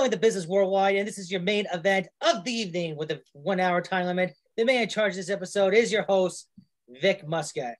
telling 0.00 0.10
the 0.10 0.16
business 0.16 0.46
worldwide, 0.46 0.96
and 0.96 1.06
this 1.06 1.18
is 1.18 1.30
your 1.30 1.42
main 1.42 1.66
event 1.74 2.06
of 2.22 2.42
the 2.42 2.50
evening 2.50 2.96
with 2.96 3.10
a 3.10 3.20
one 3.34 3.60
hour 3.60 3.82
time 3.82 4.06
limit. 4.06 4.32
The 4.56 4.64
man 4.64 4.84
in 4.84 4.88
charge 4.88 5.12
of 5.12 5.16
this 5.16 5.28
episode 5.28 5.74
is 5.74 5.92
your 5.92 6.04
host, 6.04 6.48
Vic 6.88 7.28
Muscat. 7.28 7.76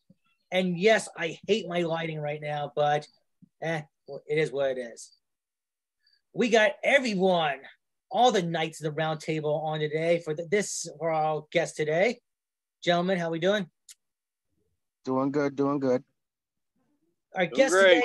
And 0.53 0.79
yes, 0.79 1.09
I 1.17 1.39
hate 1.47 1.67
my 1.67 1.81
lighting 1.81 2.21
right 2.21 2.39
now, 2.43 2.73
but 2.77 3.07
eh, 3.63 3.81
well, 4.07 4.21
it 4.27 4.37
is 4.37 4.53
what 4.53 4.73
it 4.73 4.79
is. 4.79 5.13
We 6.35 6.51
got 6.51 6.73
everyone, 6.85 7.57
all 8.11 8.33
the 8.33 8.43
knights 8.43 8.83
of 8.83 8.85
the 8.85 8.93
round 8.93 9.21
table 9.21 9.55
on 9.65 9.81
today 9.81 10.21
for 10.23 10.35
the, 10.35 10.47
this 10.51 10.87
for 10.99 11.11
our 11.11 11.47
guest 11.51 11.75
today. 11.75 12.21
Gentlemen, 12.85 13.19
how 13.19 13.31
we 13.31 13.39
doing? 13.39 13.67
Doing 15.07 15.31
good, 15.31 15.57
doing 15.57 15.79
good. 15.79 16.05
Our 17.35 17.47
guest 17.47 17.73
today, 17.73 18.03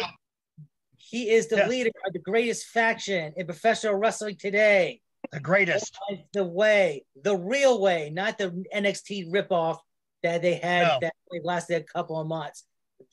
he 1.08 1.30
is 1.30 1.48
the 1.48 1.68
leader 1.68 1.92
of 2.06 2.14
the 2.14 2.20
greatest 2.20 2.66
faction 2.68 3.34
in 3.38 3.46
professional 3.46 3.94
wrestling 3.96 4.36
today. 4.38 5.02
The 5.32 5.40
greatest. 5.40 5.98
The 6.34 6.44
way, 6.44 7.06
the 7.22 7.36
real 7.36 7.80
way, 7.80 8.10
not 8.12 8.38
the 8.38 8.66
NXT 8.74 9.32
ripoff 9.32 9.78
that 10.24 10.42
they 10.42 10.56
had 10.56 10.88
No. 10.88 10.98
that 11.02 11.14
lasted 11.44 11.82
a 11.82 11.84
couple 11.84 12.20
of 12.20 12.28
months. 12.28 12.64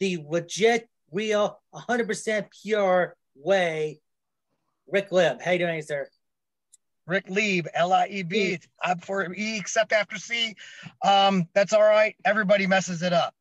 The 0.00 0.24
legit, 0.27 0.88
real, 1.10 1.60
100% 1.74 2.47
pure 2.62 3.16
way. 3.34 4.00
Rick 4.86 5.12
Lib, 5.12 5.42
how 5.42 5.50
you 5.50 5.59
doing, 5.59 5.83
sir? 5.83 6.09
Rick 7.06 7.28
Lieb, 7.28 7.69
L 7.74 7.92
I 7.92 8.06
E 8.06 8.22
B. 8.22 8.59
I'm 8.83 8.98
for 8.98 9.33
E 9.34 9.59
except 9.59 9.92
after 9.92 10.16
C. 10.16 10.55
Um, 11.05 11.48
that's 11.52 11.72
all 11.72 11.83
right. 11.83 12.14
Everybody 12.24 12.67
messes 12.67 13.02
it 13.02 13.12
up. 13.12 13.34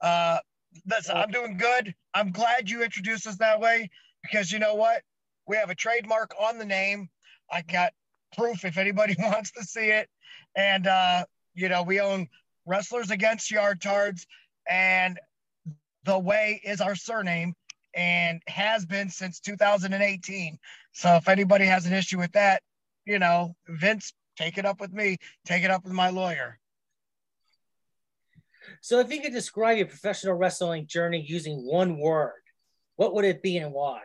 Uh, 0.00 0.38
listen, 0.86 1.16
I'm 1.16 1.30
doing 1.30 1.56
good. 1.56 1.94
I'm 2.14 2.32
glad 2.32 2.70
you 2.70 2.82
introduced 2.82 3.26
us 3.26 3.36
that 3.36 3.60
way 3.60 3.90
because 4.22 4.52
you 4.52 4.58
know 4.58 4.74
what? 4.74 5.02
We 5.46 5.56
have 5.56 5.70
a 5.70 5.74
trademark 5.74 6.34
on 6.40 6.58
the 6.58 6.64
name. 6.64 7.08
I 7.50 7.62
got 7.62 7.92
proof 8.36 8.64
if 8.64 8.76
anybody 8.76 9.16
wants 9.18 9.52
to 9.52 9.64
see 9.64 9.86
it. 9.86 10.08
And, 10.56 10.86
uh, 10.86 11.24
you 11.54 11.68
know, 11.68 11.82
we 11.82 12.00
own 12.00 12.28
Wrestlers 12.66 13.10
Against 13.10 13.50
Yard 13.50 13.80
Tards, 13.80 14.26
and 14.68 15.18
the 16.04 16.18
way 16.18 16.60
is 16.64 16.80
our 16.80 16.94
surname 16.94 17.54
and 17.94 18.42
has 18.46 18.84
been 18.84 19.08
since 19.08 19.40
2018. 19.40 20.58
So 20.92 21.16
if 21.16 21.28
anybody 21.28 21.64
has 21.64 21.86
an 21.86 21.94
issue 21.94 22.18
with 22.18 22.32
that, 22.32 22.62
you 23.06 23.18
know, 23.18 23.54
Vince, 23.66 24.12
take 24.36 24.58
it 24.58 24.66
up 24.66 24.80
with 24.80 24.92
me, 24.92 25.16
take 25.46 25.64
it 25.64 25.70
up 25.70 25.84
with 25.84 25.92
my 25.92 26.10
lawyer. 26.10 26.58
So, 28.80 29.00
if 29.00 29.12
you 29.12 29.20
could 29.20 29.32
describe 29.32 29.78
your 29.78 29.86
professional 29.86 30.34
wrestling 30.34 30.86
journey 30.86 31.24
using 31.26 31.64
one 31.64 31.98
word, 31.98 32.32
what 32.96 33.14
would 33.14 33.24
it 33.24 33.42
be 33.42 33.58
and 33.58 33.72
why? 33.72 34.00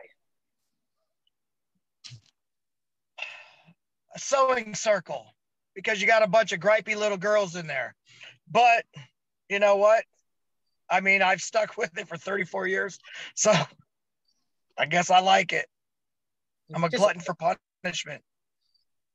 A 4.16 4.20
sewing 4.20 4.76
circle 4.76 5.26
because 5.76 6.00
you 6.00 6.08
got 6.08 6.22
a 6.24 6.28
bunch 6.28 6.52
of 6.52 6.60
gripey 6.60 6.96
little 6.96 7.18
girls 7.18 7.56
in 7.56 7.66
there. 7.66 7.96
But 8.50 8.86
you 9.50 9.60
know 9.60 9.78
what? 9.78 10.04
I 10.90 11.00
mean, 11.02 11.22
I've 11.22 11.42
stuck 11.42 11.78
with 11.78 11.98
it 11.98 12.08
for 12.08 12.18
34 12.18 12.68
years. 12.68 13.00
So 13.36 13.52
I 14.78 14.86
guess 14.86 15.10
I 15.10 15.20
like 15.20 15.54
it. 15.54 15.66
I'm 16.74 16.84
a 16.84 16.90
Just- 16.90 17.02
glutton 17.02 17.22
for 17.22 17.36
punishment. 17.84 18.22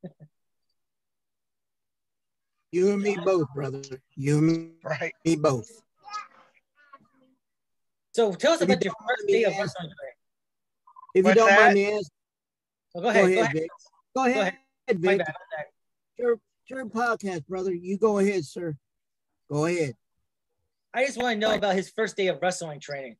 You 2.71 2.91
and 2.93 3.01
me 3.01 3.17
both, 3.23 3.47
brother. 3.53 3.81
You 4.15 4.37
and 4.37 4.47
me, 4.47 4.69
Right. 4.83 5.13
me 5.25 5.35
both. 5.35 5.69
So, 8.11 8.33
tell 8.33 8.53
us 8.53 8.61
If 8.61 8.67
you 8.69 8.73
about 8.73 8.83
your 8.85 8.93
first 9.07 9.27
day 9.27 9.43
of 9.43 9.49
asking- 9.53 9.61
wrestling 9.61 9.91
training. 9.99 10.15
If 11.15 11.25
you 11.25 11.33
don't 11.33 11.47
that? 11.49 11.59
mind 11.59 11.73
me 11.75 11.85
asking, 11.85 12.05
Oh, 12.95 13.01
go 13.01 13.01
go 13.01 13.09
ahead. 13.09 13.23
ahead, 13.23 13.33
Go 13.35 13.41
ahead. 13.41 13.53
Vic. 13.53 13.69
Go 14.15 14.25
ahead, 14.25 14.37
ahead. 14.87 14.99
Vic. 15.01 15.17
bad. 15.19 15.33
Your, 16.17 16.39
your 16.67 16.85
podcast, 16.85 17.45
brother. 17.47 17.73
You 17.73 17.97
go 17.97 18.19
ahead, 18.19 18.45
sir. 18.45 18.77
Go 19.49 19.65
ahead. 19.65 19.95
I 20.93 21.05
just 21.05 21.17
want 21.17 21.35
to 21.35 21.39
know 21.39 21.53
about 21.55 21.75
his 21.75 21.89
first 21.89 22.17
day 22.17 22.27
of 22.27 22.39
wrestling 22.41 22.79
training. 22.79 23.15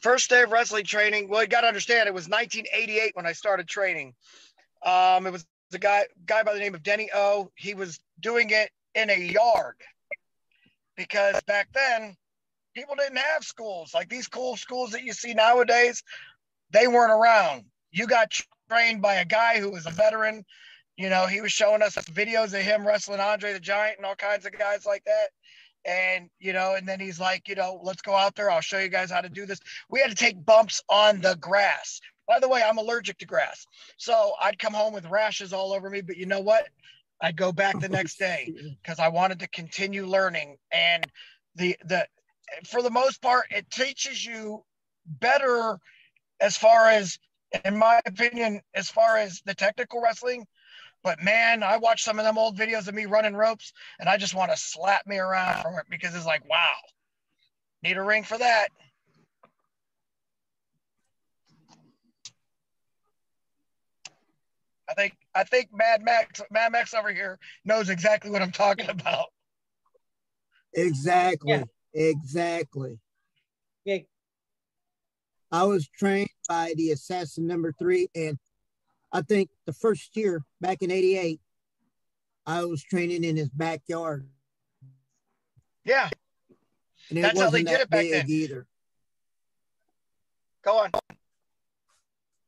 First 0.00 0.28
day 0.30 0.42
of 0.42 0.50
wrestling 0.52 0.84
training. 0.84 1.28
Well, 1.28 1.42
you 1.42 1.48
got 1.48 1.62
to 1.62 1.66
understand, 1.66 2.08
it 2.08 2.14
was 2.14 2.28
1988 2.28 3.16
when 3.16 3.26
I 3.26 3.32
started 3.32 3.66
training. 3.68 4.14
Um, 4.84 5.26
it 5.26 5.30
was 5.30 5.46
the 5.70 5.78
guy 5.78 6.06
guy 6.26 6.42
by 6.42 6.52
the 6.52 6.60
name 6.60 6.74
of 6.74 6.82
Denny 6.82 7.10
O. 7.14 7.50
He 7.56 7.74
was 7.74 7.98
doing 8.20 8.50
it 8.50 8.70
in 8.94 9.10
a 9.10 9.18
yard 9.18 9.76
because 10.96 11.40
back 11.46 11.68
then 11.72 12.16
people 12.74 12.94
didn't 12.96 13.18
have 13.18 13.44
schools 13.44 13.92
like 13.94 14.08
these 14.08 14.28
cool 14.28 14.56
schools 14.56 14.90
that 14.90 15.02
you 15.02 15.12
see 15.12 15.34
nowadays. 15.34 16.02
They 16.72 16.86
weren't 16.86 17.12
around. 17.12 17.64
You 17.90 18.06
got 18.06 18.32
trained 18.68 19.02
by 19.02 19.14
a 19.14 19.24
guy 19.24 19.58
who 19.58 19.70
was 19.70 19.86
a 19.86 19.90
veteran. 19.90 20.44
You 20.96 21.08
know, 21.08 21.26
he 21.26 21.40
was 21.40 21.52
showing 21.52 21.82
us 21.82 21.96
videos 21.96 22.54
of 22.54 22.62
him 22.62 22.86
wrestling 22.86 23.20
Andre 23.20 23.52
the 23.52 23.60
Giant 23.60 23.96
and 23.96 24.06
all 24.06 24.14
kinds 24.14 24.46
of 24.46 24.52
guys 24.52 24.86
like 24.86 25.04
that. 25.04 25.30
And, 25.84 26.28
you 26.38 26.52
know, 26.52 26.74
and 26.74 26.86
then 26.86 27.00
he's 27.00 27.18
like, 27.18 27.48
you 27.48 27.54
know, 27.54 27.80
let's 27.82 28.02
go 28.02 28.14
out 28.14 28.36
there. 28.36 28.50
I'll 28.50 28.60
show 28.60 28.78
you 28.78 28.88
guys 28.88 29.10
how 29.10 29.22
to 29.22 29.30
do 29.30 29.46
this. 29.46 29.60
We 29.88 30.00
had 30.00 30.10
to 30.10 30.16
take 30.16 30.44
bumps 30.44 30.82
on 30.90 31.22
the 31.22 31.36
grass. 31.40 32.00
By 32.30 32.38
the 32.38 32.48
way, 32.48 32.62
I'm 32.62 32.78
allergic 32.78 33.18
to 33.18 33.26
grass. 33.26 33.66
So 33.96 34.34
I'd 34.40 34.56
come 34.56 34.72
home 34.72 34.92
with 34.92 35.04
rashes 35.06 35.52
all 35.52 35.72
over 35.72 35.90
me. 35.90 36.00
But 36.00 36.16
you 36.16 36.26
know 36.26 36.38
what? 36.38 36.68
I'd 37.20 37.36
go 37.36 37.50
back 37.50 37.80
the 37.80 37.88
next 37.88 38.20
day 38.20 38.54
because 38.80 39.00
I 39.00 39.08
wanted 39.08 39.40
to 39.40 39.48
continue 39.48 40.06
learning. 40.06 40.56
And 40.70 41.04
the 41.56 41.76
the 41.86 42.06
for 42.68 42.82
the 42.82 42.90
most 42.90 43.20
part, 43.20 43.46
it 43.50 43.68
teaches 43.68 44.24
you 44.24 44.62
better 45.06 45.80
as 46.40 46.56
far 46.56 46.88
as, 46.88 47.18
in 47.64 47.76
my 47.76 48.00
opinion, 48.06 48.60
as 48.76 48.88
far 48.88 49.16
as 49.16 49.42
the 49.44 49.54
technical 49.54 50.00
wrestling. 50.00 50.46
But 51.02 51.20
man, 51.20 51.64
I 51.64 51.78
watch 51.78 52.04
some 52.04 52.20
of 52.20 52.24
them 52.24 52.38
old 52.38 52.56
videos 52.56 52.86
of 52.86 52.94
me 52.94 53.06
running 53.06 53.34
ropes, 53.34 53.72
and 53.98 54.08
I 54.08 54.16
just 54.16 54.36
want 54.36 54.52
to 54.52 54.56
slap 54.56 55.04
me 55.04 55.18
around 55.18 55.66
it 55.66 55.86
because 55.90 56.14
it's 56.14 56.26
like, 56.26 56.48
wow, 56.48 56.76
need 57.82 57.96
a 57.96 58.02
ring 58.04 58.22
for 58.22 58.38
that. 58.38 58.68
I 64.90 64.94
think 64.94 65.16
I 65.34 65.44
think 65.44 65.68
Mad 65.72 66.02
Max 66.02 66.42
Mad 66.50 66.72
Max 66.72 66.94
over 66.94 67.12
here 67.12 67.38
knows 67.64 67.88
exactly 67.90 68.30
what 68.30 68.42
I'm 68.42 68.50
talking 68.50 68.88
about. 68.90 69.26
Exactly. 70.74 71.52
Yeah. 71.52 71.64
Exactly. 71.94 72.98
Yeah. 73.84 73.98
I 75.52 75.64
was 75.64 75.88
trained 75.88 76.30
by 76.48 76.74
the 76.76 76.90
assassin 76.92 77.46
number 77.46 77.72
three, 77.78 78.08
and 78.14 78.38
I 79.12 79.22
think 79.22 79.50
the 79.66 79.72
first 79.72 80.16
year 80.16 80.42
back 80.60 80.82
in 80.82 80.90
'88, 80.90 81.40
I 82.46 82.64
was 82.64 82.82
training 82.82 83.24
in 83.24 83.36
his 83.36 83.48
backyard, 83.50 84.28
Yeah, 85.84 86.08
and 87.08 87.18
it 87.18 87.22
That's 87.22 87.38
how 87.38 87.46
wasn't 87.46 87.66
they 87.66 87.72
did 87.72 87.80
that 87.80 87.82
it 87.82 87.90
back 87.90 88.00
big 88.02 88.12
then. 88.12 88.26
either. 88.28 88.66
go 90.64 90.78
on. 90.78 90.90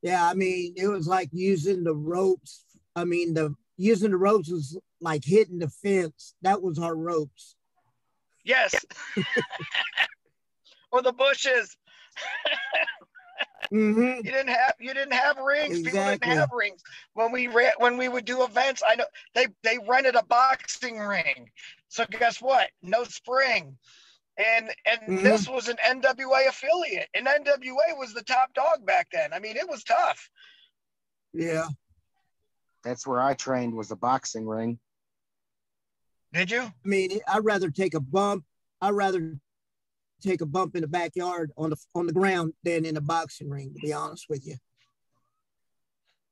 Yeah, 0.02 0.28
I 0.28 0.34
mean, 0.34 0.74
it 0.76 0.88
was 0.88 1.06
like 1.06 1.30
using 1.32 1.84
the 1.84 1.94
ropes. 1.94 2.64
I 2.96 3.04
mean, 3.04 3.34
the 3.34 3.54
using 3.76 4.10
the 4.10 4.16
ropes 4.16 4.50
was 4.50 4.78
like 5.00 5.24
hitting 5.24 5.60
the 5.60 5.68
fence. 5.68 6.34
That 6.42 6.60
was 6.60 6.78
our 6.78 6.94
ropes. 6.94 7.54
Yes. 8.44 8.74
or 10.92 11.02
the 11.02 11.12
bushes. 11.12 11.76
hmm 13.70 14.00
You 14.16 14.22
didn't 14.22 14.48
have 14.48 14.74
you 14.80 14.92
didn't 14.92 15.14
have 15.14 15.38
rings. 15.38 15.80
People 15.80 16.04
didn't 16.04 16.24
have 16.24 16.50
rings 16.52 16.82
when 17.14 17.32
we 17.32 17.46
re- 17.46 17.72
when 17.78 17.96
we 17.96 18.08
would 18.08 18.24
do 18.24 18.42
events. 18.44 18.82
I 18.86 18.96
know 18.96 19.06
they 19.34 19.46
they 19.62 19.78
rented 19.88 20.16
a 20.16 20.24
boxing 20.24 20.98
ring. 20.98 21.48
So 21.88 22.04
guess 22.10 22.42
what? 22.42 22.68
No 22.82 23.04
spring. 23.04 23.78
And 24.38 24.74
and 24.86 25.00
Mhm. 25.02 25.22
this 25.22 25.48
was 25.48 25.68
an 25.68 25.76
NWA 25.84 26.46
affiliate, 26.48 27.10
and 27.14 27.26
NWA 27.26 27.94
was 27.98 28.14
the 28.14 28.22
top 28.22 28.54
dog 28.54 28.86
back 28.86 29.08
then. 29.12 29.32
I 29.32 29.38
mean, 29.38 29.56
it 29.56 29.68
was 29.68 29.84
tough. 29.84 30.30
Yeah. 31.32 31.68
That's 32.82 33.06
where 33.06 33.20
I 33.20 33.34
trained 33.34 33.74
was 33.74 33.90
a 33.90 33.96
boxing 33.96 34.46
ring. 34.46 34.80
Did 36.32 36.50
you? 36.50 36.62
I 36.62 36.72
mean, 36.82 37.20
I'd 37.28 37.44
rather 37.44 37.70
take 37.70 37.94
a 37.94 38.00
bump. 38.00 38.44
I'd 38.80 38.90
rather 38.90 39.38
take 40.22 40.40
a 40.40 40.46
bump 40.46 40.74
in 40.76 40.80
the 40.80 40.88
backyard 40.88 41.52
on 41.56 41.70
the 41.70 41.76
on 41.94 42.06
the 42.06 42.12
ground 42.12 42.54
than 42.62 42.84
in 42.86 42.96
a 42.96 43.00
boxing 43.02 43.50
ring. 43.50 43.74
To 43.74 43.80
be 43.80 43.92
honest 43.92 44.28
with 44.28 44.46
you. 44.46 44.56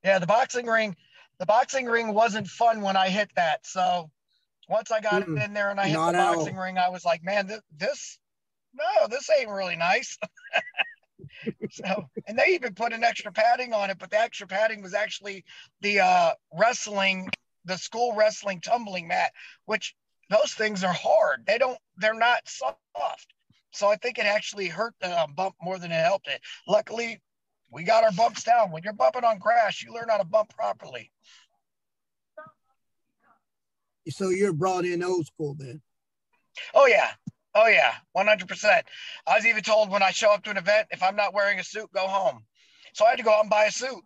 Yeah, 0.03 0.17
the 0.17 0.25
boxing 0.27 0.65
ring, 0.65 0.97
the 1.37 1.45
boxing 1.45 1.85
ring 1.85 2.13
wasn't 2.13 2.47
fun 2.47 2.81
when 2.81 2.97
I 2.97 3.09
hit 3.09 3.29
that. 3.35 3.65
So 3.67 4.09
once 4.71 4.91
I 4.91 5.01
got 5.01 5.23
Mm-mm, 5.23 5.37
it 5.37 5.43
in 5.45 5.53
there 5.53 5.71
and 5.71 5.81
I 5.81 5.89
hit 5.89 6.05
not 6.05 6.07
the 6.07 6.13
boxing 6.15 6.57
ring, 6.57 6.79
I 6.79 6.89
was 6.89 7.05
like, 7.05 7.23
man, 7.23 7.47
this, 7.47 7.61
this 7.77 8.19
no, 8.73 9.07
this 9.09 9.29
ain't 9.39 9.49
really 9.49 9.77
nice. 9.77 10.17
so, 11.69 12.09
and 12.27 12.37
they 12.39 12.47
even 12.53 12.75
put 12.75 12.93
an 12.93 13.03
extra 13.03 13.31
padding 13.31 13.73
on 13.73 13.89
it, 13.91 13.99
but 13.99 14.11
the 14.11 14.19
extra 14.19 14.47
padding 14.47 14.81
was 14.81 14.93
actually 14.93 15.45
the 15.81 16.01
uh, 16.01 16.31
wrestling, 16.53 17.29
the 17.65 17.77
school 17.77 18.15
wrestling 18.15 18.61
tumbling 18.61 19.07
mat, 19.07 19.31
which 19.65 19.95
those 20.29 20.53
things 20.53 20.83
are 20.83 20.93
hard. 20.93 21.45
They 21.45 21.57
don't, 21.57 21.77
they're 21.97 22.13
not 22.13 22.47
soft. 22.47 23.33
So 23.71 23.89
I 23.89 23.95
think 23.97 24.19
it 24.19 24.25
actually 24.25 24.67
hurt 24.67 24.95
the 25.01 25.21
um, 25.21 25.33
bump 25.33 25.55
more 25.61 25.79
than 25.79 25.91
it 25.91 26.03
helped 26.03 26.27
it. 26.27 26.41
Luckily, 26.67 27.21
We 27.71 27.83
got 27.85 28.03
our 28.05 28.11
bumps 28.13 28.43
down. 28.43 28.71
When 28.71 28.83
you're 28.83 28.93
bumping 28.93 29.25
on 29.25 29.39
grass, 29.39 29.81
you 29.83 29.93
learn 29.93 30.09
how 30.09 30.17
to 30.19 30.25
bump 30.25 30.49
properly. 30.55 31.11
So 34.09 34.29
you're 34.29 34.53
brought 34.53 34.85
in 34.85 35.03
old 35.03 35.27
school 35.27 35.55
then. 35.57 35.81
Oh 36.73 36.87
yeah. 36.87 37.11
Oh 37.53 37.67
yeah. 37.67 37.93
100%. 38.15 38.81
I 39.27 39.35
was 39.35 39.45
even 39.45 39.63
told 39.63 39.89
when 39.89 40.03
I 40.03 40.11
show 40.11 40.31
up 40.31 40.43
to 40.43 40.51
an 40.51 40.57
event, 40.57 40.87
if 40.91 41.03
I'm 41.03 41.15
not 41.15 41.33
wearing 41.33 41.59
a 41.59 41.63
suit, 41.63 41.91
go 41.93 42.07
home. 42.07 42.43
So 42.93 43.05
I 43.05 43.09
had 43.09 43.17
to 43.17 43.23
go 43.23 43.31
out 43.31 43.41
and 43.41 43.49
buy 43.49 43.65
a 43.65 43.71
suit. 43.71 44.03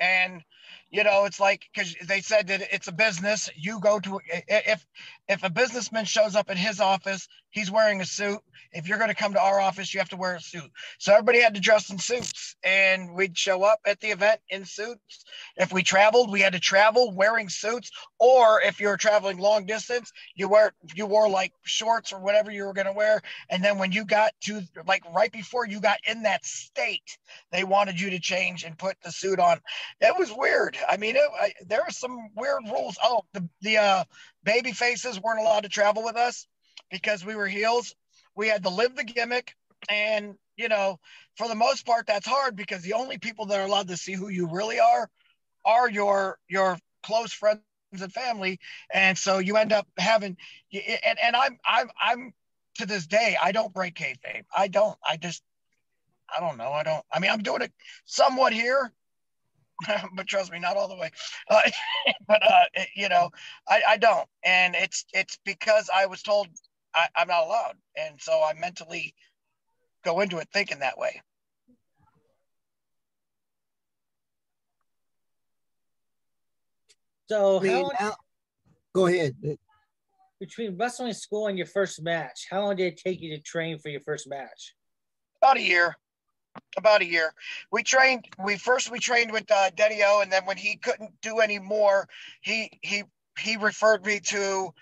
And 0.00 0.42
you 0.90 1.04
know 1.04 1.24
it's 1.24 1.40
like 1.40 1.64
because 1.72 1.94
they 2.06 2.20
said 2.20 2.46
that 2.48 2.62
it's 2.72 2.88
a 2.88 2.92
business 2.92 3.48
you 3.56 3.80
go 3.80 3.98
to 4.00 4.20
if 4.48 4.84
if 5.32 5.44
a 5.44 5.50
businessman 5.50 6.04
shows 6.04 6.36
up 6.36 6.50
in 6.50 6.56
his 6.56 6.80
office 6.80 7.28
he's 7.50 7.70
wearing 7.70 8.00
a 8.00 8.04
suit. 8.04 8.40
If 8.72 8.88
you're 8.88 8.98
going 8.98 9.10
to 9.10 9.14
come 9.14 9.34
to 9.34 9.40
our 9.40 9.60
office 9.60 9.92
you 9.92 10.00
have 10.00 10.08
to 10.10 10.16
wear 10.16 10.34
a 10.34 10.40
suit. 10.40 10.70
So 10.98 11.12
everybody 11.12 11.40
had 11.40 11.54
to 11.54 11.60
dress 11.60 11.90
in 11.90 11.98
suits 11.98 12.56
and 12.64 13.14
we'd 13.14 13.36
show 13.36 13.62
up 13.62 13.80
at 13.86 14.00
the 14.00 14.08
event 14.08 14.40
in 14.48 14.64
suits. 14.64 15.24
If 15.56 15.72
we 15.72 15.82
traveled 15.82 16.30
we 16.30 16.40
had 16.40 16.52
to 16.54 16.60
travel 16.60 17.12
wearing 17.12 17.48
suits 17.48 17.90
or 18.18 18.62
if 18.62 18.80
you 18.80 18.88
were 18.88 18.96
traveling 18.96 19.38
long 19.38 19.66
distance 19.66 20.12
you 20.34 20.48
wear 20.48 20.72
you 20.94 21.06
wore 21.06 21.28
like 21.28 21.52
shorts 21.62 22.12
or 22.12 22.20
whatever 22.20 22.50
you 22.50 22.64
were 22.64 22.72
going 22.72 22.86
to 22.86 22.92
wear. 22.92 23.20
And 23.50 23.62
then 23.62 23.78
when 23.78 23.92
you 23.92 24.04
got 24.04 24.32
to 24.42 24.62
like 24.86 25.02
right 25.14 25.32
before 25.32 25.66
you 25.66 25.80
got 25.80 25.98
in 26.06 26.22
that 26.22 26.44
state 26.44 27.18
they 27.50 27.64
wanted 27.64 28.00
you 28.00 28.10
to 28.10 28.18
change 28.18 28.64
and 28.64 28.76
put 28.78 28.96
the 29.02 29.12
suit 29.12 29.38
on. 29.38 29.60
It 30.00 30.18
was 30.18 30.32
weird. 30.34 30.76
I 30.88 30.96
mean, 30.96 31.16
it, 31.16 31.22
I, 31.40 31.52
there 31.66 31.82
were 31.84 31.92
some 31.92 32.30
weird 32.34 32.62
rules. 32.70 32.96
Oh, 33.02 33.22
the 33.32 33.48
the 33.60 33.78
uh, 33.78 34.04
baby 34.44 34.72
faces 34.72 35.20
weren't 35.20 35.40
allowed 35.40 35.62
to 35.62 35.68
travel 35.68 36.04
with 36.04 36.16
us 36.16 36.46
because 36.90 37.24
we 37.24 37.34
were 37.34 37.46
heels. 37.48 37.94
We 38.34 38.48
had 38.48 38.62
to 38.64 38.70
live 38.70 38.96
the 38.96 39.04
gimmick, 39.04 39.54
and 39.88 40.34
you 40.56 40.68
know, 40.68 40.98
for 41.36 41.48
the 41.48 41.54
most 41.54 41.86
part, 41.86 42.06
that's 42.06 42.26
hard 42.26 42.56
because 42.56 42.82
the 42.82 42.94
only 42.94 43.18
people 43.18 43.46
that 43.46 43.60
are 43.60 43.66
allowed 43.66 43.88
to 43.88 43.96
see 43.96 44.12
who 44.12 44.28
you 44.28 44.48
really 44.50 44.80
are 44.80 45.10
are 45.64 45.90
your 45.90 46.38
your 46.48 46.78
close 47.02 47.32
friends 47.32 47.62
and 47.92 48.12
family, 48.12 48.58
and 48.92 49.16
so 49.18 49.38
you 49.38 49.56
end 49.56 49.72
up 49.72 49.86
having. 49.98 50.36
And 50.72 51.18
and 51.22 51.36
I'm 51.36 51.58
I'm 51.64 51.90
I'm 52.00 52.32
to 52.76 52.86
this 52.86 53.06
day 53.06 53.36
I 53.40 53.52
don't 53.52 53.72
break 53.72 53.94
kayfabe. 53.94 54.44
I 54.56 54.68
don't. 54.68 54.96
I 55.06 55.16
just 55.16 55.42
I 56.34 56.40
don't 56.40 56.56
know. 56.56 56.72
I 56.72 56.82
don't. 56.82 57.04
I 57.12 57.18
mean, 57.18 57.30
I'm 57.30 57.42
doing 57.42 57.62
it 57.62 57.72
somewhat 58.04 58.52
here, 58.52 58.92
but 60.14 60.26
trust 60.26 60.52
me, 60.52 60.58
not 60.58 60.76
all 60.76 60.88
the 60.88 60.96
way. 60.96 61.10
Uh, 61.48 61.60
but 62.28 62.42
uh, 62.42 62.64
it, 62.74 62.88
you 62.94 63.08
know, 63.08 63.30
I, 63.68 63.82
I 63.90 63.96
don't, 63.96 64.28
and 64.44 64.74
it's 64.74 65.04
it's 65.12 65.38
because 65.44 65.90
I 65.94 66.06
was 66.06 66.22
told 66.22 66.48
I, 66.94 67.08
I'm 67.16 67.28
not 67.28 67.44
allowed, 67.44 67.76
and 67.96 68.20
so 68.20 68.32
I 68.42 68.52
mentally 68.58 69.14
go 70.04 70.20
into 70.20 70.38
it 70.38 70.48
thinking 70.52 70.80
that 70.80 70.98
way. 70.98 71.22
So, 77.28 77.58
I 77.58 77.62
mean, 77.62 77.72
how 77.72 77.82
long, 77.82 78.12
go 78.94 79.06
ahead. 79.06 79.34
between 80.38 80.76
wrestling 80.76 81.14
school 81.14 81.46
and 81.46 81.56
your 81.56 81.66
first 81.66 82.02
match, 82.02 82.46
how 82.50 82.62
long 82.62 82.76
did 82.76 82.92
it 82.92 83.00
take 83.02 83.22
you 83.22 83.34
to 83.34 83.42
train 83.42 83.78
for 83.78 83.88
your 83.88 84.02
first 84.02 84.28
match? 84.28 84.74
About 85.40 85.56
a 85.56 85.62
year. 85.62 85.96
About 86.76 87.02
a 87.02 87.06
year. 87.06 87.34
We 87.70 87.82
trained. 87.82 88.26
We 88.42 88.56
first 88.56 88.90
we 88.90 88.98
trained 88.98 89.30
with 89.30 89.50
uh, 89.50 89.70
Denny 89.70 90.02
O, 90.04 90.20
and 90.22 90.32
then 90.32 90.46
when 90.46 90.56
he 90.56 90.76
couldn't 90.76 91.20
do 91.20 91.40
any 91.40 91.58
more, 91.58 92.08
he 92.40 92.70
he 92.80 93.04
he 93.38 93.56
referred 93.56 94.06
me 94.06 94.20
to 94.20 94.72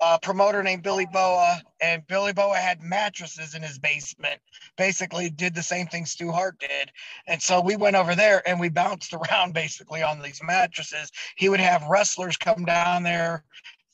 a 0.00 0.18
promoter 0.18 0.62
named 0.62 0.82
Billy 0.82 1.06
Boa, 1.06 1.60
and 1.80 2.06
Billy 2.06 2.32
Boa 2.32 2.56
had 2.56 2.80
mattresses 2.80 3.54
in 3.54 3.62
his 3.62 3.78
basement. 3.78 4.40
Basically, 4.76 5.28
did 5.28 5.54
the 5.54 5.62
same 5.62 5.86
thing 5.86 6.06
Stu 6.06 6.30
Hart 6.32 6.58
did, 6.58 6.90
and 7.26 7.42
so 7.42 7.60
we 7.60 7.76
went 7.76 7.96
over 7.96 8.14
there 8.14 8.42
and 8.48 8.58
we 8.60 8.68
bounced 8.68 9.12
around 9.30 9.52
basically 9.52 10.02
on 10.02 10.22
these 10.22 10.42
mattresses. 10.42 11.10
He 11.36 11.48
would 11.48 11.60
have 11.60 11.88
wrestlers 11.88 12.36
come 12.36 12.64
down 12.64 13.02
there 13.02 13.44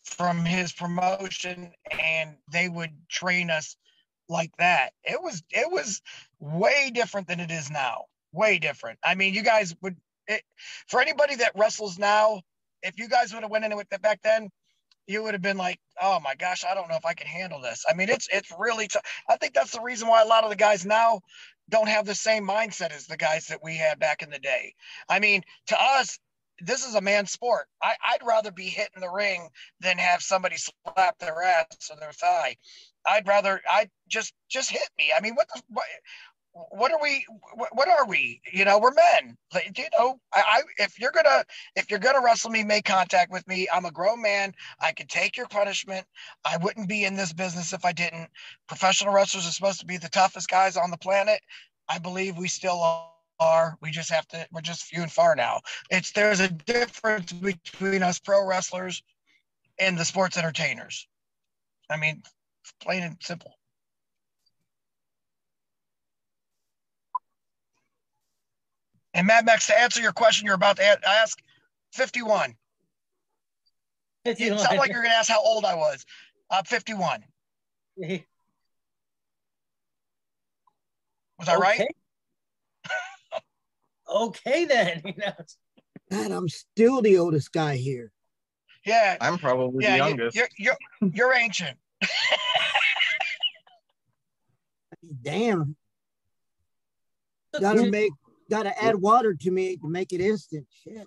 from 0.04 0.44
his 0.44 0.72
promotion, 0.72 1.72
and 1.98 2.36
they 2.52 2.68
would 2.68 2.92
train 3.08 3.50
us 3.50 3.76
like 4.28 4.52
that. 4.58 4.92
It 5.04 5.22
was 5.22 5.42
it 5.50 5.70
was 5.70 6.02
way 6.40 6.90
different 6.92 7.28
than 7.28 7.40
it 7.40 7.50
is 7.50 7.70
now. 7.70 8.04
Way 8.32 8.58
different. 8.58 8.98
I 9.04 9.14
mean, 9.14 9.34
you 9.34 9.42
guys 9.42 9.74
would 9.82 9.96
it, 10.26 10.42
for 10.88 11.00
anybody 11.00 11.36
that 11.36 11.52
wrestles 11.56 11.98
now, 11.98 12.42
if 12.82 12.98
you 12.98 13.08
guys 13.08 13.32
would 13.32 13.42
have 13.42 13.50
went 13.50 13.64
into 13.64 13.78
it 13.78 13.88
back 14.02 14.20
then, 14.22 14.50
you 15.06 15.22
would 15.22 15.34
have 15.34 15.42
been 15.42 15.56
like, 15.56 15.78
"Oh 16.00 16.20
my 16.20 16.34
gosh, 16.34 16.64
I 16.64 16.74
don't 16.74 16.88
know 16.88 16.96
if 16.96 17.06
I 17.06 17.14
can 17.14 17.26
handle 17.28 17.60
this." 17.60 17.84
I 17.88 17.94
mean, 17.94 18.08
it's 18.08 18.28
it's 18.32 18.52
really 18.58 18.88
tough. 18.88 19.04
I 19.28 19.36
think 19.36 19.54
that's 19.54 19.72
the 19.72 19.80
reason 19.80 20.08
why 20.08 20.22
a 20.22 20.26
lot 20.26 20.44
of 20.44 20.50
the 20.50 20.56
guys 20.56 20.84
now 20.84 21.20
don't 21.68 21.88
have 21.88 22.06
the 22.06 22.14
same 22.14 22.46
mindset 22.46 22.92
as 22.92 23.06
the 23.06 23.16
guys 23.16 23.46
that 23.46 23.62
we 23.62 23.76
had 23.76 23.98
back 23.98 24.22
in 24.22 24.30
the 24.30 24.38
day. 24.38 24.74
I 25.08 25.18
mean, 25.20 25.42
to 25.68 25.80
us, 25.80 26.18
this 26.60 26.86
is 26.86 26.94
a 26.94 27.00
man's 27.00 27.32
sport. 27.32 27.66
I, 27.82 27.94
I'd 28.04 28.26
rather 28.26 28.50
be 28.50 28.66
hit 28.66 28.90
in 28.94 29.00
the 29.00 29.10
ring 29.10 29.48
than 29.80 29.98
have 29.98 30.22
somebody 30.22 30.56
slap 30.56 31.18
their 31.18 31.42
ass 31.42 31.90
or 31.90 31.96
their 31.98 32.12
thigh. 32.12 32.56
I'd 33.06 33.26
rather 33.26 33.60
I 33.70 33.88
just 34.08 34.34
just 34.48 34.70
hit 34.70 34.88
me. 34.98 35.12
I 35.16 35.20
mean, 35.20 35.34
what 35.34 35.48
the 35.54 35.62
what, 35.68 35.84
what 36.70 36.92
are 36.92 37.00
we? 37.02 37.24
What, 37.72 37.88
are 37.88 38.06
we? 38.06 38.40
You 38.50 38.64
know, 38.64 38.78
we're 38.78 38.92
men. 38.92 39.36
You 39.76 39.84
know, 39.98 40.18
I, 40.34 40.42
I 40.46 40.62
if 40.78 40.98
you're 40.98 41.12
gonna 41.12 41.44
if 41.74 41.90
you're 41.90 41.98
gonna 41.98 42.22
wrestle 42.24 42.50
me, 42.50 42.64
make 42.64 42.84
contact 42.84 43.30
with 43.30 43.46
me. 43.46 43.68
I'm 43.72 43.84
a 43.84 43.90
grown 43.90 44.22
man. 44.22 44.54
I 44.80 44.92
can 44.92 45.06
take 45.06 45.36
your 45.36 45.46
punishment. 45.48 46.06
I 46.44 46.56
wouldn't 46.56 46.88
be 46.88 47.04
in 47.04 47.14
this 47.14 47.32
business 47.32 47.72
if 47.72 47.84
I 47.84 47.92
didn't. 47.92 48.30
Professional 48.68 49.12
wrestlers 49.12 49.46
are 49.46 49.52
supposed 49.52 49.80
to 49.80 49.86
be 49.86 49.98
the 49.98 50.08
toughest 50.08 50.48
guys 50.48 50.76
on 50.76 50.90
the 50.90 50.96
planet. 50.96 51.40
I 51.88 51.98
believe 51.98 52.38
we 52.38 52.48
still 52.48 52.82
are. 53.38 53.76
We 53.82 53.90
just 53.90 54.10
have 54.10 54.26
to. 54.28 54.46
We're 54.50 54.62
just 54.62 54.84
few 54.84 55.02
and 55.02 55.12
far 55.12 55.36
now. 55.36 55.60
It's 55.90 56.12
there's 56.12 56.40
a 56.40 56.48
difference 56.48 57.32
between 57.32 58.02
us 58.02 58.18
pro 58.18 58.46
wrestlers 58.46 59.02
and 59.78 59.98
the 59.98 60.04
sports 60.04 60.38
entertainers. 60.38 61.06
I 61.90 61.96
mean, 61.98 62.22
plain 62.80 63.02
and 63.02 63.16
simple. 63.20 63.52
And 69.14 69.26
Mad 69.26 69.46
Max, 69.46 69.66
to 69.68 69.78
answer 69.78 70.00
your 70.00 70.12
question 70.12 70.44
you're 70.44 70.54
about 70.54 70.76
to 70.76 71.08
ask, 71.08 71.38
51. 71.94 72.54
If 74.26 74.38
You 74.40 74.58
sound 74.58 74.76
like 74.76 74.90
you're 74.90 75.00
going 75.02 75.12
to 75.12 75.16
ask 75.16 75.30
how 75.30 75.40
old 75.42 75.64
I 75.64 75.74
was. 75.74 76.04
I'm 76.50 76.64
51. 76.64 77.24
Was 81.38 81.48
I 81.48 81.56
right? 81.56 81.80
Okay. 81.80 81.88
okay, 84.14 84.64
then. 84.66 85.02
You 86.08 86.18
know, 86.18 86.22
God, 86.28 86.30
I'm 86.30 86.48
still 86.48 87.02
the 87.02 87.18
oldest 87.18 87.52
guy 87.52 87.76
here. 87.76 88.12
Yeah. 88.84 89.16
I'm 89.20 89.38
probably 89.38 89.84
the 89.84 89.90
Yeah, 89.90 89.96
you, 89.96 90.04
youngest. 90.04 90.36
you're, 90.36 90.48
you're, 90.56 90.76
you're 91.12 91.34
ancient. 91.34 91.76
Damn, 95.22 95.76
gotta 97.60 97.86
make, 97.86 98.12
gotta 98.50 98.82
add 98.82 98.96
water 98.96 99.34
to 99.34 99.50
me 99.50 99.76
to 99.76 99.88
make 99.88 100.12
it 100.12 100.20
instant. 100.20 100.66
Shit. 100.82 101.06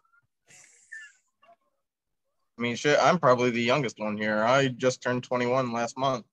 I 2.58 2.62
mean, 2.62 2.76
shit, 2.76 2.98
I'm 3.02 3.20
probably 3.20 3.52
the 3.52 3.62
youngest 3.62 4.00
one 4.00 4.18
here. 4.18 4.44
I 4.44 4.68
just 4.68 5.02
turned 5.02 5.24
21 5.24 5.72
last 5.72 5.98
month. 5.98 6.26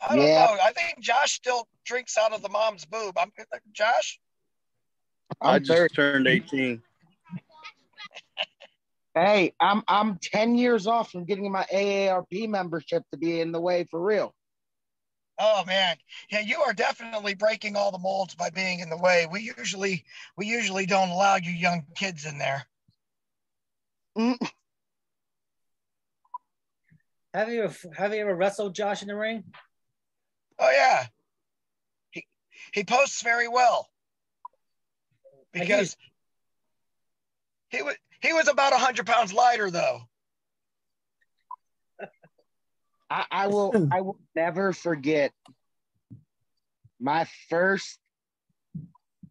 I 0.00 0.16
don't 0.16 0.24
Yeah. 0.24 0.46
know. 0.46 0.56
I 0.62 0.72
think 0.72 1.00
Josh 1.00 1.32
still 1.32 1.68
drinks 1.84 2.16
out 2.16 2.32
of 2.32 2.42
the 2.42 2.48
mom's 2.48 2.84
boob. 2.86 3.18
I'm 3.18 3.30
Josh. 3.72 4.18
I 5.40 5.56
I'm 5.56 5.64
just 5.64 5.78
30. 5.78 5.94
turned 5.94 6.26
18. 6.26 6.82
Hey, 9.14 9.54
I'm 9.60 9.82
I'm 9.88 10.18
10 10.18 10.56
years 10.56 10.86
off 10.86 11.10
from 11.10 11.24
getting 11.24 11.50
my 11.50 11.64
AARP 11.72 12.48
membership 12.48 13.02
to 13.12 13.18
be 13.18 13.40
in 13.40 13.50
the 13.52 13.60
way 13.60 13.84
for 13.90 14.00
real. 14.00 14.34
Oh 15.38 15.64
man, 15.66 15.96
yeah, 16.30 16.40
you 16.40 16.62
are 16.62 16.72
definitely 16.72 17.34
breaking 17.34 17.76
all 17.76 17.90
the 17.90 17.98
molds 17.98 18.34
by 18.34 18.48
being 18.50 18.80
in 18.80 18.88
the 18.88 18.96
way. 18.96 19.26
We 19.30 19.52
usually 19.56 20.04
we 20.36 20.46
usually 20.46 20.86
don't 20.86 21.10
allow 21.10 21.36
you 21.36 21.50
young 21.50 21.84
kids 21.94 22.24
in 22.24 22.38
there. 22.38 22.66
Mm. 24.16 24.50
have 27.34 27.50
you 27.50 27.64
ever, 27.64 27.76
have 27.94 28.14
you 28.14 28.20
ever 28.20 28.34
wrestled 28.34 28.74
Josh 28.74 29.02
in 29.02 29.08
the 29.08 29.16
ring? 29.16 29.44
Oh 30.58 30.70
yeah, 30.70 31.06
he 32.10 32.26
he 32.72 32.84
posts 32.84 33.22
very 33.22 33.48
well 33.48 33.90
because 35.52 35.96
he 37.68 37.82
was 37.82 37.94
he 38.20 38.32
was 38.32 38.48
about 38.48 38.72
hundred 38.72 39.06
pounds 39.06 39.34
lighter 39.34 39.70
though. 39.70 40.00
I, 43.10 43.24
I 43.30 43.46
will 43.48 43.88
I 43.92 44.00
will 44.00 44.18
never 44.34 44.72
forget 44.72 45.32
my 47.00 47.26
first 47.48 47.98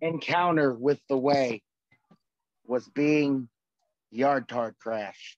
encounter 0.01 0.73
with 0.73 0.99
the 1.09 1.17
way 1.17 1.61
was 2.65 2.87
being 2.87 3.47
yard 4.11 4.47
tard 4.47 4.75
crashed. 4.79 5.37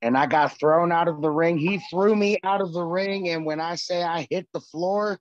And 0.00 0.16
I 0.16 0.26
got 0.26 0.58
thrown 0.58 0.92
out 0.92 1.08
of 1.08 1.20
the 1.20 1.30
ring. 1.30 1.58
He 1.58 1.78
threw 1.90 2.14
me 2.14 2.38
out 2.44 2.60
of 2.60 2.72
the 2.72 2.84
ring. 2.84 3.28
And 3.30 3.44
when 3.44 3.60
I 3.60 3.74
say 3.74 4.02
I 4.02 4.26
hit 4.30 4.46
the 4.52 4.60
floor, 4.60 5.18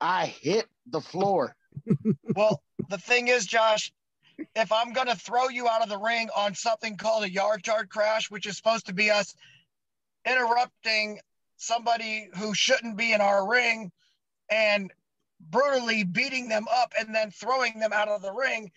I 0.00 0.26
hit 0.26 0.66
the 0.90 1.00
floor. 1.00 1.54
well, 2.34 2.60
the 2.88 2.98
thing 2.98 3.28
is, 3.28 3.46
Josh, 3.46 3.92
if 4.56 4.72
I'm 4.72 4.92
going 4.92 5.06
to 5.06 5.14
throw 5.14 5.48
you 5.48 5.68
out 5.68 5.82
of 5.82 5.88
the 5.88 5.98
ring 5.98 6.28
on 6.36 6.54
something 6.54 6.96
called 6.96 7.24
a 7.24 7.30
yard 7.30 7.62
tard 7.62 7.88
crash, 7.88 8.30
which 8.30 8.46
is 8.46 8.56
supposed 8.56 8.86
to 8.86 8.94
be 8.94 9.10
us 9.10 9.34
interrupting 10.26 11.20
somebody 11.56 12.28
who 12.36 12.54
shouldn't 12.54 12.96
be 12.96 13.12
in 13.12 13.20
our 13.20 13.48
ring 13.48 13.90
and 14.50 14.92
brutally 15.50 16.04
beating 16.04 16.48
them 16.48 16.66
up 16.70 16.92
and 16.98 17.14
then 17.14 17.30
throwing 17.30 17.78
them 17.78 17.92
out 17.92 18.08
of 18.08 18.22
the 18.22 18.32
ring, 18.32 18.70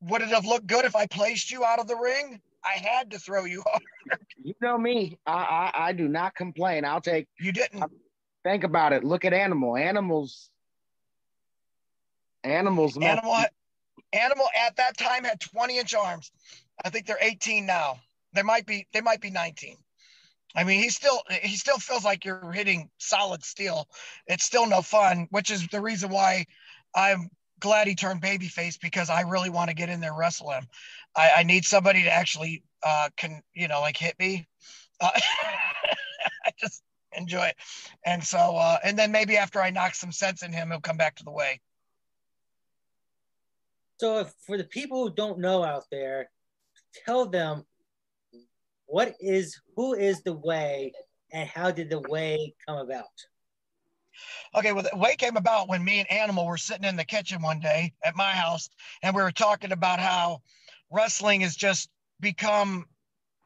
would 0.00 0.22
it 0.22 0.28
have 0.28 0.44
looked 0.44 0.66
good 0.66 0.84
if 0.84 0.96
I 0.96 1.06
placed 1.06 1.50
you 1.50 1.64
out 1.64 1.78
of 1.78 1.88
the 1.88 1.96
ring? 1.96 2.40
I 2.64 2.78
had 2.78 3.10
to 3.12 3.18
throw 3.18 3.44
you 3.44 3.60
off. 3.74 3.82
You 4.42 4.54
know 4.60 4.76
me. 4.78 5.18
I, 5.26 5.32
I 5.74 5.88
I 5.88 5.92
do 5.92 6.08
not 6.08 6.34
complain. 6.34 6.84
I'll 6.84 7.00
take. 7.00 7.26
You 7.38 7.52
didn't. 7.52 7.84
Think 8.42 8.64
about 8.64 8.92
it. 8.92 9.04
Look 9.04 9.24
at 9.24 9.32
animal. 9.32 9.76
Animals. 9.76 10.50
Animals. 12.42 12.98
Animal. 12.98 13.36
Animal 14.12 14.46
at 14.66 14.76
that 14.76 14.96
time 14.98 15.24
had 15.24 15.40
20 15.40 15.78
inch 15.78 15.94
arms. 15.94 16.30
I 16.84 16.90
think 16.90 17.06
they're 17.06 17.16
18 17.20 17.64
now. 17.64 18.00
They 18.34 18.42
might 18.42 18.66
be. 18.66 18.86
They 18.92 19.00
might 19.00 19.20
be 19.20 19.30
19. 19.30 19.76
I 20.54 20.64
mean, 20.64 20.80
he 20.80 20.88
still 20.88 21.22
he 21.42 21.56
still 21.56 21.78
feels 21.78 22.04
like 22.04 22.24
you're 22.24 22.52
hitting 22.52 22.90
solid 22.98 23.44
steel. 23.44 23.88
It's 24.26 24.44
still 24.44 24.66
no 24.66 24.82
fun, 24.82 25.26
which 25.30 25.50
is 25.50 25.66
the 25.68 25.80
reason 25.80 26.10
why 26.10 26.46
I'm 26.94 27.28
glad 27.58 27.88
he 27.88 27.94
turned 27.94 28.22
babyface 28.22 28.78
because 28.80 29.10
I 29.10 29.22
really 29.22 29.50
want 29.50 29.70
to 29.70 29.74
get 29.74 29.88
in 29.88 30.00
there 30.00 30.14
wrestle 30.14 30.50
him. 30.50 30.66
I, 31.16 31.30
I 31.38 31.42
need 31.42 31.64
somebody 31.64 32.02
to 32.04 32.10
actually 32.10 32.62
uh, 32.82 33.08
can 33.16 33.42
you 33.54 33.68
know 33.68 33.80
like 33.80 33.96
hit 33.96 34.18
me. 34.18 34.46
Uh, 35.00 35.10
I 36.46 36.50
just 36.58 36.82
enjoy 37.12 37.46
it, 37.46 37.56
and 38.06 38.22
so 38.22 38.38
uh, 38.56 38.78
and 38.84 38.98
then 38.98 39.10
maybe 39.10 39.36
after 39.36 39.60
I 39.60 39.70
knock 39.70 39.94
some 39.94 40.12
sense 40.12 40.42
in 40.42 40.52
him, 40.52 40.70
he'll 40.70 40.80
come 40.80 40.96
back 40.96 41.16
to 41.16 41.24
the 41.24 41.32
way. 41.32 41.60
So, 44.00 44.20
if, 44.20 44.34
for 44.46 44.58
the 44.58 44.64
people 44.64 45.04
who 45.04 45.14
don't 45.14 45.38
know 45.38 45.62
out 45.62 45.84
there, 45.90 46.30
tell 47.06 47.26
them 47.26 47.64
what 48.94 49.16
is 49.18 49.60
who 49.74 49.92
is 49.94 50.22
the 50.22 50.34
way 50.34 50.92
and 51.32 51.48
how 51.48 51.72
did 51.72 51.90
the 51.90 51.98
way 52.08 52.54
come 52.64 52.76
about? 52.76 53.10
Okay, 54.54 54.72
well, 54.72 54.84
the 54.88 54.96
way 54.96 55.16
came 55.16 55.36
about 55.36 55.68
when 55.68 55.82
me 55.82 55.98
and 55.98 56.12
Animal 56.12 56.46
were 56.46 56.56
sitting 56.56 56.84
in 56.84 56.94
the 56.94 57.04
kitchen 57.04 57.42
one 57.42 57.58
day 57.58 57.92
at 58.04 58.14
my 58.14 58.30
house, 58.30 58.70
and 59.02 59.16
we 59.16 59.20
were 59.20 59.32
talking 59.32 59.72
about 59.72 59.98
how 59.98 60.42
wrestling 60.92 61.40
has 61.40 61.56
just 61.56 61.90
become 62.20 62.86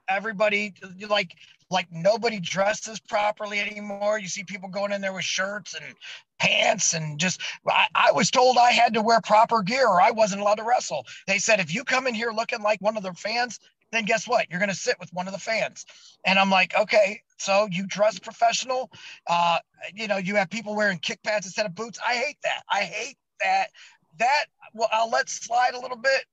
everybody 0.07 0.75
like 1.09 1.33
like 1.71 1.87
nobody 1.91 2.41
dresses 2.41 3.01
properly 3.01 3.59
anymore. 3.59 4.19
You 4.19 4.29
see 4.29 4.45
people 4.45 4.69
going 4.69 4.93
in 4.93 5.01
there 5.01 5.15
with 5.15 5.25
shirts 5.25 5.75
and 5.75 5.95
pants 6.39 6.93
and 6.93 7.19
just 7.19 7.41
I, 7.67 7.87
I, 7.95 8.13
was 8.13 8.31
told 8.31 8.59
I 8.59 8.73
had 8.73 8.95
to 8.95 9.03
wear 9.03 9.21
proper 9.23 9.63
gear 9.63 9.87
or 9.87 10.01
I 10.01 10.11
wasn't 10.11 10.43
allowed 10.43 10.57
to 10.57 10.65
wrestle. 10.65 11.07
They 11.27 11.39
said 11.39 11.59
if 11.59 11.75
you 11.75 11.85
come 11.85 12.07
in 12.07 12.15
here 12.15 12.33
looking 12.33 12.63
like 12.63 12.81
one 12.81 12.97
of 12.97 13.03
the 13.03 13.13
fans, 13.15 13.59
then 13.93 14.05
guess 14.05 14.27
what? 14.27 14.51
You're 14.51 14.61
gonna 14.61 14.75
sit 14.75 14.97
with 15.01 15.13
one 15.13 15.27
of 15.27 15.33
the 15.33 15.39
fans. 15.39 15.87
And 16.25 16.39
I'm 16.39 16.51
like, 16.51 16.77
okay, 16.79 17.23
so 17.39 17.69
you 17.71 17.87
dress 17.87 18.19
professional. 18.19 18.91
Uh, 19.27 19.59
you 19.95 20.09
know, 20.09 20.17
you 20.17 20.37
have 20.37 20.51
people 20.51 20.75
wearing 20.75 20.99
kick 20.99 21.23
pads 21.23 21.47
instead 21.47 21.67
of 21.67 21.75
boots. 21.75 21.99
I 22.07 22.15
hate 22.15 22.39
that. 22.43 22.63
I 22.71 22.81
hate 22.83 23.17
that. 23.41 23.69
That 24.19 24.47
well, 24.75 24.89
I'll 24.93 25.11
let 25.11 25.29
slide 25.29 25.75
a 25.75 25.81
little 25.81 25.97
bit, 25.97 26.25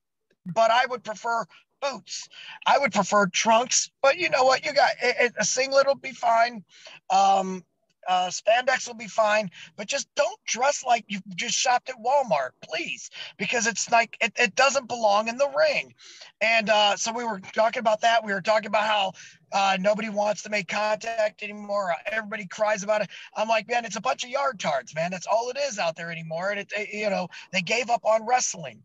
but 0.45 0.71
I 0.71 0.85
would 0.87 1.03
prefer 1.03 1.45
boots. 1.81 2.27
I 2.65 2.79
would 2.79 2.91
prefer 2.91 3.27
trunks, 3.27 3.91
but 4.01 4.17
you 4.17 4.29
know 4.29 4.43
what? 4.43 4.65
You 4.65 4.73
got 4.73 4.91
a 5.37 5.45
singlet 5.45 5.87
will 5.87 5.95
be 5.95 6.11
fine. 6.11 6.63
Um, 7.09 7.63
uh, 8.07 8.27
spandex 8.27 8.87
will 8.87 8.95
be 8.95 9.07
fine, 9.07 9.49
but 9.75 9.87
just 9.87 10.07
don't 10.15 10.39
dress 10.45 10.83
like 10.85 11.05
you 11.07 11.19
just 11.35 11.55
shopped 11.55 11.89
at 11.89 11.95
Walmart, 11.95 12.51
please, 12.63 13.09
because 13.37 13.67
it's 13.67 13.91
like 13.91 14.17
it, 14.21 14.33
it 14.37 14.55
doesn't 14.55 14.87
belong 14.87 15.27
in 15.27 15.37
the 15.37 15.49
ring. 15.57 15.93
And 16.41 16.69
uh, 16.69 16.95
so 16.95 17.11
we 17.11 17.23
were 17.23 17.39
talking 17.39 17.79
about 17.79 18.01
that. 18.01 18.23
We 18.23 18.33
were 18.33 18.41
talking 18.41 18.67
about 18.67 18.83
how 18.83 19.11
uh, 19.51 19.77
nobody 19.79 20.09
wants 20.09 20.43
to 20.43 20.49
make 20.49 20.67
contact 20.67 21.43
anymore. 21.43 21.93
Everybody 22.05 22.45
cries 22.47 22.83
about 22.83 23.01
it. 23.01 23.09
I'm 23.35 23.47
like, 23.47 23.67
man, 23.69 23.85
it's 23.85 23.95
a 23.95 24.01
bunch 24.01 24.23
of 24.23 24.29
yard 24.29 24.59
tards, 24.59 24.93
man. 24.93 25.11
That's 25.11 25.27
all 25.27 25.49
it 25.49 25.57
is 25.57 25.79
out 25.79 25.95
there 25.95 26.11
anymore. 26.11 26.51
And 26.51 26.59
it, 26.59 26.73
it 26.75 26.93
you 26.93 27.09
know, 27.09 27.27
they 27.51 27.61
gave 27.61 27.89
up 27.89 28.05
on 28.05 28.25
wrestling, 28.25 28.83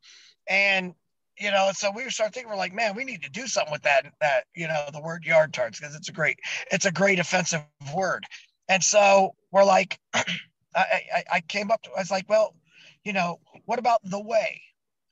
and 0.48 0.94
you 1.38 1.50
know, 1.50 1.70
so 1.74 1.90
we 1.90 2.08
start 2.10 2.34
thinking, 2.34 2.50
we're 2.50 2.56
like, 2.56 2.74
man, 2.74 2.94
we 2.94 3.02
need 3.02 3.22
to 3.22 3.30
do 3.30 3.46
something 3.46 3.72
with 3.72 3.80
that, 3.82 4.04
that, 4.20 4.44
you 4.54 4.68
know, 4.68 4.84
the 4.92 5.00
word 5.00 5.24
yard 5.24 5.54
tards, 5.54 5.80
because 5.80 5.96
it's 5.96 6.10
a 6.10 6.12
great, 6.12 6.38
it's 6.70 6.84
a 6.84 6.92
great 6.92 7.18
offensive 7.18 7.62
word. 7.94 8.26
And 8.70 8.84
so 8.84 9.34
we're 9.50 9.64
like, 9.64 9.98
I, 10.14 10.24
I, 10.74 11.24
I 11.32 11.40
came 11.40 11.72
up 11.72 11.82
to, 11.82 11.90
I 11.90 11.98
was 11.98 12.10
like, 12.10 12.28
well, 12.28 12.54
you 13.02 13.12
know, 13.12 13.40
what 13.64 13.80
about 13.80 14.00
the 14.04 14.22
way 14.22 14.62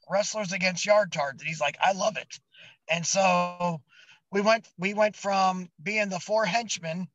wrestlers 0.08 0.52
against 0.52 0.86
yard 0.86 1.10
tards? 1.10 1.42
And 1.42 1.48
he's 1.48 1.60
like, 1.60 1.76
I 1.82 1.90
love 1.90 2.16
it. 2.16 2.38
And 2.88 3.04
so 3.04 3.82
we 4.30 4.42
went, 4.42 4.68
we 4.78 4.94
went 4.94 5.16
from 5.16 5.68
being 5.82 6.08
the 6.08 6.20
four 6.20 6.44
henchmen 6.44 7.08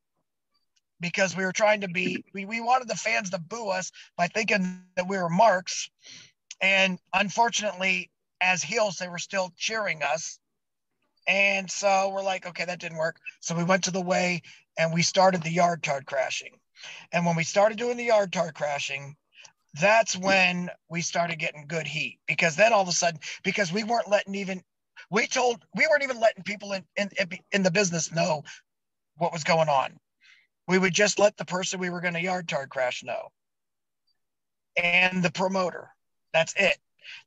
because 0.99 1.33
we 1.33 1.45
were 1.45 1.53
trying 1.53 1.79
to 1.81 1.87
be, 1.87 2.25
we, 2.33 2.43
we 2.43 2.59
wanted 2.59 2.89
the 2.89 2.95
fans 2.95 3.29
to 3.29 3.39
boo 3.39 3.69
us 3.69 3.93
by 4.17 4.27
thinking 4.27 4.81
that 4.97 5.07
we 5.07 5.17
were 5.17 5.29
marks. 5.29 5.89
And 6.59 6.99
unfortunately, 7.13 8.11
as 8.41 8.61
heels, 8.61 8.97
they 8.97 9.07
were 9.07 9.17
still 9.17 9.53
cheering 9.55 10.03
us. 10.03 10.39
And 11.27 11.69
so 11.69 12.11
we're 12.13 12.23
like, 12.23 12.45
okay, 12.45 12.65
that 12.65 12.79
didn't 12.79 12.97
work. 12.97 13.17
So 13.39 13.55
we 13.55 13.63
went 13.63 13.85
to 13.85 13.91
the 13.91 14.01
way 14.01 14.41
and 14.77 14.93
we 14.93 15.01
started 15.01 15.43
the 15.43 15.51
yard 15.51 15.83
tard 15.83 16.05
crashing. 16.05 16.59
And 17.11 17.25
when 17.25 17.35
we 17.35 17.43
started 17.43 17.77
doing 17.77 17.97
the 17.97 18.03
yard 18.03 18.33
tard 18.33 18.55
crashing, 18.55 19.15
that's 19.79 20.15
when 20.15 20.69
we 20.89 21.01
started 21.01 21.39
getting 21.39 21.65
good 21.67 21.87
heat 21.87 22.19
because 22.27 22.55
then 22.55 22.73
all 22.73 22.81
of 22.81 22.87
a 22.87 22.91
sudden, 22.91 23.19
because 23.43 23.71
we 23.71 23.83
weren't 23.83 24.09
letting 24.09 24.35
even, 24.35 24.61
we 25.09 25.27
told, 25.27 25.63
we 25.75 25.87
weren't 25.89 26.03
even 26.03 26.19
letting 26.19 26.43
people 26.43 26.73
in, 26.73 26.83
in, 26.97 27.09
in 27.51 27.63
the 27.63 27.71
business 27.71 28.11
know 28.11 28.43
what 29.17 29.33
was 29.33 29.43
going 29.43 29.69
on. 29.69 29.97
We 30.67 30.77
would 30.77 30.93
just 30.93 31.19
let 31.19 31.37
the 31.37 31.45
person 31.45 31.79
we 31.79 31.89
were 31.89 32.01
going 32.01 32.13
to 32.13 32.21
yard 32.21 32.47
tard 32.47 32.69
crash 32.69 33.03
know 33.03 33.29
and 34.81 35.23
the 35.23 35.31
promoter. 35.31 35.89
That's 36.33 36.53
it. 36.57 36.77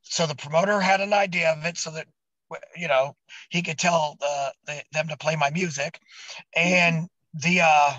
So 0.02 0.26
the 0.26 0.34
promoter 0.34 0.80
had 0.80 1.00
an 1.00 1.12
idea 1.12 1.52
of 1.52 1.64
it 1.64 1.76
so 1.78 1.90
that 1.92 2.06
you 2.76 2.88
know 2.88 3.16
he 3.50 3.62
could 3.62 3.78
tell 3.78 4.16
the, 4.20 4.52
the 4.66 4.82
them 4.92 5.08
to 5.08 5.16
play 5.16 5.36
my 5.36 5.50
music, 5.50 6.00
and 6.54 7.08
the 7.34 7.60
uh, 7.62 7.92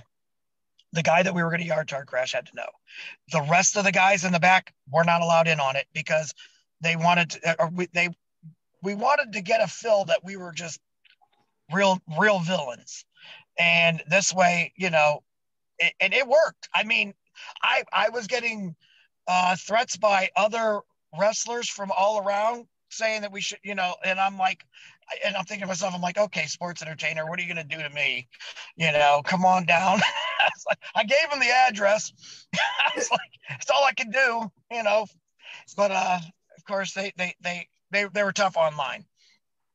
the 0.94 1.04
guy 1.04 1.24
that 1.24 1.34
we 1.34 1.44
were 1.44 1.50
going 1.50 1.62
to 1.62 1.68
yard 1.68 1.88
tard 1.88 2.08
crash 2.08 2.34
had 2.34 2.46
to 2.48 2.56
know. 2.56 2.70
The 3.32 3.42
rest 3.50 3.77
of 3.77 3.84
the 3.84 3.92
guys 3.92 4.24
in 4.24 4.32
the 4.32 4.39
back 4.39 4.74
were 4.89 5.04
not 5.04 5.22
allowed 5.22 5.48
in 5.48 5.60
on 5.60 5.75
it 5.75 5.86
because 5.94 6.34
they 6.82 6.96
wanted 6.96 7.32
to, 7.32 7.62
or 7.62 7.70
we, 7.70 7.88
they 7.94 8.10
we 8.82 8.96
wanted 8.96 9.34
to 9.34 9.42
get 9.42 9.62
a 9.62 9.68
feel 9.68 10.06
that 10.06 10.24
we 10.24 10.38
were 10.38 10.51
just 10.51 10.80
real 11.74 12.00
real 12.20 12.39
villains, 12.39 13.06
and 13.60 14.01
this 14.10 14.34
way, 14.34 14.74
you 14.75 14.89
know, 14.89 15.24
it, 15.80 15.94
and 16.00 16.13
it 16.13 16.27
worked. 16.27 16.70
I 16.74 16.84
mean, 16.84 17.13
I 17.62 17.84
I 17.92 18.10
was 18.10 18.27
getting 18.27 18.75
uh, 19.27 19.56
threats 19.58 19.98
by 19.98 20.30
other 20.36 20.82
wrestlers 21.18 21.68
from 21.70 21.92
all 21.92 22.20
around 22.20 22.68
saying 22.89 23.22
that 23.22 23.32
we 23.32 23.41
should, 23.41 23.60
you 23.63 23.75
know, 23.75 23.96
and 24.03 24.20
I'm 24.20 24.38
like, 24.38 24.65
and 25.25 25.36
I'm 25.36 25.46
thinking 25.46 25.63
to 25.63 25.67
myself, 25.67 25.94
I'm 25.96 26.01
like, 26.01 26.17
okay, 26.17 26.46
sports 26.46 26.82
entertainer, 26.82 27.25
what 27.25 27.39
are 27.39 27.41
you 27.41 27.53
going 27.53 27.67
to 27.67 27.75
do 27.75 27.82
to 27.82 27.89
me? 27.89 28.27
You 28.75 28.91
know, 28.91 29.22
come 29.24 29.46
on 29.46 29.65
down. 29.65 30.00
I, 30.96 31.03
gave 31.03 31.32
him 31.32 31.39
the 31.39 31.51
address. 31.67 32.12
I 32.56 32.91
was 32.96 33.10
like, 33.12 33.20
it's 33.51 33.70
all 33.70 33.84
I 33.86 33.94
can 33.94 34.12
do, 34.12 34.51
you 34.72 34.84
know. 34.84 35.06
But 35.75 35.91
uh, 35.91 36.20
of 36.58 36.65
course, 36.65 36.94
they 36.94 37.13
they 37.17 37.36
they 37.41 37.67
they 37.91 38.06
they 38.13 38.24
were 38.24 38.34
tough 38.34 38.58
online, 38.58 39.06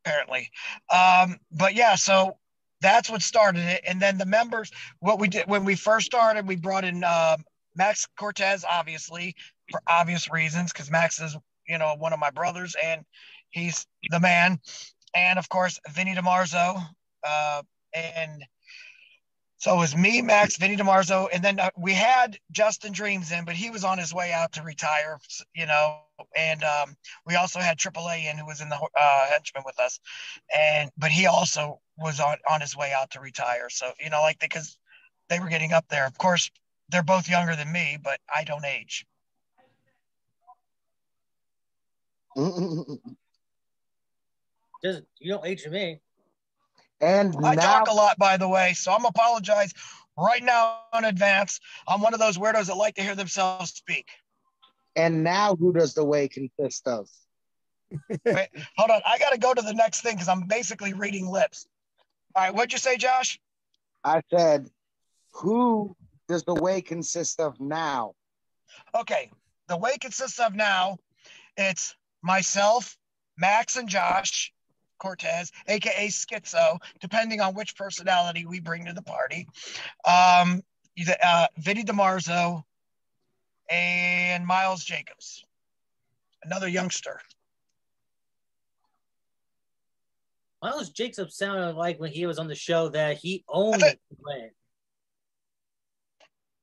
apparently. 0.04 0.50
Um, 0.92 1.38
but 1.50 1.74
yeah, 1.74 1.94
so 1.94 2.36
that's 2.82 3.08
what 3.08 3.22
started 3.22 3.64
it. 3.64 3.82
And 3.86 4.00
then 4.00 4.18
the 4.18 4.26
members, 4.26 4.70
what 5.00 5.18
we 5.18 5.28
did 5.28 5.46
when 5.46 5.64
we 5.64 5.76
first 5.76 6.06
started, 6.06 6.46
we 6.46 6.56
brought 6.56 6.84
in 6.84 7.04
uh, 7.04 7.36
Max 7.74 8.06
Cortez, 8.18 8.64
obviously, 8.68 9.34
for 9.70 9.80
obvious 9.88 10.30
reasons, 10.30 10.72
because 10.72 10.90
Max 10.90 11.20
is, 11.20 11.36
you 11.66 11.78
know, 11.78 11.94
one 11.98 12.12
of 12.12 12.18
my 12.18 12.30
brothers 12.30 12.76
and 12.82 13.04
he's 13.50 13.86
the 14.10 14.20
man. 14.20 14.60
And 15.14 15.38
of 15.38 15.48
course, 15.48 15.78
Vinny 15.90 16.14
DiMarzo. 16.14 16.82
Uh, 17.26 17.62
and 17.94 18.44
so 19.62 19.76
it 19.76 19.78
was 19.78 19.96
me, 19.96 20.20
Max, 20.22 20.56
Vinny 20.56 20.76
DiMarzo, 20.76 21.28
and 21.32 21.40
then 21.40 21.60
uh, 21.60 21.70
we 21.76 21.92
had 21.92 22.36
Justin 22.50 22.92
Dreams 22.92 23.30
in, 23.30 23.44
but 23.44 23.54
he 23.54 23.70
was 23.70 23.84
on 23.84 23.96
his 23.96 24.12
way 24.12 24.32
out 24.32 24.50
to 24.54 24.62
retire, 24.64 25.20
you 25.54 25.66
know. 25.66 26.00
And 26.36 26.64
um, 26.64 26.96
we 27.26 27.36
also 27.36 27.60
had 27.60 27.78
AAA 27.78 28.28
in, 28.28 28.38
who 28.38 28.44
was 28.44 28.60
in 28.60 28.68
the 28.68 28.74
uh, 28.74 29.26
henchman 29.28 29.62
with 29.64 29.78
us, 29.78 30.00
and 30.52 30.90
but 30.98 31.12
he 31.12 31.26
also 31.26 31.80
was 31.96 32.18
on 32.18 32.38
on 32.50 32.60
his 32.60 32.76
way 32.76 32.92
out 32.92 33.12
to 33.12 33.20
retire. 33.20 33.68
So 33.70 33.92
you 34.02 34.10
know, 34.10 34.20
like 34.20 34.40
because 34.40 34.76
they 35.28 35.38
were 35.38 35.48
getting 35.48 35.72
up 35.72 35.86
there. 35.88 36.06
Of 36.08 36.18
course, 36.18 36.50
they're 36.88 37.04
both 37.04 37.28
younger 37.28 37.54
than 37.54 37.70
me, 37.70 37.98
but 38.02 38.18
I 38.34 38.42
don't 38.42 38.64
age. 38.64 39.06
Doesn't 44.82 45.06
you 45.18 45.32
don't 45.32 45.46
age 45.46 45.66
me. 45.66 46.00
And 47.00 47.34
I 47.44 47.54
now, 47.54 47.78
talk 47.78 47.88
a 47.88 47.94
lot, 47.94 48.16
by 48.18 48.36
the 48.36 48.48
way, 48.48 48.74
so 48.74 48.92
I'm 48.92 49.04
apologize 49.04 49.74
right 50.16 50.42
now 50.42 50.78
in 50.96 51.04
advance. 51.04 51.60
I'm 51.86 52.00
one 52.00 52.14
of 52.14 52.20
those 52.20 52.38
weirdos 52.38 52.66
that 52.66 52.76
like 52.76 52.94
to 52.96 53.02
hear 53.02 53.14
themselves 53.14 53.70
speak. 53.70 54.08
And 54.94 55.24
now 55.24 55.56
who 55.56 55.72
does 55.72 55.94
the 55.94 56.04
way 56.04 56.28
consist 56.28 56.86
of? 56.86 57.08
Wait, 58.24 58.48
hold 58.76 58.90
on. 58.90 59.00
I 59.06 59.18
got 59.18 59.30
to 59.32 59.38
go 59.38 59.52
to 59.52 59.62
the 59.62 59.74
next 59.74 60.02
thing 60.02 60.14
because 60.14 60.28
I'm 60.28 60.46
basically 60.46 60.92
reading 60.92 61.28
lips. 61.28 61.66
All 62.34 62.44
right. 62.44 62.54
What'd 62.54 62.72
you 62.72 62.78
say, 62.78 62.96
Josh? 62.96 63.40
I 64.04 64.22
said, 64.34 64.68
who 65.32 65.96
does 66.28 66.44
the 66.44 66.54
way 66.54 66.80
consist 66.80 67.40
of 67.40 67.60
now? 67.60 68.14
Okay. 68.94 69.30
The 69.68 69.76
way 69.76 69.96
consists 69.98 70.38
of 70.38 70.54
now, 70.54 70.98
it's 71.56 71.94
myself, 72.22 72.96
Max, 73.36 73.76
and 73.76 73.88
Josh 73.88 74.52
Cortez, 74.98 75.50
aka 75.66 76.08
Schizo, 76.08 76.78
depending 77.00 77.40
on 77.40 77.54
which 77.54 77.76
personality 77.76 78.46
we 78.46 78.60
bring 78.60 78.84
to 78.86 78.92
the 78.92 79.02
party. 79.02 79.48
Um, 80.06 80.62
uh, 81.22 81.46
Vinny 81.58 81.82
DiMarzo 81.84 82.62
and 83.68 84.46
Miles 84.46 84.84
Jacobs, 84.84 85.44
another 86.44 86.68
youngster. 86.68 87.20
Miles 90.62 90.90
Jacobs 90.90 91.36
sounded 91.36 91.74
like 91.74 91.98
when 91.98 92.12
he 92.12 92.24
was 92.24 92.38
on 92.38 92.46
the 92.46 92.54
show 92.54 92.88
that 92.90 93.18
he 93.18 93.44
owned 93.48 93.82
I 93.82 93.88
think- 93.88 94.00
the 94.10 94.16
way. 94.22 94.50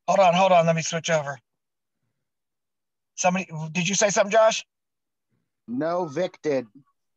Hold 0.08 0.20
on, 0.20 0.34
hold 0.34 0.51
on. 0.51 0.66
Let 0.66 0.75
me 0.75 0.82
switch 0.82 1.12
over. 1.12 1.38
Somebody, 3.13 3.48
did 3.74 3.88
you 3.88 3.94
say 3.94 4.10
something, 4.10 4.32
Josh? 4.32 4.66
No, 5.70 6.06
Vic 6.06 6.40
did. 6.42 6.66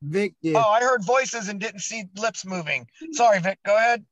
Vic 0.02 0.34
did. 0.42 0.56
Oh, 0.56 0.60
I 0.60 0.80
heard 0.80 1.04
voices 1.04 1.48
and 1.48 1.58
didn't 1.58 1.80
see 1.80 2.04
lips 2.16 2.44
moving. 2.44 2.86
Sorry, 3.12 3.40
Vic. 3.40 3.58
Go 3.64 3.76
ahead. 3.76 4.04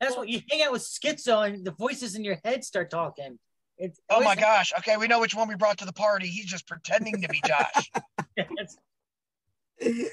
That's 0.00 0.16
what 0.16 0.28
you 0.28 0.40
hang 0.48 0.62
out 0.62 0.72
with 0.72 0.82
schizo 0.82 1.46
and 1.48 1.64
the 1.64 1.72
voices 1.72 2.14
in 2.14 2.22
your 2.22 2.38
head 2.44 2.64
start 2.64 2.90
talking. 2.90 3.38
It's 3.76 4.00
Oh 4.08 4.20
my 4.20 4.36
gosh. 4.36 4.72
Okay, 4.78 4.96
we 4.96 5.08
know 5.08 5.20
which 5.20 5.34
one 5.34 5.48
we 5.48 5.56
brought 5.56 5.78
to 5.78 5.84
the 5.84 5.92
party. 5.92 6.28
He's 6.28 6.46
just 6.46 6.66
pretending 6.68 7.20
to 7.20 7.28
be 7.28 7.40
Josh. 7.46 7.90
gosh. 8.36 10.04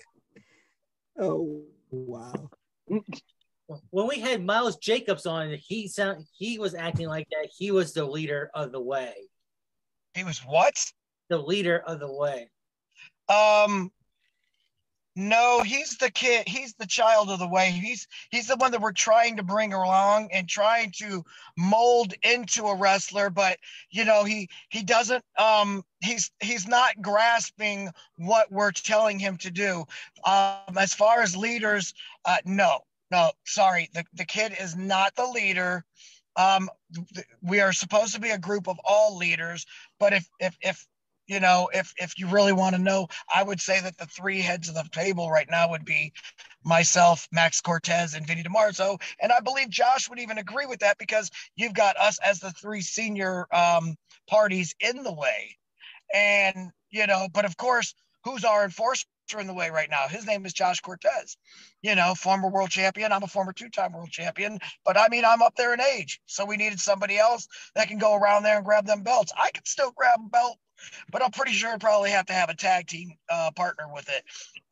oh 1.19 1.61
wow. 1.91 2.49
when 3.89 4.07
we 4.07 4.19
had 4.19 4.43
Miles 4.43 4.77
Jacobs 4.77 5.25
on, 5.25 5.53
he 5.53 5.87
sound 5.87 6.25
he 6.35 6.57
was 6.57 6.73
acting 6.73 7.07
like 7.07 7.27
that. 7.29 7.49
He 7.55 7.71
was 7.71 7.93
the 7.93 8.05
leader 8.05 8.49
of 8.53 8.71
the 8.71 8.81
way. 8.81 9.13
he 10.15 10.23
was 10.23 10.39
what? 10.39 10.73
The 11.29 11.37
leader 11.37 11.79
of 11.79 11.99
the 11.99 12.11
way. 12.11 12.49
Um 13.29 13.91
no, 15.17 15.61
he's 15.63 15.97
the 15.97 16.11
kid. 16.11 16.45
He's 16.45 16.73
the 16.73 16.85
child 16.85 17.29
of 17.29 17.39
the 17.39 17.47
way. 17.47 17.71
He's 17.71 18.05
he's 18.31 18.47
the 18.47 18.57
one 18.57 18.71
that 18.71 18.81
we're 18.81 18.91
trying 18.91 19.37
to 19.37 19.43
bring 19.43 19.71
along 19.73 20.29
and 20.33 20.47
trying 20.47 20.91
to 20.97 21.23
mold 21.57 22.13
into 22.21 22.65
a 22.65 22.75
wrestler, 22.75 23.29
but 23.29 23.57
you 23.89 24.03
know, 24.03 24.25
he 24.25 24.49
he 24.69 24.83
doesn't 24.83 25.23
um 25.37 25.85
he's 26.01 26.31
he's 26.41 26.67
not 26.67 27.01
grasping 27.01 27.91
what 28.17 28.51
we're 28.51 28.71
telling 28.73 29.17
him 29.17 29.37
to 29.37 29.51
do. 29.51 29.85
Um 30.25 30.77
as 30.77 30.93
far 30.93 31.21
as 31.21 31.35
leaders, 31.37 31.93
uh 32.25 32.37
no. 32.43 32.79
No, 33.09 33.31
sorry. 33.45 33.89
The 33.93 34.03
the 34.15 34.25
kid 34.25 34.53
is 34.59 34.75
not 34.75 35.15
the 35.15 35.27
leader. 35.27 35.85
Um 36.35 36.69
we 37.41 37.61
are 37.61 37.71
supposed 37.71 38.15
to 38.15 38.19
be 38.19 38.31
a 38.31 38.37
group 38.37 38.67
of 38.67 38.79
all 38.83 39.15
leaders, 39.15 39.65
but 39.97 40.11
if 40.11 40.27
if 40.41 40.57
if 40.59 40.85
you 41.27 41.39
know, 41.39 41.69
if 41.73 41.93
if 41.97 42.17
you 42.19 42.27
really 42.27 42.53
want 42.53 42.75
to 42.75 42.81
know, 42.81 43.07
I 43.33 43.43
would 43.43 43.59
say 43.59 43.81
that 43.81 43.97
the 43.97 44.05
three 44.05 44.41
heads 44.41 44.69
of 44.69 44.75
the 44.75 44.87
table 44.91 45.31
right 45.31 45.49
now 45.49 45.69
would 45.69 45.85
be 45.85 46.13
myself, 46.63 47.27
Max 47.31 47.61
Cortez, 47.61 48.13
and 48.13 48.27
Vinny 48.27 48.43
DiMarzo. 48.43 49.01
And 49.19 49.31
I 49.31 49.39
believe 49.39 49.69
Josh 49.69 50.09
would 50.09 50.19
even 50.19 50.37
agree 50.37 50.65
with 50.65 50.79
that 50.79 50.97
because 50.97 51.31
you've 51.55 51.73
got 51.73 51.97
us 51.97 52.19
as 52.19 52.39
the 52.39 52.51
three 52.51 52.81
senior 52.81 53.47
um, 53.51 53.95
parties 54.27 54.75
in 54.79 55.03
the 55.03 55.13
way. 55.13 55.57
And, 56.13 56.71
you 56.89 57.07
know, 57.07 57.27
but 57.31 57.45
of 57.45 57.57
course, 57.57 57.93
who's 58.23 58.43
our 58.43 58.63
enforcer 58.63 59.05
in 59.39 59.47
the 59.47 59.53
way 59.53 59.69
right 59.69 59.89
now? 59.89 60.07
His 60.07 60.25
name 60.25 60.45
is 60.45 60.53
Josh 60.53 60.79
Cortez, 60.81 61.37
you 61.81 61.95
know, 61.95 62.13
former 62.15 62.49
world 62.49 62.69
champion. 62.69 63.11
I'm 63.11 63.23
a 63.23 63.27
former 63.27 63.53
two 63.53 63.69
time 63.69 63.93
world 63.93 64.11
champion, 64.11 64.59
but 64.83 64.97
I 64.97 65.07
mean, 65.09 65.25
I'm 65.25 65.41
up 65.41 65.55
there 65.55 65.73
in 65.73 65.81
age. 65.81 66.21
So 66.25 66.45
we 66.45 66.57
needed 66.57 66.79
somebody 66.79 67.17
else 67.17 67.47
that 67.75 67.87
can 67.87 67.97
go 67.97 68.15
around 68.15 68.43
there 68.43 68.57
and 68.57 68.65
grab 68.65 68.85
them 68.85 69.03
belts. 69.03 69.31
I 69.37 69.51
could 69.51 69.67
still 69.67 69.91
grab 69.91 70.19
a 70.23 70.29
belt 70.29 70.57
but 71.11 71.23
I'm 71.23 71.31
pretty 71.31 71.51
sure 71.51 71.71
I'd 71.71 71.79
probably 71.79 72.11
have 72.11 72.25
to 72.27 72.33
have 72.33 72.49
a 72.49 72.55
tag 72.55 72.87
team 72.87 73.13
uh, 73.29 73.51
partner 73.55 73.85
with 73.93 74.09
it. 74.09 74.23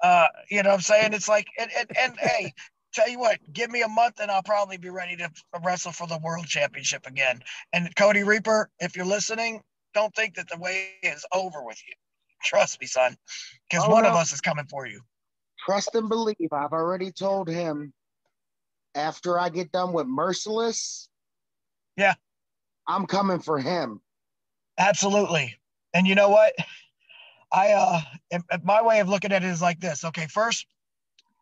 Uh, 0.02 0.28
you 0.50 0.64
know 0.64 0.70
what 0.70 0.76
I'm 0.76 0.82
saying? 0.82 1.14
It's 1.14 1.30
like, 1.30 1.48
and, 1.60 1.70
and, 1.78 1.92
and 1.98 2.18
hey, 2.20 2.54
tell 2.94 3.10
you 3.10 3.20
what, 3.20 3.40
give 3.52 3.72
me 3.72 3.82
a 3.82 3.88
month 3.88 4.20
and 4.22 4.30
I'll 4.30 4.44
probably 4.44 4.78
be 4.78 4.90
ready 4.90 5.16
to 5.18 5.30
wrestle 5.64 5.92
for 5.92 6.08
the 6.08 6.20
world 6.20 6.46
championship 6.46 7.08
again. 7.08 7.42
And 7.72 7.96
Cody 7.96 8.24
Reaper, 8.24 8.70
if 8.80 8.96
you're 8.96 9.06
listening, 9.06 9.62
don't 9.94 10.14
think 10.16 10.36
that 10.36 10.50
the 10.50 10.58
way 10.58 10.94
is 11.02 11.26
over 11.34 11.64
with 11.64 11.82
you. 11.88 11.94
Trust 12.44 12.82
me, 12.82 12.88
son, 12.88 13.16
because 13.70 13.86
Oh, 13.88 13.92
one 13.92 14.06
of 14.06 14.16
us 14.16 14.34
is 14.34 14.42
coming 14.42 14.66
for 14.66 14.86
you. 14.86 15.02
Trust 15.66 15.96
and 15.96 16.10
believe. 16.10 16.50
I've 16.52 16.74
already 16.74 17.12
told 17.12 17.48
him 17.48 17.94
after 18.96 19.40
I 19.40 19.50
get 19.50 19.72
done 19.72 19.94
with 19.94 20.08
Merciless. 20.08 21.08
Yeah. 21.96 22.16
I'm 22.88 23.06
coming 23.06 23.40
for 23.40 23.60
him. 23.60 24.02
Absolutely. 24.78 25.56
And 25.94 26.08
you 26.08 26.16
know 26.16 26.30
what? 26.30 26.54
I 27.52 27.74
uh 27.74 28.02
my 28.64 28.82
way 28.82 29.00
of 29.00 29.08
looking 29.08 29.32
at 29.32 29.44
it 29.44 29.50
is 29.50 29.62
like 29.62 29.80
this. 29.80 30.04
Okay, 30.04 30.28
first, 30.28 30.66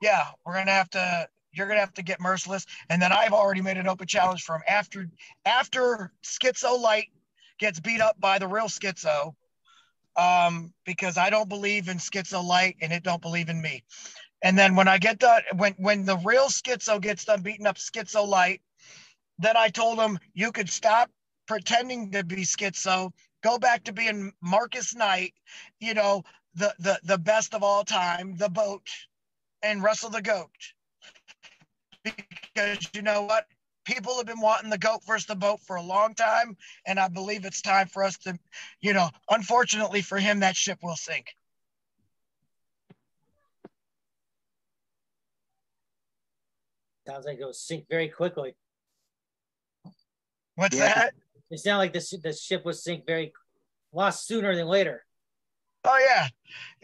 yeah, 0.01 0.25
we're 0.45 0.53
gonna 0.53 0.71
have 0.71 0.89
to 0.91 1.27
you're 1.53 1.67
gonna 1.67 1.79
have 1.79 1.93
to 1.93 2.03
get 2.03 2.19
merciless. 2.19 2.65
And 2.89 3.01
then 3.01 3.11
I've 3.11 3.33
already 3.33 3.61
made 3.61 3.77
an 3.77 3.87
open 3.87 4.07
challenge 4.07 4.43
for 4.43 4.55
him 4.55 4.63
after 4.67 5.09
after 5.45 6.11
Schizo 6.23 6.79
Light 6.79 7.07
gets 7.59 7.79
beat 7.79 8.01
up 8.01 8.19
by 8.19 8.39
the 8.39 8.47
real 8.47 8.67
Schizo. 8.67 9.35
Um, 10.17 10.73
because 10.85 11.17
I 11.17 11.29
don't 11.29 11.47
believe 11.47 11.87
in 11.87 11.97
Schizo 11.97 12.43
Light 12.43 12.75
and 12.81 12.91
it 12.91 13.03
don't 13.03 13.21
believe 13.21 13.47
in 13.47 13.61
me. 13.61 13.83
And 14.41 14.57
then 14.57 14.75
when 14.75 14.89
I 14.89 14.97
get 14.97 15.19
done, 15.19 15.41
when 15.55 15.73
when 15.77 16.05
the 16.05 16.17
real 16.17 16.47
Schizo 16.47 16.99
gets 16.99 17.23
done 17.23 17.41
beating 17.41 17.67
up 17.67 17.77
Schizo 17.77 18.27
Light, 18.27 18.61
then 19.39 19.55
I 19.55 19.69
told 19.69 19.99
him 19.99 20.19
you 20.33 20.51
could 20.51 20.69
stop 20.69 21.09
pretending 21.47 22.11
to 22.11 22.23
be 22.23 22.43
Schizo 22.43 23.11
go 23.41 23.57
back 23.57 23.83
to 23.85 23.93
being 23.93 24.33
Marcus 24.41 24.95
Knight, 24.95 25.33
you 25.79 25.93
know, 25.93 26.23
the 26.55 26.73
the 26.79 26.99
the 27.03 27.17
best 27.17 27.53
of 27.53 27.63
all 27.63 27.83
time, 27.83 28.35
the 28.37 28.49
boat, 28.49 28.87
and 29.61 29.83
wrestle 29.83 30.09
the 30.09 30.21
goat. 30.21 30.49
Because 32.03 32.89
you 32.93 33.01
know 33.01 33.23
what? 33.23 33.45
People 33.83 34.15
have 34.17 34.27
been 34.27 34.39
wanting 34.39 34.69
the 34.69 34.77
goat 34.77 35.01
versus 35.05 35.25
the 35.25 35.35
boat 35.35 35.59
for 35.61 35.75
a 35.75 35.81
long 35.81 36.13
time, 36.13 36.55
and 36.85 36.99
I 36.99 37.07
believe 37.07 37.45
it's 37.45 37.61
time 37.61 37.87
for 37.87 38.03
us 38.03 38.17
to, 38.19 38.37
you 38.79 38.93
know, 38.93 39.09
unfortunately 39.29 40.01
for 40.01 40.19
him, 40.19 40.39
that 40.41 40.55
ship 40.55 40.79
will 40.83 40.95
sink. 40.95 41.35
Sounds 47.07 47.25
like 47.25 47.39
it 47.39 47.43
will 47.43 47.53
sink 47.53 47.85
very 47.89 48.07
quickly. 48.07 48.55
What's 50.55 50.77
Yeah. 50.77 50.93
that? 50.93 51.13
It 51.51 51.59
sounded 51.59 51.79
like 51.79 51.93
the, 51.93 52.19
the 52.23 52.33
ship 52.33 52.63
would 52.65 52.75
sink 52.75 53.05
very 53.05 53.33
a 53.93 53.97
lot 53.97 54.15
sooner 54.15 54.55
than 54.55 54.67
later. 54.67 55.03
Oh 55.83 55.99
yeah, 55.99 56.27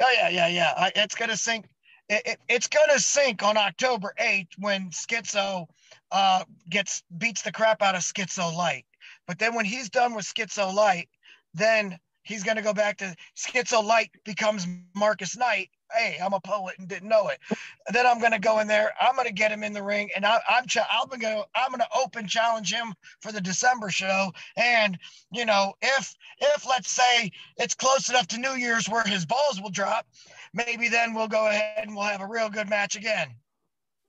oh 0.02 0.14
yeah, 0.14 0.30
yeah, 0.30 0.48
yeah. 0.48 0.74
I, 0.76 0.92
it's 0.96 1.16
gonna 1.16 1.38
sink. 1.38 1.68
It, 2.10 2.22
it, 2.26 2.40
it's 2.50 2.68
gonna 2.68 3.00
sink 3.00 3.44
on 3.44 3.58
October 3.58 4.14
eighth 4.18 4.52
when 4.58 4.90
Schizo 4.90 5.68
uh, 6.12 6.44
gets 6.70 7.04
beats 7.18 7.42
the 7.44 7.52
crap 7.52 7.82
out 7.82 7.96
of 7.96 8.02
Schizo 8.02 8.56
Light. 8.56 8.86
But 9.26 9.40
then 9.40 9.56
when 9.56 9.66
he's 9.66 9.90
done 9.90 10.14
with 10.14 10.26
Schizo 10.26 10.74
Light, 10.74 11.08
then 11.54 11.98
he's 12.24 12.44
gonna 12.44 12.62
go 12.62 12.74
back 12.74 12.98
to 12.98 13.16
Schizo 13.38 13.82
Light 13.84 14.12
becomes 14.26 14.68
Marcus 14.94 15.38
Knight. 15.38 15.70
Hey, 15.94 16.18
I'm 16.24 16.34
a 16.34 16.40
poet 16.40 16.76
and 16.80 16.88
didn't 16.88 17.10
know 17.10 17.30
it. 17.30 17.40
And 17.88 17.96
then 17.96 18.06
I'm 18.06 18.20
gonna 18.20 18.40
go 18.40 18.60
in 18.60 18.68
there. 18.68 18.94
I'm 19.00 19.16
gonna 19.16 19.32
get 19.32 19.52
him 19.52 19.64
in 19.64 19.74
the 19.74 19.84
ring, 19.84 20.10
and 20.16 20.26
I, 20.26 20.40
I'm 20.50 20.66
ch- 20.66 20.78
I'm 20.92 21.08
gonna 21.08 21.44
I'm 21.56 21.72
gonna 21.72 21.88
open 21.96 22.28
challenge 22.28 22.74
him 22.74 22.94
for 23.22 23.32
the 23.32 23.42
December 23.42 23.90
show. 23.90 24.32
And 24.56 24.98
you 25.32 25.46
know, 25.46 25.74
if 25.82 26.16
if 26.40 26.68
let's 26.68 26.92
say 26.92 27.32
it's 27.58 27.76
close 27.76 28.10
enough 28.10 28.28
to 28.28 28.38
New 28.38 28.54
Year's 28.54 28.90
where 28.90 29.04
his 29.04 29.26
balls 29.26 29.62
will 29.62 29.70
drop, 29.70 30.06
maybe 30.54 30.90
then 30.90 31.14
we'll 31.14 31.28
go 31.28 31.48
ahead 31.48 31.84
and 31.84 31.96
we'll 31.96 32.06
have 32.06 32.22
a 32.22 32.28
real 32.28 32.50
good 32.50 32.70
match 32.70 32.96
again. 32.96 33.36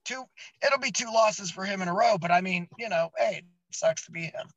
Two, 0.05 0.23
it'll 0.65 0.79
be 0.79 0.91
two 0.91 1.11
losses 1.13 1.51
for 1.51 1.65
him 1.65 1.81
in 1.81 1.87
a 1.87 1.93
row, 1.93 2.17
but 2.17 2.31
I 2.31 2.41
mean, 2.41 2.67
you 2.77 2.89
know, 2.89 3.11
hey, 3.17 3.37
it 3.37 3.45
sucks 3.71 4.05
to 4.05 4.11
be 4.11 4.23
him. 4.23 4.49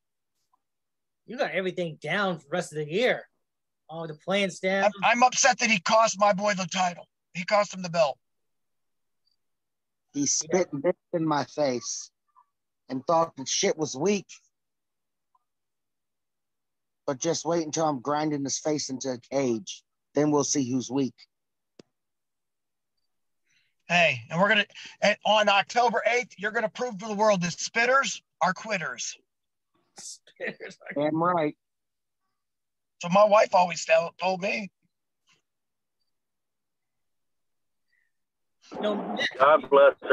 You 1.27 1.37
got 1.37 1.53
everything 1.53 1.99
down 2.01 2.39
for 2.39 2.45
the 2.45 2.51
rest 2.51 2.73
of 2.73 2.79
the 2.79 2.91
year. 2.91 3.29
All 3.89 4.07
the 4.07 4.15
plans 4.15 4.59
down. 4.59 4.85
I'm, 4.85 4.93
I'm 5.05 5.23
upset 5.23 5.59
that 5.59 5.71
he 5.71 5.79
cost 5.81 6.19
my 6.19 6.33
boy 6.33 6.55
the 6.55 6.67
title. 6.67 7.07
He 7.35 7.45
cost 7.45 7.75
him 7.75 7.83
the 7.83 7.89
belt. 7.89 8.19
He 10.13 10.27
spit 10.27 10.69
this 10.73 10.95
in 11.15 11.27
my 11.27 11.45
face 11.45 12.11
and 12.89 13.03
thought 13.07 13.35
that 13.37 13.49
shit 13.49 13.79
was 13.79 13.97
weak. 13.97 14.27
But 17.07 17.19
just 17.19 17.45
wait 17.45 17.65
until 17.65 17.87
I'm 17.87 18.01
grinding 18.01 18.45
his 18.45 18.59
face 18.59 18.91
into 18.91 19.11
a 19.11 19.19
cage. 19.19 19.83
Then 20.15 20.31
we'll 20.31 20.45
see 20.45 20.71
who's 20.71 20.91
weak. 20.91 21.15
Hey, 23.89 24.23
and 24.31 24.41
we're 24.41 24.49
gonna 24.49 24.67
and 25.01 25.17
on 25.27 25.49
October 25.49 26.03
8th, 26.07 26.33
you're 26.39 26.53
gonna 26.53 26.69
prove 26.69 26.99
to 26.99 27.09
the 27.09 27.15
world 27.15 27.43
that 27.43 27.53
spitters 27.53 28.21
are 28.41 28.53
quitters. 28.53 29.17
Damn 30.95 31.23
right. 31.23 31.57
So 33.01 33.09
my 33.09 33.25
wife 33.25 33.55
always 33.55 33.85
tell, 33.85 34.15
told 34.21 34.43
me. 34.43 34.71
No, 38.81 39.17
God 39.39 39.71
bless 39.71 39.95
her. 40.03 40.13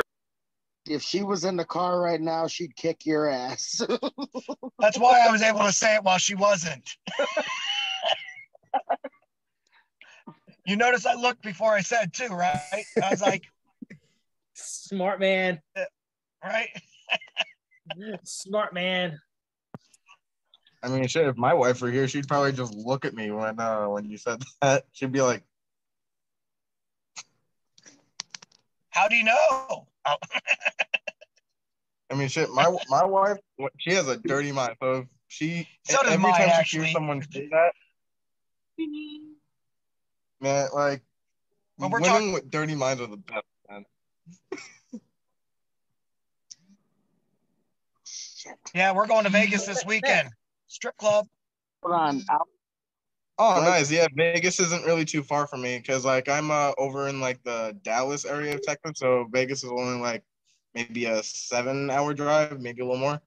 If 0.88 1.02
she 1.02 1.24
was 1.24 1.46
in 1.46 1.56
the 1.56 1.66
car 1.66 2.02
right 2.02 2.20
now, 2.20 2.48
she'd 2.48 2.76
kick 2.76 3.06
your 3.06 3.30
ass. 3.30 3.82
That's 4.80 4.98
why 4.98 5.26
I 5.28 5.32
was 5.32 5.42
able 5.42 5.60
to 5.60 5.72
say 5.72 5.96
it 5.96 6.04
while 6.04 6.18
she 6.18 6.36
wasn't. 6.36 6.90
you 10.66 10.76
notice 10.76 11.06
I 11.06 11.14
looked 11.14 11.44
before 11.44 11.74
I 11.74 11.82
said 11.82 12.14
too, 12.14 12.28
right? 12.28 12.86
I 13.04 13.12
was 13.12 13.22
like, 13.22 13.44
smart 14.54 15.20
man. 15.20 15.62
right? 16.44 16.70
Smart 18.24 18.74
man. 18.74 19.20
I 20.82 20.88
mean, 20.88 21.08
shit. 21.08 21.28
If 21.28 21.38
my 21.38 21.54
wife 21.54 21.82
were 21.82 21.92
here, 21.92 22.08
she'd 22.08 22.28
probably 22.28 22.54
just 22.54 22.74
look 22.74 23.06
at 23.06 23.14
me 23.14 23.32
when 23.32 23.60
uh 23.60 23.88
when 23.90 24.06
you 24.06 24.18
said 24.18 24.42
that. 24.62 24.86
She'd 24.94 25.12
be 25.12 25.22
like, 25.22 25.44
How 28.92 29.08
do 29.08 29.16
you 29.16 29.24
know? 29.24 29.36
Oh, 30.06 30.16
I 32.12 32.16
mean, 32.16 32.28
shit. 32.28 32.50
My 32.50 32.76
my 32.90 33.06
wife, 33.06 33.38
she 33.78 33.94
has 33.94 34.08
a 34.08 34.18
dirty 34.18 34.52
mind. 34.52 34.76
So 34.82 34.92
if 34.94 35.06
she 35.28 35.68
So 35.84 35.98
does 36.02 36.12
every 36.14 36.18
mine, 36.24 36.34
time 36.34 36.48
she 36.48 36.54
actually. 36.54 36.82
hears 36.86 36.94
someone 36.94 37.22
say 37.32 37.48
that, 37.52 37.72
man, 40.42 40.70
like 40.74 41.04
But 41.78 41.92
we're 41.92 42.00
women 42.00 42.10
talking- 42.10 42.32
with 42.34 42.50
dirty 42.50 42.74
minds 42.76 43.02
are 43.02 43.08
the 43.08 43.18
best, 43.18 43.46
man. 43.70 43.86
yeah, 48.74 48.94
we're 48.94 49.08
going 49.08 49.26
to 49.26 49.30
Vegas 49.30 49.66
this 49.66 49.86
weekend. 49.86 50.30
Strip 50.68 50.98
club. 50.98 51.28
Hold 51.84 51.96
on. 51.96 52.24
I'll- 52.30 52.48
Oh, 53.42 53.62
nice. 53.62 53.90
Yeah, 53.90 54.06
Vegas 54.18 54.60
isn't 54.60 54.86
really 54.86 55.06
too 55.06 55.24
far 55.24 55.48
from 55.48 55.62
me 55.62 55.78
because 55.78 56.04
like 56.04 56.28
I'm 56.28 56.52
uh, 56.52 56.74
over 56.78 57.08
in 57.08 57.22
like 57.22 57.42
the 57.44 57.74
Dallas 57.84 58.26
area 58.26 58.54
of 58.54 58.62
Texas, 58.62 59.00
so 59.00 59.30
Vegas 59.32 59.64
is 59.64 59.72
only 59.72 60.02
like 60.02 60.24
maybe 60.76 61.06
a 61.06 61.24
seven-hour 61.24 62.14
drive, 62.16 62.60
maybe 62.60 62.82
a 62.82 62.86
little 62.86 63.00
more. 63.00 63.22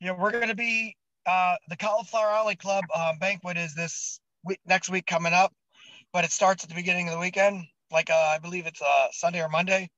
Yeah, 0.00 0.12
we're 0.12 0.30
going 0.30 0.46
to 0.46 0.54
be 0.54 0.96
uh, 1.26 1.56
the 1.68 1.76
Cauliflower 1.76 2.30
Alley 2.30 2.54
Club 2.54 2.84
uh, 2.94 3.14
banquet 3.18 3.56
is 3.56 3.74
this 3.74 4.20
week, 4.44 4.60
next 4.64 4.90
week 4.90 5.06
coming 5.06 5.32
up, 5.32 5.52
but 6.12 6.24
it 6.24 6.30
starts 6.30 6.62
at 6.62 6.70
the 6.70 6.76
beginning 6.76 7.08
of 7.08 7.14
the 7.14 7.20
weekend. 7.20 7.64
Like 7.90 8.10
uh, 8.10 8.30
I 8.32 8.38
believe 8.38 8.66
it's 8.66 8.80
uh, 8.80 9.08
Sunday 9.10 9.42
or 9.42 9.48
Monday, 9.48 9.90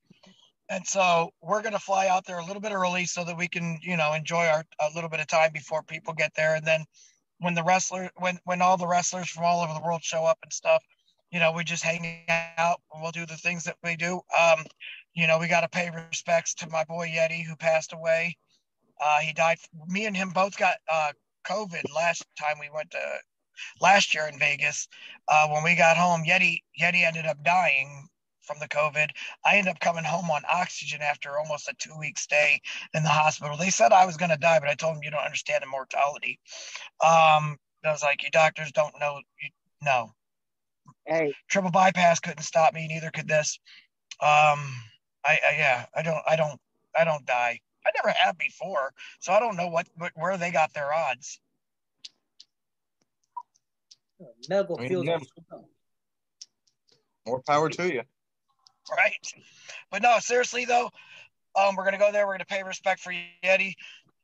and 0.71 0.87
so 0.87 1.33
we're 1.43 1.61
going 1.61 1.75
to 1.75 1.79
fly 1.79 2.09
out 2.09 2.25
there 2.25 2.39
a 2.39 2.45
little 2.47 2.63
bit 2.63 2.73
early 2.73 3.05
so 3.05 3.25
that 3.25 3.37
we 3.37 3.47
can, 3.47 3.79
you 3.83 3.99
know, 3.99 4.15
enjoy 4.15 4.47
our 4.47 4.65
a 4.81 4.89
little 4.95 5.11
bit 5.11 5.21
of 5.21 5.27
time 5.27 5.51
before 5.53 5.83
people 5.83 6.15
get 6.15 6.33
there, 6.35 6.55
and 6.55 6.67
then 6.67 6.87
when 7.39 7.55
the 7.55 7.63
wrestler 7.63 8.11
when 8.17 8.39
when 8.45 8.63
all 8.63 8.77
the 8.77 8.87
wrestlers 8.87 9.29
from 9.29 9.45
all 9.45 9.61
over 9.61 9.75
the 9.75 9.85
world 9.85 10.03
show 10.03 10.25
up 10.25 10.39
and 10.43 10.53
stuff, 10.53 10.83
you 11.31 11.41
know, 11.41 11.53
we 11.53 11.65
just 11.65 11.83
hang 11.83 12.25
out 12.29 12.81
and 12.93 13.03
we'll 13.03 13.13
do 13.13 13.27
the 13.27 13.37
things 13.37 13.65
that 13.65 13.77
we 13.83 13.97
do. 13.97 14.21
Um, 14.39 14.65
you 15.15 15.27
know, 15.27 15.39
we 15.39 15.49
got 15.49 15.61
to 15.61 15.69
pay 15.69 15.91
respects 15.91 16.55
to 16.55 16.69
my 16.69 16.85
boy 16.85 17.09
Yeti 17.09 17.45
who 17.45 17.57
passed 17.57 17.93
away. 17.93 18.37
Uh, 19.03 19.19
he 19.21 19.33
died. 19.33 19.59
Me 19.87 20.07
and 20.07 20.17
him 20.17 20.31
both 20.31 20.57
got 20.57 20.77
uh, 20.91 21.13
COVID 21.47 21.83
last 21.95 22.25
time 22.39 22.57
we 22.61 22.71
went 22.75 22.91
to 22.93 23.01
last 23.81 24.15
year 24.15 24.29
in 24.29 24.39
Vegas. 24.39 24.89
Uh, 25.29 25.49
when 25.49 25.63
we 25.63 25.75
got 25.75 25.97
home, 25.97 26.25
Yeti 26.25 26.63
Yeti 26.81 27.05
ended 27.05 27.27
up 27.27 27.43
dying 27.45 28.09
from 28.49 28.59
the 28.59 28.69
COVID. 28.69 29.11
I 29.45 29.57
ended 29.57 29.71
up 29.71 29.81
coming 29.81 30.05
home 30.05 30.31
on 30.31 30.43
oxygen 30.51 31.03
after 31.03 31.39
almost 31.39 31.69
a 31.69 31.75
two 31.79 31.97
week 31.99 32.19
stay 32.19 32.61
in 32.95 33.05
the 33.05 33.09
hospital. 33.11 33.57
They 33.57 33.71
said 33.71 33.93
I 33.93 34.07
was 34.07 34.17
going 34.17 34.31
to 34.31 34.37
die, 34.37 34.59
but 34.59 34.69
I 34.69 34.75
told 34.75 34.97
them 34.97 35.03
you 35.05 35.11
don't 35.11 35.21
understand 35.21 35.63
immortality. 35.63 36.41
Um, 37.01 37.59
I 37.85 37.93
was 37.93 38.03
like, 38.03 38.25
you 38.25 38.31
doctors 38.31 38.73
don't 38.73 38.99
know. 38.99 39.21
You, 39.41 39.51
no, 39.85 40.13
Hey, 41.07 41.35
triple 41.49 41.71
bypass 41.71 42.21
couldn't 42.21 42.43
stop 42.43 42.75
me. 42.75 42.89
Neither 42.89 43.11
could 43.11 43.29
this. 43.29 43.61
Um, 44.21 44.59
I, 45.25 45.39
I 45.47 45.57
yeah, 45.57 45.87
I 45.95 46.03
don't, 46.03 46.23
I 46.27 46.37
don't, 46.37 46.61
I 46.99 47.05
don't 47.05 47.25
die. 47.27 47.61
I 47.87 47.91
never 47.97 48.15
have 48.19 48.37
before, 48.37 48.93
so 49.21 49.33
I 49.33 49.41
don't 49.41 49.57
know 49.57 49.69
what, 49.69 49.89
what 49.97 50.13
where 50.17 50.37
they 50.37 50.51
got 50.51 50.75
their 50.75 50.93
odds. 50.93 51.41
Medical 54.49 54.79
I 54.79 54.83
mean, 54.83 54.89
field. 54.89 55.07
yeah. 55.07 55.19
More 57.27 57.43
power 57.47 57.69
to 57.69 57.93
you. 57.93 58.03
right? 58.97 59.33
But 59.91 60.03
no, 60.03 60.19
seriously 60.21 60.65
though, 60.65 60.91
um, 61.57 61.77
we're 61.77 61.85
gonna 61.85 61.99
go 61.99 62.13
there. 62.13 62.27
We're 62.27 62.35
gonna 62.35 62.45
pay 62.45 62.63
respect 62.63 63.01
for 63.01 63.13
Yeti, 63.13 63.75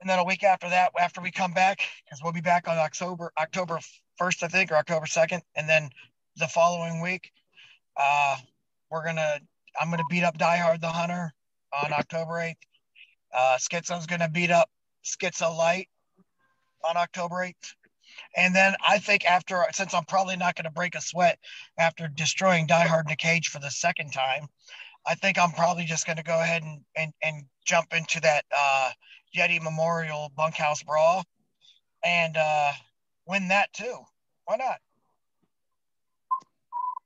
and 0.01 0.09
then 0.09 0.19
a 0.19 0.25
week 0.25 0.45
after 0.45 0.69
that, 0.69 0.93
after 0.99 1.21
we 1.21 1.31
come 1.31 1.53
back, 1.53 1.81
because 2.05 2.21
we'll 2.23 2.33
be 2.33 2.41
back 2.41 2.69
on 2.69 2.79
October 2.79 3.33
October 3.39 3.79
first, 4.19 4.43
I 4.43 4.49
think, 4.49 4.71
or 4.71 4.77
October 4.77 5.07
second, 5.07 5.43
and 5.57 5.69
then 5.69 5.91
the 6.37 6.49
following 6.49 7.01
week, 7.01 7.31
uh, 7.97 8.37
we're 8.91 9.05
gonna 9.05 9.41
I'm 9.81 9.91
gonna 9.91 10.05
beat 10.11 10.25
up 10.25 10.39
Die 10.39 10.57
Hard 10.57 10.81
the 10.81 10.89
Hunter 10.89 11.33
on 11.85 11.93
October 11.93 12.41
eighth. 12.41 12.59
Uh, 13.33 13.57
Schizo's 13.59 14.07
gonna 14.07 14.29
beat 14.29 14.51
up 14.51 14.71
Schizo 15.05 15.57
Light 15.57 15.89
on 16.89 16.97
October 16.97 17.43
eighth. 17.43 17.75
And 18.37 18.55
then 18.55 18.75
I 18.87 18.99
think 18.99 19.25
after, 19.25 19.65
since 19.73 19.95
I'm 19.95 20.05
probably 20.05 20.37
not 20.37 20.55
going 20.57 20.65
to 20.65 20.71
break 20.71 20.95
a 20.95 21.01
sweat 21.01 21.39
after 21.79 22.09
destroying 22.09 22.67
Die 22.67 22.87
Hard 22.87 23.07
in 23.07 23.13
a 23.13 23.17
cage 23.17 23.49
for 23.49 23.59
the 23.59 23.71
second 23.71 24.13
time, 24.13 24.47
I 25.07 25.15
think 25.15 25.39
I'm 25.39 25.53
probably 25.53 25.85
just 25.85 26.07
going 26.07 26.17
to 26.17 26.23
go 26.23 26.41
ahead 26.41 26.63
and, 26.63 26.81
and, 26.97 27.13
and 27.23 27.45
jump 27.65 27.93
into 27.93 28.21
that 28.21 28.45
uh, 28.57 28.91
Yeti 29.37 29.63
Memorial 29.63 30.33
Bunkhouse 30.37 30.83
Brawl 30.83 31.25
and 32.05 32.37
uh, 32.37 32.73
win 33.27 33.49
that 33.49 33.73
too. 33.73 33.97
Why 34.45 34.57
not? 34.57 34.77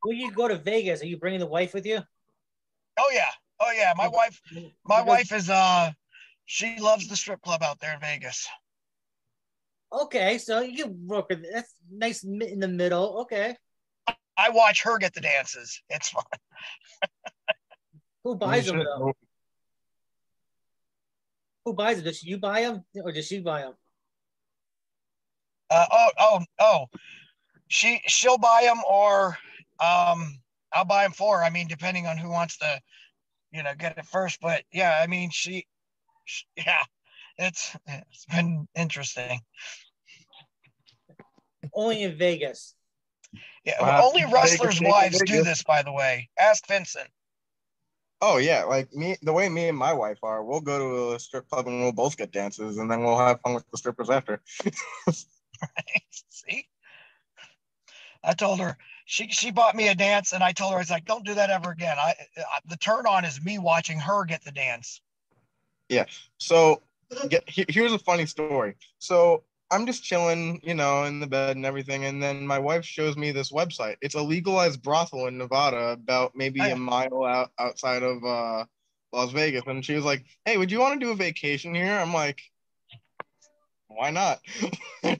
Will 0.05 0.15
you 0.15 0.31
go 0.33 0.49
to 0.49 0.57
Vegas? 0.57 1.03
Are 1.03 1.07
you 1.07 1.17
bringing 1.17 1.41
the 1.41 1.47
wife 1.47 1.75
with 1.75 1.87
you? 1.87 2.01
Oh 2.99 3.11
yeah, 3.13 3.31
oh 3.61 3.73
yeah. 3.75 3.93
My 3.97 4.09
wife, 4.09 4.41
my 4.87 5.03
wife 5.03 5.33
is 5.33 5.51
uh, 5.51 5.91
she 6.47 6.79
loves 6.81 7.09
the 7.09 7.17
strip 7.17 7.43
club 7.43 7.63
out 7.63 7.79
there 7.81 7.95
in 7.95 8.01
Vegas. 8.01 8.49
Okay, 9.91 10.39
so 10.39 10.61
you 10.61 10.85
can 10.85 11.07
work 11.07 11.29
with 11.31 11.45
that's 11.51 11.75
nice 11.91 12.23
in 12.23 12.61
the 12.61 12.69
middle. 12.69 13.21
Okay, 13.23 13.57
I 14.37 14.51
watch 14.51 14.83
her 14.83 14.99
get 14.99 15.15
the 15.15 15.21
dances. 15.21 15.81
It's 15.89 16.11
fun. 16.11 16.25
who 18.25 18.37
buys 18.37 18.67
them 18.67 18.79
though? 18.79 19.13
Who 21.65 21.73
buys 21.73 21.97
them? 21.97 22.05
Does 22.05 22.23
you 22.23 22.39
buy 22.39 22.63
them 22.63 22.85
or 23.03 23.13
does 23.13 23.27
she 23.27 23.41
buy 23.41 23.63
them? 23.63 23.75
Uh, 25.71 25.87
oh, 25.91 26.11
oh, 26.19 26.45
oh. 26.61 26.87
She 27.69 28.01
she'll 28.07 28.39
buy 28.39 28.63
them, 28.65 28.79
or 28.89 29.37
um, 29.81 30.39
I'll 30.73 30.87
buy 30.87 31.03
them 31.03 31.13
for 31.13 31.39
her. 31.39 31.45
I 31.45 31.51
mean, 31.51 31.69
depending 31.69 32.07
on 32.07 32.17
who 32.17 32.31
wants 32.31 32.57
to, 32.59 32.81
you 33.53 33.63
know, 33.63 33.75
get 33.79 33.99
it 33.99 34.07
first. 34.07 34.39
But 34.41 34.65
yeah, 34.73 34.99
I 35.03 35.07
mean, 35.07 35.31
she, 35.31 35.67
sh 36.25 36.45
yeah, 36.57 36.83
it's 37.39 37.77
it's 37.87 38.27
been 38.27 38.69
interesting. 38.75 39.41
Only 41.73 42.03
in 42.03 42.19
Vegas. 42.19 42.75
Yeah, 43.65 43.81
Wow. 43.81 44.03
only 44.03 44.25
wrestlers' 44.25 44.79
Vegas, 44.79 44.93
wives 44.93 45.23
do 45.23 45.43
this, 45.43 45.63
by 45.63 45.83
the 45.83 45.93
way. 45.93 46.29
Ask 46.39 46.67
Vincent. 46.67 47.09
Oh 48.21 48.39
yeah, 48.39 48.65
like 48.65 48.93
me, 48.93 49.17
the 49.23 49.33
way 49.33 49.49
me 49.49 49.69
and 49.69 49.79
my 49.79 49.93
wife 49.93 50.19
are, 50.25 50.43
we'll 50.43 50.61
go 50.61 50.79
to 50.79 51.15
a 51.15 51.21
strip 51.21 51.49
club 51.49 51.69
and 51.69 51.81
we'll 51.81 51.93
both 51.93 52.17
get 52.17 52.33
dances, 52.33 52.79
and 52.79 52.91
then 52.91 53.05
we'll 53.05 53.19
have 53.19 53.41
fun 53.43 53.55
with 53.55 53.65
the 53.71 53.79
strippers 53.79 54.11
after. 54.11 54.43
See, 56.31 56.67
I 58.25 58.35
told 58.35 58.59
her 58.59 58.77
she 59.05 59.29
she 59.29 59.53
bought 59.53 59.77
me 59.77 59.89
a 59.89 59.95
dance, 59.95 60.33
and 60.33 60.43
I 60.43 60.51
told 60.53 60.73
her 60.73 60.79
I 60.79 60.81
was 60.81 60.91
like, 60.91 61.05
don't 61.05 61.25
do 61.25 61.35
that 61.35 61.51
ever 61.51 61.71
again. 61.71 61.97
I, 61.97 62.15
I 62.37 62.59
the 62.69 62.77
turn 62.77 63.07
on 63.07 63.25
is 63.25 63.41
me 63.41 63.59
watching 63.59 64.01
her 64.01 64.25
get 64.25 64.43
the 64.45 64.53
dance. 64.53 65.01
Yeah. 65.89 66.07
So 66.39 66.83
get, 67.29 67.45
here's 67.47 67.93
a 67.93 67.99
funny 67.99 68.27
story. 68.27 68.75
So 68.99 69.45
I'm 69.71 69.87
just 69.87 70.03
chilling, 70.03 70.61
you 70.63 70.75
know, 70.75 71.05
in 71.05 71.21
the 71.21 71.27
bed 71.27 71.57
and 71.57 71.67
everything, 71.67 72.05
and 72.05 72.23
then 72.23 72.47
my 72.47 72.59
wife 72.59 72.85
shows 72.85 73.17
me 73.17 73.33
this 73.33 73.53
website. 73.53 73.97
It's 74.01 74.15
a 74.15 74.23
legalized 74.23 74.83
brothel 74.83 75.27
in 75.27 75.39
Nevada, 75.39 75.91
about 75.91 76.35
maybe 76.35 76.69
Oh, 76.69 76.73
a 76.73 76.77
mile 76.77 77.25
out 77.25 77.51
outside 77.59 78.03
of 78.03 78.25
uh, 78.25 78.65
Las 79.13 79.33
Vegas, 79.33 79.65
and 79.67 79.85
she 79.85 79.95
was 79.95 80.05
like, 80.05 80.25
"Hey, 80.45 80.57
would 80.57 80.71
you 80.71 80.81
want 80.81 80.99
to 81.01 81.07
do 81.07 81.13
a 81.13 81.17
vacation 81.17 81.75
here?" 81.75 81.99
I'm 81.99 82.15
like, 82.15 82.41
"Why 83.89 84.11
not?" 84.11 84.41
uh, 85.05 85.17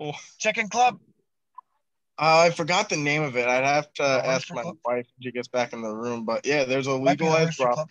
Chicken 0.38 0.68
Club. 0.68 0.98
I 2.16 2.50
forgot 2.50 2.88
the 2.88 2.96
name 2.96 3.22
of 3.22 3.36
it. 3.36 3.48
I'd 3.48 3.64
have 3.64 3.92
to 3.94 4.02
Oh, 4.04 4.20
ask 4.24 4.48
my 4.54 4.62
Club? 4.62 4.76
wife 4.84 5.06
when 5.16 5.22
she 5.22 5.32
gets 5.32 5.48
back 5.48 5.72
in 5.72 5.82
the 5.82 5.90
room. 5.90 6.24
But 6.24 6.46
yeah, 6.46 6.64
there's 6.64 6.86
a 6.86 6.92
legalized 6.94 7.58
brothel. 7.58 7.86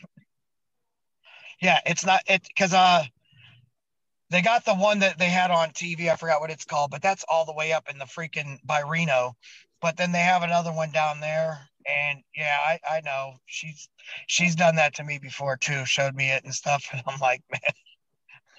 Yeah, 1.62 1.80
it's 1.86 2.06
not 2.06 2.22
it 2.28 2.44
because 2.48 2.74
uh 2.74 3.04
they 4.30 4.42
got 4.42 4.66
the 4.66 4.76
one 4.76 5.00
that 5.00 5.20
they 5.20 5.30
had 5.30 5.52
on 5.52 5.70
TV. 5.72 6.10
I 6.10 6.16
forgot 6.16 6.42
what 6.42 6.50
it's 6.50 6.66
called, 6.66 6.92
but 6.92 7.02
that's 7.02 7.26
all 7.30 7.46
the 7.46 7.54
way 7.54 7.74
up 7.74 7.90
in 7.90 7.98
the 8.00 8.06
freaking 8.06 8.58
by 8.66 8.82
Reno. 8.82 9.36
But 9.82 9.98
then 9.98 10.12
they 10.12 10.20
have 10.20 10.44
another 10.44 10.72
one 10.72 10.92
down 10.92 11.20
there, 11.20 11.70
and 11.86 12.24
yeah, 12.36 12.58
I 12.66 12.80
I 12.90 13.02
know 13.02 13.34
she's 13.46 13.90
she's 14.28 14.56
done 14.56 14.76
that 14.78 14.96
to 14.96 15.04
me 15.04 15.20
before 15.20 15.58
too. 15.58 15.86
Showed 15.86 16.16
me 16.16 16.32
it 16.32 16.44
and 16.46 16.54
stuff, 16.54 16.86
and 16.94 17.02
I'm 17.08 17.20
like, 17.20 17.44
man, 17.52 17.62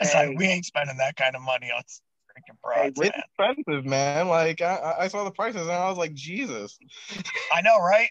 it's 0.00 0.12
Hey. 0.12 0.28
like 0.28 0.38
we 0.38 0.46
ain't 0.46 0.66
spending 0.66 0.98
that 0.98 1.16
kind 1.16 1.34
of 1.34 1.42
money 1.42 1.70
on 1.70 1.82
freaking 1.82 2.60
broads, 2.62 3.00
It's 3.00 3.10
man. 3.14 3.22
expensive, 3.38 3.84
man. 3.86 4.28
Like 4.28 4.60
I, 4.60 4.94
I 5.00 5.08
saw 5.08 5.24
the 5.24 5.30
prices 5.30 5.62
and 5.62 5.72
I 5.72 5.88
was 5.88 5.98
like, 5.98 6.14
Jesus. 6.14 6.78
I 7.52 7.62
know, 7.62 7.78
right? 7.78 8.10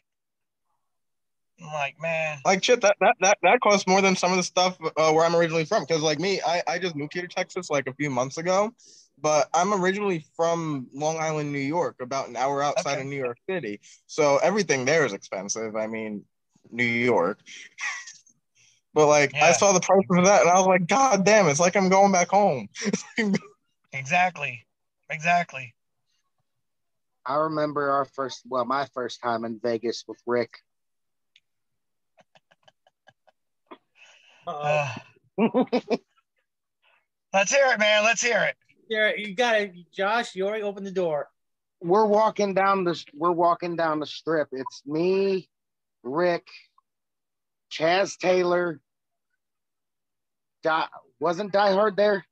I'm 1.62 1.68
like, 1.68 1.96
man, 2.02 2.40
Like 2.46 2.64
shit, 2.64 2.82
that 2.82 2.96
that 3.00 3.16
that, 3.22 3.38
that 3.44 3.60
costs 3.62 3.88
more 3.88 4.02
than 4.02 4.16
some 4.16 4.32
of 4.32 4.38
the 4.38 4.44
stuff 4.44 4.78
uh, 4.98 5.12
where 5.12 5.26
I'm 5.26 5.36
originally 5.36 5.66
from. 5.66 5.84
Because 5.84 6.02
like 6.02 6.20
me, 6.20 6.42
I, 6.46 6.62
I 6.68 6.80
just 6.80 6.96
moved 6.96 7.14
here 7.14 7.22
to 7.22 7.28
Texas 7.28 7.70
like 7.70 7.88
a 7.88 7.94
few 7.94 8.10
months 8.10 8.38
ago, 8.38 8.74
but 9.22 9.48
I'm 9.54 9.74
originally 9.74 10.26
from 10.36 10.88
Long 10.94 11.18
Island, 11.20 11.52
New 11.52 11.60
York, 11.60 11.98
about 12.02 12.28
an 12.28 12.36
hour 12.36 12.62
outside 12.62 12.94
Okay. 12.94 13.02
of 13.02 13.08
New 13.08 13.18
York 13.18 13.38
City. 13.50 13.80
So 14.08 14.38
everything 14.38 14.86
there 14.86 15.06
is 15.06 15.14
expensive. 15.14 15.76
I 15.76 15.88
mean, 15.88 16.26
New 16.72 16.84
York. 16.84 17.40
but 18.94 19.08
like 19.08 19.34
I 19.42 19.52
saw 19.54 19.72
the 19.72 19.80
price 19.80 20.06
of 20.10 20.26
that 20.26 20.42
and 20.42 20.50
I 20.50 20.56
was 20.56 20.68
like, 20.68 20.88
God 20.88 21.24
damn, 21.26 21.48
it's 21.48 21.60
like 21.60 21.76
I'm 21.76 21.90
going 21.90 22.12
back 22.12 22.30
home. 22.30 22.68
exactly, 23.94 24.66
exactly. 25.10 25.74
I 27.26 27.36
remember 27.36 27.90
our 27.92 28.06
first, 28.06 28.42
well, 28.50 28.66
my 28.66 28.86
first 28.94 29.22
time 29.22 29.46
in 29.46 29.60
Vegas 29.64 30.04
with 30.08 30.20
Rick. 30.28 30.60
Uh, 34.46 34.94
let's 37.34 37.54
hear 37.54 37.68
it, 37.68 37.80
man. 37.80 38.04
Let's 38.04 38.22
hear 38.22 38.44
it. 38.44 38.56
There, 38.90 39.18
you 39.18 39.36
got 39.36 39.60
it, 39.60 39.74
Josh. 39.92 40.36
You 40.36 40.46
already 40.48 40.64
opened 40.64 40.86
the 40.86 40.92
door. 40.92 41.30
we're 41.82 42.06
walking 42.06 42.54
down 42.54 42.84
the 42.84 43.02
we're 43.14 43.32
walking 43.32 43.76
down 43.76 44.00
the 44.00 44.06
strip. 44.06 44.50
It's 44.52 44.82
me, 44.86 45.50
Rick, 46.04 46.48
Chaz 47.72 48.18
Taylor. 48.18 48.80
Di, 50.64 50.86
wasn't 51.20 51.52
Die 51.52 51.72
Hard 51.74 51.98
there? 51.98 52.26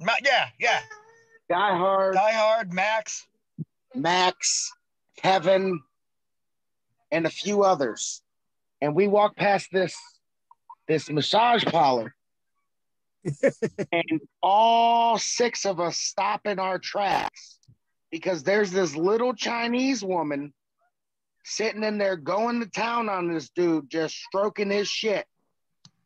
Ma- 0.00 0.12
yeah, 0.24 0.48
yeah. 0.58 0.80
Die 1.48 1.76
Hard, 1.76 2.14
Die 2.14 2.32
Hard, 2.32 2.72
Max. 2.72 3.26
Max, 3.94 4.72
Kevin, 5.18 5.80
and 7.12 7.26
a 7.26 7.30
few 7.30 7.62
others. 7.62 8.23
And 8.84 8.94
we 8.94 9.08
walk 9.08 9.34
past 9.34 9.68
this 9.72 9.96
this 10.86 11.08
massage 11.08 11.64
parlor. 11.64 12.14
and 13.92 14.20
all 14.42 15.16
six 15.16 15.64
of 15.64 15.80
us 15.80 15.96
stop 15.96 16.46
in 16.46 16.58
our 16.58 16.78
tracks 16.78 17.58
because 18.10 18.42
there's 18.42 18.70
this 18.70 18.94
little 18.94 19.32
Chinese 19.32 20.04
woman 20.04 20.52
sitting 21.44 21.82
in 21.82 21.96
there 21.96 22.18
going 22.18 22.60
to 22.60 22.66
town 22.66 23.08
on 23.08 23.32
this 23.32 23.48
dude, 23.48 23.88
just 23.88 24.16
stroking 24.16 24.70
his 24.70 24.86
shit. 24.86 25.24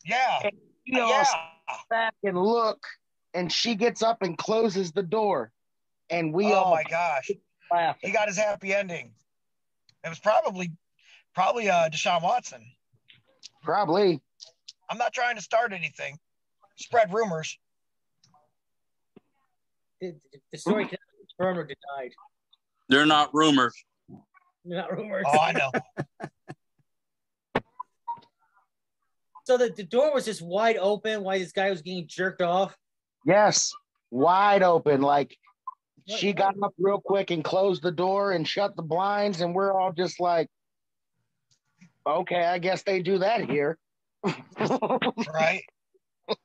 Yeah, 0.04 0.38
We 0.86 1.00
all 1.00 1.08
yeah. 1.08 1.24
step 1.24 1.40
back 1.90 2.14
and 2.22 2.40
look, 2.40 2.78
and 3.34 3.52
she 3.52 3.74
gets 3.74 4.04
up 4.04 4.22
and 4.22 4.38
closes 4.38 4.92
the 4.92 5.02
door. 5.02 5.50
And 6.10 6.32
we 6.32 6.52
oh 6.52 6.54
all 6.54 6.74
my 6.76 6.84
gosh, 6.84 7.28
laugh. 7.72 7.96
he 8.00 8.12
got 8.12 8.28
his 8.28 8.38
happy 8.38 8.72
ending. 8.72 9.10
It 10.04 10.08
was 10.08 10.20
probably, 10.20 10.70
probably 11.38 11.70
uh, 11.70 11.88
Deshaun 11.88 12.20
Watson. 12.20 12.61
Probably. 13.62 14.20
I'm 14.90 14.98
not 14.98 15.12
trying 15.12 15.37
to 15.37 15.42
start 15.42 15.72
anything. 15.72 16.18
Spread 16.74 17.12
rumors. 17.14 17.57
The, 20.01 20.16
the 20.51 20.59
story 20.59 20.85
cannot 20.87 20.98
be 21.20 21.27
confirmed 21.37 21.59
or 21.59 21.62
denied. 21.62 22.12
They're 22.88 23.07
not 23.07 23.33
rumors. 23.33 23.72
Not 24.64 24.90
rumors. 24.90 25.27
Oh, 25.29 25.38
I 25.38 25.53
know. 25.53 25.70
So 29.44 29.57
the, 29.57 29.72
the 29.74 29.85
door 29.85 30.12
was 30.12 30.27
just 30.27 30.42
wide 30.42 30.77
open 30.77 31.22
while 31.22 31.38
this 31.38 31.53
guy 31.53 31.70
was 31.70 31.81
getting 31.81 32.07
jerked 32.07 32.42
off. 32.42 32.77
Yes, 33.24 33.72
wide 34.11 34.62
open. 34.62 35.01
Like 35.01 35.35
What- 36.05 36.18
she 36.18 36.35
got 36.35 36.55
up 36.62 36.74
real 36.79 37.01
quick 37.01 37.31
and 37.31 37.42
closed 37.42 37.83
the 37.83 37.90
door 37.90 38.33
and 38.33 38.46
shut 38.46 38.77
the 38.77 38.83
blinds, 38.83 39.40
and 39.40 39.55
we're 39.55 39.72
all 39.72 39.90
just 39.90 40.20
like, 40.20 40.48
okay, 42.06 42.44
I 42.44 42.58
guess 42.58 42.82
they 42.82 43.02
do 43.02 43.18
that 43.18 43.48
here. 43.48 43.78
Right? 44.24 45.62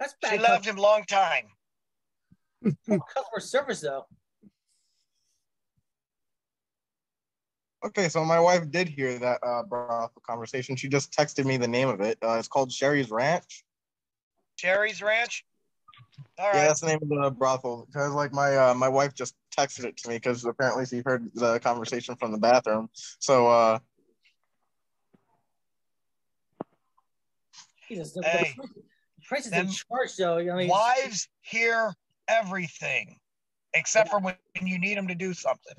That's 0.00 0.14
She 0.24 0.38
bad 0.38 0.40
loved 0.42 0.64
him 0.64 0.76
long 0.76 1.04
time. 1.04 1.44
customer 2.64 3.40
service, 3.40 3.80
though. 3.80 4.06
Okay, 7.84 8.08
so 8.08 8.24
my 8.24 8.38
wife 8.38 8.70
did 8.70 8.88
hear 8.88 9.18
that 9.18 9.40
uh, 9.42 9.64
brothel 9.64 10.12
conversation. 10.24 10.76
She 10.76 10.88
just 10.88 11.12
texted 11.12 11.44
me 11.44 11.56
the 11.56 11.66
name 11.66 11.88
of 11.88 12.00
it. 12.00 12.16
Uh, 12.22 12.36
it's 12.38 12.48
called 12.48 12.70
Sheri's 12.70 13.10
Ranch. 13.10 13.64
Sheri's 14.56 15.02
Ranch. 15.02 15.44
All 16.38 16.46
Yeah, 16.46 16.60
right. 16.60 16.66
that's 16.68 16.80
the 16.80 16.86
name 16.86 17.00
of 17.02 17.08
the 17.08 17.30
brothel. 17.30 17.86
Because 17.86 18.12
like 18.12 18.32
my 18.32 18.56
uh, 18.56 18.74
my 18.74 18.88
wife 18.88 19.14
just 19.14 19.34
texted 19.56 19.84
it 19.84 19.96
to 19.98 20.08
me 20.08 20.16
because 20.16 20.44
apparently 20.44 20.86
she 20.86 21.02
heard 21.04 21.28
the 21.34 21.58
conversation 21.58 22.14
from 22.16 22.30
the 22.32 22.38
bathroom. 22.38 22.88
So 23.18 23.48
Jesus, 27.92 28.12
the, 28.12 28.22
Hey, 28.22 28.54
the 28.56 28.68
price 29.26 29.46
is 29.46 29.52
in 29.52 29.68
charge, 29.68 30.16
though. 30.16 30.38
I 30.38 30.56
mean, 30.56 30.68
Wives 30.68 31.28
hear 31.42 31.94
everything, 32.26 33.18
except 33.74 34.08
for 34.08 34.18
when 34.18 34.34
you 34.62 34.78
need 34.78 34.96
them 34.96 35.08
to 35.08 35.14
do 35.14 35.34
something. 35.34 35.76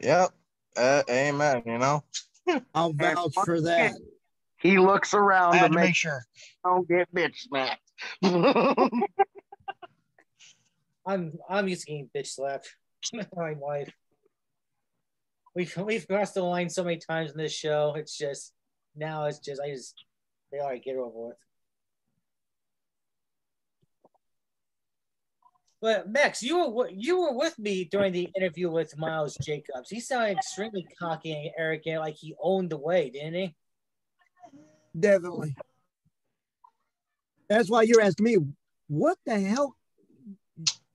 yep, 0.00 0.30
uh, 0.76 1.02
amen. 1.08 1.62
You 1.64 1.78
know. 1.78 2.02
I'll 2.74 2.92
vouch 2.92 3.34
for 3.44 3.60
that. 3.60 3.92
he 4.58 4.78
looks 4.78 5.14
around 5.14 5.52
to 5.52 5.60
to 5.60 5.68
make 5.68 5.74
make 5.74 5.94
sure. 5.94 6.24
don't 6.64 6.88
get 6.88 7.14
bitch 7.14 7.36
smacked. 7.36 7.80
I'm 11.06 11.38
I'm 11.48 11.68
used 11.68 11.86
to 11.86 11.92
getting 11.92 12.10
bitch 12.16 12.28
slapped. 12.28 12.74
My 13.36 13.52
wife. 13.52 13.92
We've 15.54 15.72
we've 15.76 16.08
crossed 16.08 16.34
the 16.34 16.42
line 16.42 16.68
so 16.68 16.82
many 16.82 16.96
times 16.96 17.30
in 17.30 17.38
this 17.38 17.52
show. 17.52 17.94
It's 17.96 18.18
just 18.18 18.52
now 18.96 19.26
it's 19.26 19.38
just 19.38 19.60
I 19.64 19.70
just 19.70 20.04
they 20.52 20.58
all 20.58 20.68
right, 20.68 20.84
get 20.84 20.96
over 20.96 21.28
with. 21.28 21.36
But 25.80 26.08
Max, 26.08 26.44
you 26.44 26.68
were 26.68 26.90
you 26.90 27.20
were 27.20 27.36
with 27.36 27.58
me 27.58 27.84
during 27.84 28.12
the 28.12 28.30
interview 28.36 28.70
with 28.70 28.96
Miles 28.96 29.36
Jacobs. 29.42 29.90
He 29.90 29.98
sounded 29.98 30.36
extremely 30.36 30.86
cocky 30.96 31.32
and 31.32 31.50
arrogant, 31.58 31.98
like 31.98 32.14
he 32.14 32.36
owned 32.40 32.70
the 32.70 32.76
way, 32.76 33.10
didn't 33.10 33.34
he? 33.34 33.56
Definitely. 34.98 35.56
That's 37.48 37.68
why 37.68 37.82
you're 37.82 38.00
asking 38.00 38.24
me, 38.24 38.36
what 38.86 39.18
the 39.26 39.40
hell? 39.40 39.74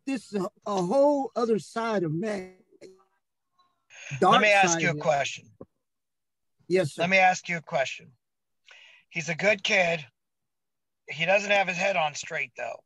This 0.05 0.31
is 0.31 0.41
a, 0.41 0.47
a 0.65 0.81
whole 0.81 1.31
other 1.35 1.59
side 1.59 2.03
of 2.03 2.13
man. 2.13 2.53
Let 4.21 4.41
me 4.41 4.47
ask 4.47 4.79
you 4.79 4.91
a 4.91 4.95
question. 4.95 5.49
Yes, 6.69 6.93
sir. 6.93 7.01
Let 7.01 7.09
me 7.09 7.17
ask 7.17 7.49
you 7.49 7.57
a 7.57 7.61
question. 7.61 8.11
He's 9.09 9.29
a 9.29 9.35
good 9.35 9.63
kid. 9.63 10.05
He 11.09 11.25
doesn't 11.25 11.51
have 11.51 11.67
his 11.67 11.77
head 11.77 11.95
on 11.95 12.13
straight, 12.13 12.51
though. 12.57 12.79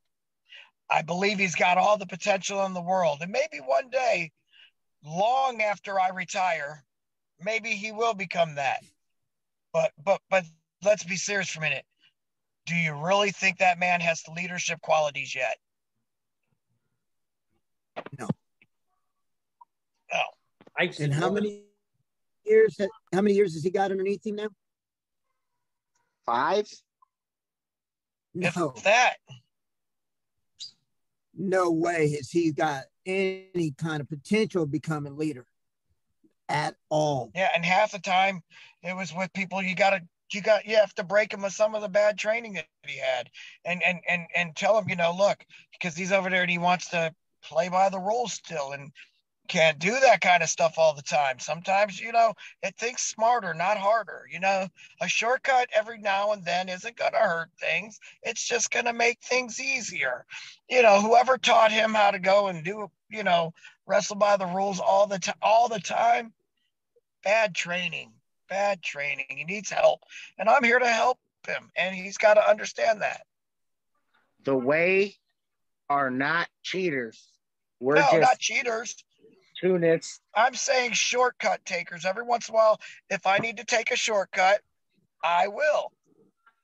I 0.90 1.02
believe 1.02 1.40
he's 1.40 1.56
got 1.56 1.78
all 1.78 1.98
the 1.98 2.06
potential 2.06 2.66
in 2.66 2.74
the 2.74 2.82
world. 2.82 3.20
And 3.22 3.32
maybe 3.32 3.58
one 3.64 3.90
day, 3.90 4.32
long 5.04 5.62
after 5.62 6.00
I 6.00 6.10
retire, 6.10 6.84
maybe 7.40 7.70
he 7.70 7.92
will 7.92 8.14
become 8.14 8.56
that. 8.56 8.84
But 9.74 9.92
but 10.04 10.22
but 10.30 10.44
let's 10.84 11.04
be 11.04 11.16
serious 11.16 11.50
for 11.50 11.60
a 11.60 11.64
minute. 11.64 11.86
Do 12.66 12.76
you 12.76 12.94
really 12.94 13.32
think 13.32 13.58
that 13.58 13.80
man 13.80 14.02
has 14.02 14.22
the 14.22 14.32
leadership 14.34 14.82
qualities 14.82 15.34
yet? 15.34 15.58
No. 18.20 18.28
No. 20.14 20.20
I 20.78 20.92
and 21.00 21.14
how 21.14 21.32
many 21.32 21.64
years? 22.46 22.76
ha- 22.80 22.88
How 23.14 23.22
many 23.22 23.36
years 23.36 23.54
has 23.54 23.64
he 23.64 23.70
got 23.70 23.92
underneath 23.92 24.26
him 24.26 24.36
now? 24.36 24.50
Five? 26.32 26.68
If 28.36 28.56
No, 28.56 28.74
that, 28.86 29.16
no 31.36 31.72
way 31.72 32.12
has 32.12 32.30
he 32.30 32.54
got 32.54 32.84
any 33.06 33.74
kind 33.78 34.00
of 34.00 34.08
potential 34.08 34.64
of 34.64 34.72
becoming 34.72 35.18
leader 35.18 35.46
at 36.48 36.76
all. 36.90 37.32
yeah, 37.36 37.50
and 37.54 37.66
half 37.66 37.92
the 37.92 38.00
time 38.00 38.42
it 38.82 38.96
was 38.96 39.14
with 39.14 39.34
people 39.34 39.62
you 39.62 39.76
gotta 39.76 40.02
you 40.32 40.42
got 40.42 40.66
you 40.66 40.78
have 40.78 40.94
to 40.96 41.04
break 41.04 41.34
him 41.34 41.44
of 41.44 41.52
some 41.52 41.76
of 41.76 41.82
the 41.82 41.90
bad 41.90 42.18
training 42.18 42.54
that 42.54 42.68
he 42.86 42.98
had 42.98 43.30
and 43.66 43.84
and 43.84 44.00
and 44.08 44.26
and 44.34 44.56
tell 44.56 44.78
him, 44.78 44.88
you 44.88 44.96
know, 44.96 45.14
look, 45.14 45.46
because 45.74 45.98
he's 45.98 46.14
over 46.14 46.30
there 46.30 46.44
and 46.44 46.52
he 46.52 46.58
wants 46.58 46.90
to 46.92 47.14
play 47.44 47.68
by 47.68 47.90
the 47.90 48.00
rules 48.00 48.32
still 48.32 48.72
and 48.72 48.94
can't 49.52 49.80
do 49.80 49.92
that 50.00 50.22
kind 50.22 50.42
of 50.42 50.48
stuff 50.48 50.76
all 50.78 50.94
the 50.94 51.02
time. 51.02 51.38
Sometimes, 51.38 52.00
you 52.00 52.14
know, 52.14 52.34
it 52.64 52.74
thinks 52.78 53.04
smarter, 53.04 53.54
not 53.54 53.78
harder. 53.78 54.24
You 54.32 54.40
know, 54.40 54.70
a 55.02 55.10
shortcut 55.10 55.68
every 55.76 55.98
now 55.98 56.32
and 56.32 56.46
then 56.46 56.70
isn't 56.70 56.96
going 56.96 57.12
to 57.12 57.18
hurt 57.18 57.50
things. 57.60 58.00
It's 58.24 58.48
just 58.48 58.72
going 58.72 58.86
to 58.86 58.94
make 58.94 59.20
things 59.20 59.60
easier. 59.60 60.26
You 60.70 60.82
know, 60.82 61.02
whoever 61.02 61.38
taught 61.38 61.74
him 61.74 61.94
how 61.94 62.12
to 62.12 62.20
go 62.20 62.48
and 62.48 62.64
do, 62.64 62.90
you 63.10 63.24
know, 63.24 63.54
wrestle 63.86 64.16
by 64.16 64.38
the 64.38 64.46
rules 64.46 64.80
all 64.80 65.06
the 65.06 65.20
time, 65.20 65.36
all 65.42 65.68
the 65.68 65.82
time, 65.82 66.32
bad 67.22 67.54
training, 67.54 68.14
bad 68.48 68.82
training. 68.82 69.26
He 69.28 69.44
needs 69.44 69.70
help, 69.70 70.00
and 70.40 70.48
I'm 70.48 70.64
here 70.64 70.80
to 70.80 70.88
help 70.88 71.20
him, 71.46 71.70
and 71.76 71.94
he's 71.94 72.18
got 72.18 72.36
to 72.36 72.50
understand 72.50 73.02
that. 73.02 73.26
The 74.46 74.56
way 74.56 75.18
are 75.90 76.10
not 76.10 76.48
cheaters. 76.64 77.22
We're 77.82 77.96
no, 77.96 78.08
just 78.14 78.22
not 78.22 78.40
cheaters. 78.40 78.96
Tunists. 79.62 80.20
I'm 80.36 80.54
saying 80.56 80.94
shortcut 80.94 81.64
takers. 81.66 82.06
Every 82.06 82.24
once 82.24 82.50
in 82.50 82.56
a 82.56 82.58
while, 82.58 82.80
if 83.10 83.26
I 83.28 83.38
need 83.38 83.58
to 83.58 83.66
take 83.66 83.92
a 83.92 83.96
shortcut, 83.96 84.62
I 85.24 85.48
will. 85.48 85.92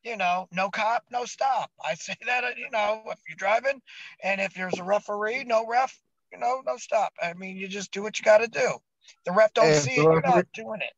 You 0.04 0.16
know, 0.18 0.48
no 0.52 0.70
cop, 0.70 1.04
no 1.12 1.26
stop. 1.26 1.70
I 1.84 1.94
say 1.96 2.16
that, 2.26 2.58
you 2.58 2.70
know, 2.72 3.02
if 3.08 3.20
you're 3.28 3.36
driving 3.38 3.82
and 4.24 4.42
if 4.42 4.54
there's 4.54 4.80
a 4.80 4.84
referee, 4.84 5.44
no 5.44 5.66
ref, 5.68 5.98
you 6.32 6.40
know, 6.40 6.62
no 6.66 6.78
stop. 6.78 7.14
I 7.22 7.34
mean, 7.34 7.58
you 7.58 7.68
just 7.68 7.92
do 7.92 8.02
what 8.02 8.18
you 8.18 8.24
got 8.24 8.40
to 8.40 8.48
do. 8.48 8.78
The 9.26 9.32
ref 9.32 9.54
don't 9.54 9.68
If 9.68 9.82
see 9.84 9.96
the 9.96 10.02
it, 10.02 10.04
you're 10.04 10.22
not 10.22 10.46
doing 10.54 10.82
it. 10.82 10.94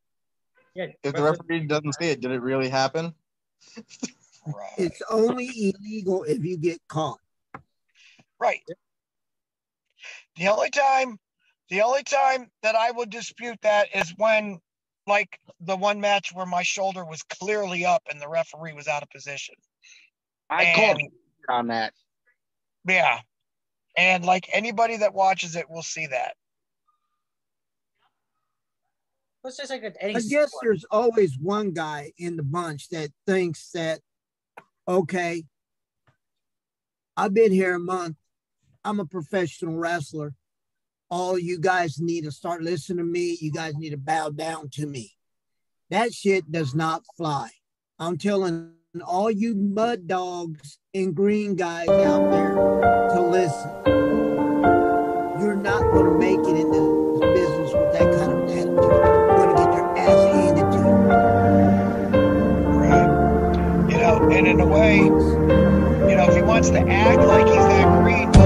Yeah, 0.74 0.86
If 1.02 1.14
the 1.14 1.22
referee- 1.22 1.38
referee 1.58 1.66
doesn't 1.66 1.92
see 2.00 2.10
it, 2.10 2.20
did 2.20 2.30
it 2.30 2.40
really 2.40 2.68
happen? 2.68 3.14
Right. 4.46 4.72
It's 4.78 5.02
only 5.10 5.48
illegal 5.78 6.22
if 6.24 6.44
you 6.44 6.56
get 6.56 6.80
caught. 6.88 7.18
Right. 8.38 8.62
The 10.36 10.48
only 10.48 10.70
time, 10.70 11.18
the 11.70 11.82
only 11.82 12.02
time 12.02 12.50
that 12.62 12.74
I 12.74 12.90
would 12.90 13.10
dispute 13.10 13.58
that 13.62 13.88
is 13.94 14.12
when, 14.16 14.58
like 15.06 15.38
the 15.60 15.76
one 15.76 16.00
match 16.00 16.32
where 16.34 16.46
my 16.46 16.62
shoulder 16.62 17.04
was 17.04 17.22
clearly 17.22 17.86
up 17.86 18.02
and 18.10 18.20
the 18.20 18.28
referee 18.28 18.74
was 18.74 18.88
out 18.88 19.02
of 19.02 19.10
position. 19.10 19.54
I 20.50 20.72
called 20.74 21.00
on 21.48 21.68
that. 21.68 21.92
Yeah. 22.86 23.20
And 23.96 24.24
like 24.24 24.48
anybody 24.52 24.98
that 24.98 25.14
watches 25.14 25.56
it 25.56 25.70
will 25.70 25.82
see 25.82 26.06
that. 26.06 26.34
It's 29.44 29.56
just 29.56 29.70
like 29.70 29.82
any 30.00 30.16
I 30.16 30.20
guess 30.20 30.50
sport. 30.50 30.62
there's 30.62 30.84
always 30.90 31.38
one 31.38 31.72
guy 31.72 32.12
in 32.18 32.36
the 32.36 32.42
bunch 32.42 32.90
that 32.90 33.10
thinks 33.26 33.70
that, 33.70 34.00
okay, 34.86 35.44
I've 37.16 37.32
been 37.32 37.52
here 37.52 37.74
a 37.74 37.80
month. 37.80 38.16
I'm 38.84 39.00
a 39.00 39.06
professional 39.06 39.76
wrestler. 39.76 40.34
All 41.10 41.36
you 41.36 41.58
guys 41.58 41.98
need 41.98 42.22
to 42.22 42.30
start 42.30 42.62
listening 42.62 42.98
to 42.98 43.04
me. 43.04 43.36
You 43.40 43.50
guys 43.50 43.74
need 43.74 43.90
to 43.90 43.96
bow 43.96 44.30
down 44.30 44.68
to 44.74 44.86
me. 44.86 45.10
That 45.90 46.14
shit 46.14 46.52
does 46.52 46.72
not 46.72 47.02
fly. 47.16 47.50
I'm 47.98 48.16
telling 48.16 48.74
all 49.04 49.28
you 49.28 49.56
mud 49.56 50.06
dogs 50.06 50.78
and 50.94 51.12
green 51.12 51.56
guys 51.56 51.88
out 51.88 52.30
there 52.30 52.54
to 52.54 53.20
listen. 53.22 53.70
You're 55.40 55.56
not 55.56 55.82
going 55.92 56.06
to 56.06 56.16
make 56.16 56.38
it 56.38 56.60
in 56.60 56.70
the 56.70 57.32
business 57.34 57.72
with 57.72 57.92
that 57.92 58.12
kind 58.16 58.32
of 58.32 58.48
attitude. 58.48 58.66
You're 58.66 59.36
going 59.36 59.56
to 59.56 59.62
get 59.64 59.74
your 59.74 59.98
ass 59.98 60.34
handed 60.34 60.70
to 60.70 60.78
you. 60.78 60.94
Right. 62.78 63.90
You 63.90 63.98
know, 63.98 64.30
and 64.30 64.46
in 64.46 64.60
a 64.60 64.66
way, 64.66 64.98
you 64.98 66.16
know, 66.16 66.28
if 66.28 66.36
he 66.36 66.42
wants 66.42 66.70
to 66.70 66.78
act 66.78 67.22
like 67.22 67.46
he's 67.46 67.56
that 67.56 68.02
green, 68.04 68.39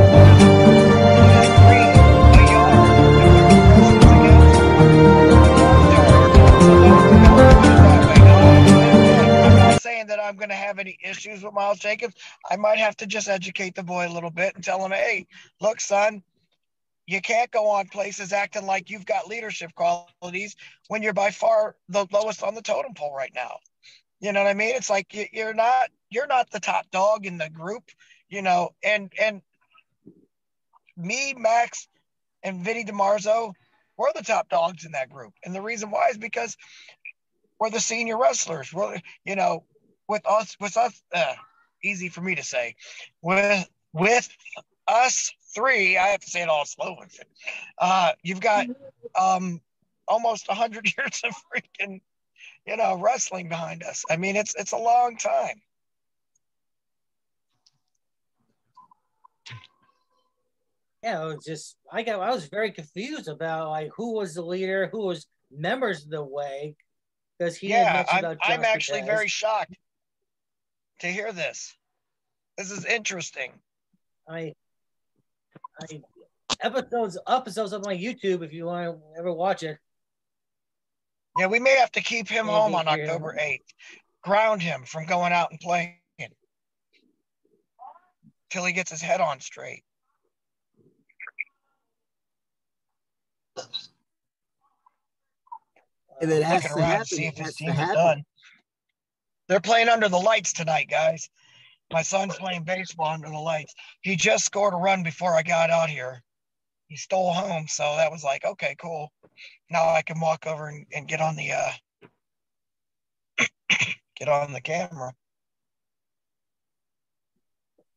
I'm 10.24 10.36
going 10.36 10.48
to 10.48 10.54
have 10.54 10.78
any 10.78 10.98
issues 11.02 11.42
with 11.42 11.54
Miles 11.54 11.78
Jacobs. 11.78 12.14
I 12.50 12.56
might 12.56 12.78
have 12.78 12.96
to 12.98 13.06
just 13.06 13.28
educate 13.28 13.74
the 13.74 13.82
boy 13.82 14.08
a 14.08 14.12
little 14.12 14.30
bit 14.30 14.54
and 14.54 14.64
tell 14.64 14.84
him, 14.84 14.92
hey, 14.92 15.26
look, 15.60 15.80
son, 15.80 16.22
you 17.06 17.20
can't 17.20 17.50
go 17.50 17.68
on 17.68 17.88
places 17.88 18.32
acting 18.32 18.66
like 18.66 18.90
you've 18.90 19.06
got 19.06 19.28
leadership 19.28 19.74
qualities 19.74 20.56
when 20.88 21.02
you're 21.02 21.12
by 21.12 21.30
far 21.30 21.76
the 21.88 22.06
lowest 22.12 22.42
on 22.42 22.54
the 22.54 22.62
totem 22.62 22.94
pole 22.94 23.14
right 23.14 23.32
now. 23.34 23.58
You 24.20 24.32
know 24.32 24.42
what 24.42 24.48
I 24.48 24.54
mean? 24.54 24.74
It's 24.74 24.90
like 24.90 25.12
you- 25.12 25.28
you're 25.32 25.54
not 25.54 25.90
you're 26.08 26.26
not 26.26 26.50
the 26.50 26.60
top 26.60 26.90
dog 26.90 27.26
in 27.26 27.38
the 27.38 27.50
group, 27.50 27.90
you 28.28 28.40
know. 28.40 28.70
And 28.82 29.12
and 29.20 29.42
me, 30.96 31.34
Max, 31.34 31.88
and 32.42 32.64
Vinny 32.64 32.84
DeMarzo, 32.84 33.52
we're 33.96 34.12
the 34.14 34.22
top 34.22 34.48
dogs 34.48 34.84
in 34.84 34.92
that 34.92 35.10
group. 35.10 35.34
And 35.44 35.54
the 35.54 35.60
reason 35.60 35.90
why 35.90 36.08
is 36.08 36.16
because 36.16 36.56
we're 37.58 37.70
the 37.70 37.80
senior 37.80 38.18
wrestlers. 38.18 38.72
We're 38.72 39.00
you 39.24 39.36
know 39.36 39.64
with 40.08 40.22
us 40.26 40.56
with 40.60 40.76
us 40.76 41.02
uh, 41.14 41.34
easy 41.82 42.08
for 42.08 42.20
me 42.20 42.34
to 42.34 42.42
say 42.42 42.74
with 43.22 43.68
with 43.92 44.28
us 44.88 45.32
three. 45.54 45.96
I 45.96 46.08
have 46.08 46.20
to 46.20 46.30
say 46.30 46.42
it 46.42 46.48
all 46.48 46.64
slow. 46.64 46.96
Uh, 47.78 48.12
you've 48.22 48.40
got 48.40 48.66
um 49.18 49.60
almost 50.06 50.48
100 50.48 50.86
years 50.98 51.22
of 51.24 51.34
freaking 51.54 52.00
you 52.66 52.76
know 52.76 52.98
wrestling 53.00 53.48
behind 53.48 53.82
us 53.82 54.04
i 54.10 54.16
mean 54.16 54.36
it's 54.36 54.54
it's 54.54 54.72
a 54.72 54.76
long 54.76 55.16
time 55.16 55.60
yeah, 61.02 61.22
it 61.22 61.26
was 61.26 61.44
just 61.44 61.76
I 61.92 62.02
got 62.02 62.20
I 62.20 62.34
was 62.34 62.46
very 62.46 62.70
confused 62.72 63.28
about 63.28 63.68
like 63.68 63.90
who 63.94 64.14
was 64.14 64.34
the 64.34 64.42
leader, 64.42 64.88
who 64.90 65.04
was 65.04 65.26
members 65.50 66.04
of 66.04 66.10
the 66.10 66.24
way, 66.24 66.76
because 67.38 67.56
he 67.56 67.68
yeah 67.68 68.04
i'm, 68.10 68.38
I'm 68.42 68.64
actually 68.64 69.02
very 69.02 69.28
shocked 69.28 69.74
to 71.00 71.06
hear 71.08 71.32
this 71.32 71.74
this 72.58 72.70
is 72.70 72.84
interesting 72.84 73.52
I, 74.28 74.54
I 75.80 76.02
episodes 76.60 77.18
episodes 77.28 77.72
of 77.72 77.84
my 77.84 77.94
YouTube 77.96 78.42
if 78.42 78.52
you 78.52 78.66
want 78.66 78.96
to 78.96 79.18
ever 79.18 79.32
watch 79.32 79.62
it. 79.62 79.78
yeah 81.36 81.46
we 81.46 81.58
may 81.58 81.76
have 81.76 81.92
to 81.92 82.00
keep 82.00 82.28
him 82.28 82.46
Yeah, 82.46 82.52
home 82.60 82.74
on 82.74 82.84
too. 82.84 82.90
october 83.02 83.36
8th 83.40 83.58
ground 84.22 84.62
him 84.62 84.84
from 84.84 85.04
going 85.06 85.32
out 85.32 85.50
and 85.50 85.60
playing 85.60 85.98
till 88.50 88.64
he 88.64 88.72
gets 88.72 88.90
his 88.90 89.02
head 89.02 89.20
on 89.20 89.40
straight 89.40 89.82
And 96.20 96.30
it 96.30 96.42
has 96.44 96.62
to 96.64 96.74
around 96.74 96.82
happen, 96.90 97.04
see 97.06 97.24
it 97.26 97.28
if 97.28 97.36
his 97.38 97.46
has 97.46 97.54
to 97.56 97.64
team 97.64 97.70
is 97.72 97.76
happen. 97.76 97.94
done 97.94 98.24
they're 99.48 99.60
playing 99.60 99.88
under 99.88 100.08
the 100.08 100.18
lights 100.18 100.52
tonight 100.52 100.88
guys. 100.90 101.28
My 101.92 102.02
son's 102.02 102.36
playing 102.36 102.64
baseball 102.64 103.08
under 103.08 103.28
the 103.28 103.38
lights. 103.38 103.74
He 104.00 104.16
just 104.16 104.44
scored 104.44 104.74
a 104.74 104.76
run 104.76 105.02
before 105.02 105.34
i 105.34 105.42
got 105.42 105.70
out 105.70 105.90
here. 105.90 106.22
He 106.88 106.96
stole 106.96 107.32
home 107.32 107.66
so 107.68 107.96
that 107.96 108.10
was 108.10 108.24
like 108.24 108.44
okay 108.44 108.74
cool. 108.80 109.12
Now 109.70 109.88
i 109.88 110.02
can 110.02 110.20
walk 110.20 110.46
over 110.46 110.68
and, 110.68 110.86
and 110.94 111.08
get 111.08 111.20
on 111.20 111.36
the 111.36 111.52
uh 111.52 111.72
get 114.16 114.28
on 114.28 114.52
the 114.52 114.60
camera. 114.60 115.12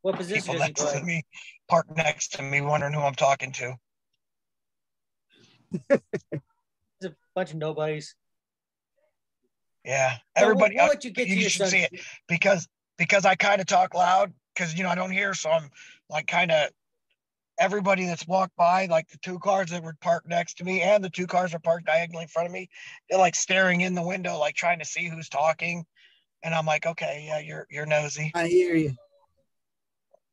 What 0.02 0.16
position 0.16 0.54
people 0.54 0.60
next 0.60 0.92
to 0.92 1.04
me 1.04 1.24
parked 1.68 1.96
next 1.96 2.34
to 2.34 2.42
me 2.42 2.62
wondering 2.62 2.94
who 2.94 3.02
i'm 3.02 3.16
talking 3.16 3.52
to. 3.54 3.76
It's 7.00 7.12
a 7.12 7.16
bunch 7.36 7.52
of 7.52 7.58
nobodies. 7.58 8.16
Yeah 9.88 10.12
So 10.38 10.44
everybody 10.44 10.76
we'll, 10.76 10.84
we'll 10.86 10.90
let 10.94 11.04
you 11.04 11.10
get 11.12 11.28
you 11.28 11.36
to 11.36 11.42
your 11.42 11.50
should 11.50 11.68
see 11.70 11.80
it. 11.80 12.00
because 12.28 12.68
because 13.00 13.26
i 13.26 13.34
kind 13.36 13.60
of 13.62 13.66
talk 13.68 13.96
loud 13.96 14.32
because 14.54 14.76
you 14.76 14.84
know 14.84 14.90
i 14.90 14.96
don't 14.96 15.12
hear 15.12 15.34
so 15.34 15.50
i'm 15.50 15.70
like 16.10 16.28
kind 16.28 16.52
of 16.52 16.70
everybody 17.60 18.06
that's 18.06 18.28
walked 18.28 18.56
by 18.56 18.86
like 18.86 19.08
the 19.10 19.18
two 19.24 19.40
cars 19.40 19.72
that 19.72 19.82
were 19.84 19.96
parked 20.02 20.28
next 20.28 20.56
to 20.60 20.64
me 20.64 20.82
and 20.82 21.04
the 21.04 21.10
two 21.10 21.26
cars 21.26 21.56
are 21.56 21.60
parked 21.60 21.88
diagonally 21.88 22.24
in 22.24 22.28
front 22.28 22.46
of 22.46 22.52
me 22.52 22.70
they're 23.10 23.18
like 23.18 23.34
staring 23.36 23.82
in 23.82 23.96
the 23.96 24.04
window 24.04 24.38
like 24.38 24.54
trying 24.56 24.78
to 24.78 24.86
see 24.86 25.08
who's 25.08 25.30
talking 25.30 25.84
and 26.44 26.54
i'm 26.54 26.66
like 26.68 26.86
okay 26.86 27.24
yeah 27.28 27.40
you're 27.40 27.66
you're 27.72 27.86
nosy 27.88 28.32
I 28.36 28.48
hear 28.48 28.76
you. 28.76 28.94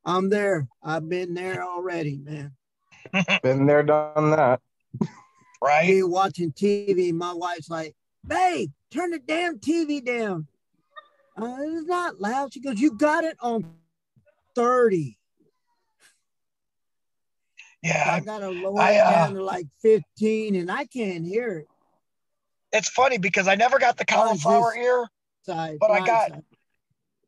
I'm 0.06 0.28
there. 0.28 0.68
I've 0.82 1.08
been 1.08 1.32
there 1.32 1.64
already, 1.64 2.18
man. 2.22 2.52
Been 3.42 3.64
there, 3.64 3.82
done 3.82 4.32
that. 4.32 4.60
right 5.62 5.88
Me 5.88 6.02
watching 6.02 6.52
TV, 6.52 7.10
my 7.10 7.32
wife's 7.32 7.70
like, 7.70 7.96
babe, 8.26 8.70
turn 8.90 9.10
the 9.10 9.18
damn 9.18 9.58
TV 9.58 10.04
down. 10.04 10.46
Uh, 11.36 11.56
it's 11.60 11.86
not 11.86 12.20
loud. 12.20 12.52
She 12.52 12.60
goes, 12.60 12.80
You 12.80 12.92
got 12.96 13.24
it 13.24 13.36
on 13.40 13.64
30. 14.54 15.18
yeah 17.82 18.08
I 18.14 18.20
gotta 18.20 18.48
lower 18.48 18.80
I, 18.80 18.92
it 18.92 18.98
uh, 19.00 19.10
down 19.10 19.34
to 19.34 19.42
like 19.44 19.66
15 19.82 20.54
and 20.54 20.70
I 20.70 20.84
can't 20.86 21.26
hear 21.26 21.58
it. 21.58 21.66
it's 22.72 22.88
funny 22.88 23.18
because 23.18 23.46
i 23.48 23.54
never 23.56 23.78
got 23.78 23.96
the 23.98 24.04
cauliflower 24.06 24.74
ear 24.76 25.06
Side, 25.44 25.76
But 25.78 25.90
I 25.90 26.06
got- 26.06 26.30
side. 26.30 26.42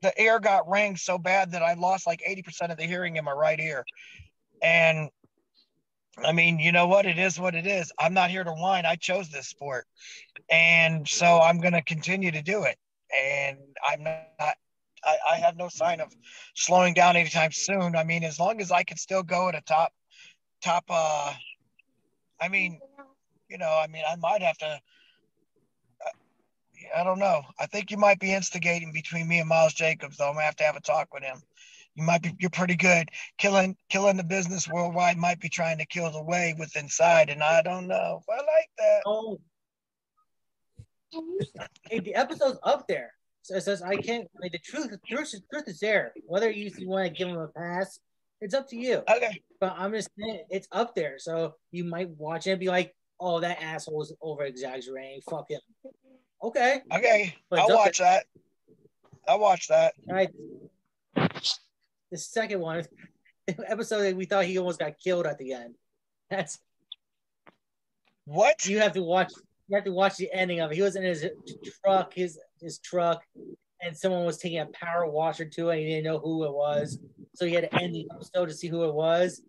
the 0.01 0.23
ear 0.23 0.39
got 0.41 0.67
rang 0.71 0.97
so 0.97 1.19
bad 1.19 1.51
that 1.53 1.63
I 1.63 1.75
lost 1.75 2.07
like 2.07 2.23
80% 2.27 2.71
of 2.71 2.79
the 2.79 2.85
hearing 2.85 3.17
in 3.17 3.25
my 3.25 3.33
right 3.33 3.61
ear. 3.61 3.85
And 4.63 5.11
I 6.25 6.33
mean, 6.33 6.59
you 6.59 6.73
know 6.73 6.87
what? 6.87 7.07
It 7.07 7.19
is 7.19 7.39
what 7.39 7.55
it 7.55 7.67
is. 7.67 7.93
I'm 7.99 8.14
not 8.14 8.31
here 8.31 8.45
to 8.45 8.53
whine. 8.53 8.87
I 8.87 8.97
chose 8.97 9.29
this 9.29 9.49
sport. 9.49 9.87
And 10.51 11.07
so 11.07 11.41
I'm 11.41 11.61
going 11.61 11.75
to 11.75 11.83
continue 11.83 12.31
to 12.31 12.43
do 12.43 12.64
it. 12.64 12.77
And 13.17 13.59
I'm 13.87 14.03
not, 14.03 14.57
I, 15.05 15.17
I 15.33 15.37
have 15.37 15.57
no 15.57 15.69
sign 15.69 16.01
of 16.01 16.14
slowing 16.55 16.95
down 16.95 17.17
anytime 17.17 17.53
soon. 17.53 17.97
I 17.97 18.05
mean, 18.05 18.25
as 18.25 18.41
long 18.41 18.61
as 18.61 18.73
I 18.73 18.83
can 18.83 18.97
still 18.97 19.23
go 19.23 19.49
at 19.49 19.55
a 19.55 19.61
top, 19.61 19.93
top, 20.62 20.85
uh, 20.89 21.35
I 22.41 22.49
mean, 22.49 22.81
you 23.49 23.59
know, 23.59 23.79
I 23.83 23.87
mean, 23.87 24.03
I 24.09 24.17
might 24.17 24.43
have 24.43 24.59
to, 24.59 24.81
I 26.97 27.05
don't 27.05 27.19
know. 27.19 27.43
I 27.59 27.67
think 27.67 27.91
you 27.91 27.97
might 27.97 28.21
be 28.21 28.33
instigating 28.33 28.93
between 28.93 29.29
me 29.29 29.39
and 29.41 29.49
Miles 29.49 29.75
Jacobs, 29.75 30.17
though. 30.17 30.29
I'm 30.29 30.35
gonna 30.35 30.45
have 30.45 30.57
to 30.57 30.64
have 30.64 30.77
a 30.77 30.81
talk 30.81 31.12
with 31.12 31.23
him. 31.23 31.43
You 31.97 32.05
might 32.05 32.23
be 32.23 32.35
you're 32.39 32.51
pretty 32.51 32.77
good. 32.77 33.09
Killing 33.39 33.77
killing 33.89 34.17
the 34.17 34.25
business 34.25 34.69
worldwide 34.69 35.17
might 35.17 35.41
be 35.41 35.49
trying 35.49 35.79
to 35.79 35.87
kill 35.87 36.11
the 36.13 36.23
way 36.23 36.55
with 36.59 36.77
inside, 36.77 37.31
and 37.31 37.43
I 37.43 37.63
don't 37.63 37.89
know 37.89 38.23
I 38.31 38.37
like 38.37 38.71
that. 38.79 39.03
Oh, 39.07 39.41
hey, 41.91 42.01
the 42.01 42.15
episode's 42.15 42.59
up 42.63 42.87
there. 42.87 43.13
So 43.43 43.55
it 43.55 43.63
says 43.63 43.81
I 43.81 43.97
can't. 43.97 44.29
Like 44.41 44.53
the 44.53 44.59
truth, 44.59 44.91
the 44.91 44.99
truth, 45.07 45.33
the 45.33 45.41
truth 45.53 45.69
is 45.69 45.81
there. 45.81 46.13
Whether 46.27 46.51
you 46.51 46.71
want 46.89 47.07
to 47.07 47.13
give 47.13 47.29
him 47.29 47.39
a 47.39 47.49
pass, 47.49 47.99
it's 48.41 48.55
up 48.55 48.69
to 48.69 48.77
you. 48.77 49.03
Okay. 49.09 49.41
But 49.61 49.75
I'm 49.79 49.93
just 49.93 50.11
saying 50.19 50.45
it's 50.51 50.69
up 50.73 50.95
there, 50.95 51.19
so 51.19 51.55
you 51.71 51.85
might 51.85 52.11
watch 52.11 52.47
it 52.47 52.51
and 52.51 52.61
be 52.61 52.69
like, 52.69 52.95
"Oh, 53.19 53.41
that 53.41 53.63
asshole 53.63 54.03
is 54.03 54.13
over 54.21 54.45
exaggerating. 54.45 55.23
Fuck 55.31 55.51
him." 55.51 55.61
Okay. 56.43 56.83
Okay. 56.93 57.35
I'll 57.53 57.69
watch 57.69 57.99
that. 57.99 58.27
I'll 59.27 59.41
watch 59.41 59.69
that. 59.69 59.95
All 60.09 60.15
right. 60.15 60.31
The 62.11 62.19
second 62.19 62.61
one, 62.61 62.85
episode 63.67 64.03
that 64.03 64.17
we 64.17 64.25
thought 64.25 64.45
he 64.45 64.59
almost 64.59 64.79
got 64.79 64.99
killed 64.99 65.27
at 65.27 65.39
the 65.39 65.53
end. 65.53 65.75
That's 66.31 66.59
What? 68.25 68.67
you 68.67 68.81
have 68.81 68.93
to 68.95 69.03
watch. 69.03 69.33
You 69.69 69.77
have 69.77 69.85
to 69.85 69.93
watch 69.93 70.17
the 70.17 70.33
ending 70.33 70.61
of 70.61 70.71
it. 70.71 70.77
He 70.77 70.83
was 70.83 70.97
in 70.97 71.03
his 71.03 71.27
truck, 71.85 72.15
his 72.15 72.39
his 72.61 72.79
truck, 72.79 73.23
and 73.81 73.97
someone 73.97 74.25
was 74.25 74.39
taking 74.39 74.61
a 74.61 74.67
power 74.67 75.07
washer 75.07 75.45
to 75.45 75.71
it. 75.71 75.79
And 75.79 75.81
he 75.81 75.87
didn't 75.87 76.05
know 76.05 76.19
who 76.19 76.45
it 76.45 76.53
was, 76.53 76.99
so 77.35 77.47
he 77.47 77.55
had 77.55 77.71
to 77.71 77.75
end 77.75 77.95
the 77.95 78.09
episode 78.15 78.47
to 78.47 78.55
see 78.55 78.69
who 78.69 78.85
it 78.85 78.95
was. 78.95 79.43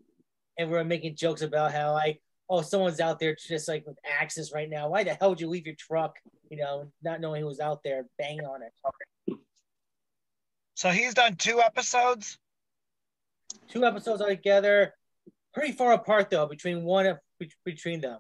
And 0.57 0.69
we 0.69 0.77
were 0.77 0.83
making 0.83 1.15
jokes 1.15 1.43
about 1.43 1.71
how 1.71 1.93
like, 1.93 2.19
oh, 2.49 2.61
someone's 2.61 2.99
out 2.99 3.19
there 3.19 3.35
just 3.35 3.67
like 3.67 3.85
with 3.85 3.99
axes 4.19 4.51
right 4.53 4.69
now. 4.69 4.89
Why 4.89 5.03
the 5.03 5.13
hell 5.13 5.29
would 5.29 5.41
you 5.41 5.49
leave 5.49 5.67
your 5.67 5.75
truck? 5.75 6.15
You 6.49 6.57
know, 6.57 6.91
not 7.03 7.21
knowing 7.21 7.41
who 7.41 7.47
was 7.47 7.59
out 7.59 7.83
there 7.83 8.05
banging 8.17 8.45
on 8.45 8.61
it. 8.63 9.37
So 10.75 10.89
he's 10.89 11.13
done 11.13 11.35
two 11.35 11.61
episodes. 11.61 12.39
Two 13.69 13.85
episodes 13.85 14.21
altogether, 14.21 14.93
pretty 15.53 15.73
far 15.73 15.93
apart 15.93 16.29
though 16.29 16.45
between 16.45 16.83
one 16.83 17.05
of 17.05 17.17
be- 17.39 17.51
between 17.65 18.01
them. 18.01 18.19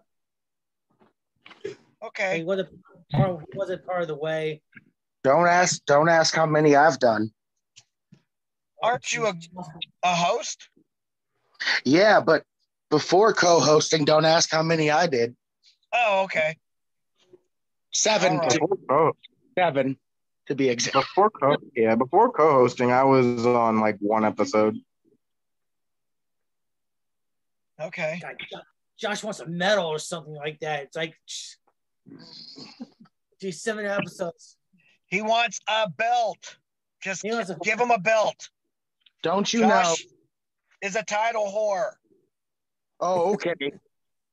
Okay. 2.03 2.39
He 2.39 2.43
wasn't 2.43 2.69
part, 3.11 3.39
he 3.51 3.57
wasn't 3.57 3.85
part 3.85 4.01
of 4.01 4.07
the 4.07 4.15
way. 4.15 4.61
Don't 5.23 5.47
ask. 5.47 5.83
Don't 5.85 6.09
ask 6.09 6.33
how 6.35 6.45
many 6.45 6.75
I've 6.75 6.99
done. 6.99 7.31
Aren't 8.81 9.11
you 9.11 9.25
a, 9.25 9.33
a 10.03 10.15
host? 10.15 10.69
Yeah, 11.83 12.21
but 12.21 12.43
before 12.89 13.33
co-hosting, 13.33 14.05
don't 14.05 14.25
ask 14.25 14.51
how 14.51 14.61
many 14.61 14.91
I 14.91 15.07
did. 15.07 15.35
Oh, 15.91 16.23
okay. 16.25 16.57
Seven. 17.91 18.33
All 18.33 18.39
right. 18.39 18.51
To, 18.51 19.11
seven, 19.57 19.97
to 20.47 20.55
be 20.55 20.69
exact. 20.69 20.93
before 20.93 21.31
co- 21.31 21.57
yeah, 21.75 21.95
before 21.95 22.31
co-hosting, 22.31 22.91
I 22.91 23.03
was 23.03 23.45
on 23.45 23.79
like 23.79 23.97
one 23.99 24.23
episode. 24.23 24.77
Okay. 27.81 28.19
God, 28.21 28.35
Josh 28.99 29.23
wants 29.23 29.39
a 29.39 29.45
medal 29.47 29.85
or 29.85 29.99
something 29.99 30.33
like 30.33 30.59
that. 30.61 30.83
It's 30.83 30.95
like, 30.97 31.15
geez, 33.41 33.61
seven 33.61 33.85
episodes. 33.85 34.57
He 35.07 35.21
wants 35.21 35.59
a 35.67 35.89
belt. 35.89 36.57
Just 37.01 37.21
He 37.23 37.31
wants 37.31 37.49
a- 37.49 37.57
give 37.63 37.79
him 37.79 37.91
a 37.91 37.99
belt. 37.99 38.49
Don't 39.23 39.51
you 39.53 39.61
know? 39.61 39.95
Is 40.81 40.95
a 40.95 41.03
title 41.03 41.45
whore. 41.45 41.91
Oh, 42.99 43.33
okay. 43.33 43.53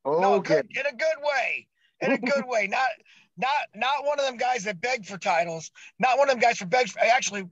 No, 0.07 0.35
Okay. 0.35 0.57
good, 0.61 0.77
in 0.77 0.85
a 0.85 0.91
good 0.95 1.17
way. 1.23 1.67
In 2.01 2.11
a 2.11 2.17
good 2.19 2.45
way. 2.45 2.67
Not 2.67 2.89
not 3.37 3.49
not 3.73 4.05
one 4.05 4.19
of 4.19 4.25
them 4.27 4.37
guys 4.37 4.63
that 4.65 4.79
beg 4.79 5.03
for 5.03 5.17
titles. 5.17 5.71
Not 5.97 6.19
one 6.19 6.29
of 6.29 6.35
them 6.35 6.39
guys 6.41 6.59
for 6.59 6.67
beg. 6.67 6.89
For, 6.89 6.99
actually, 6.99 7.49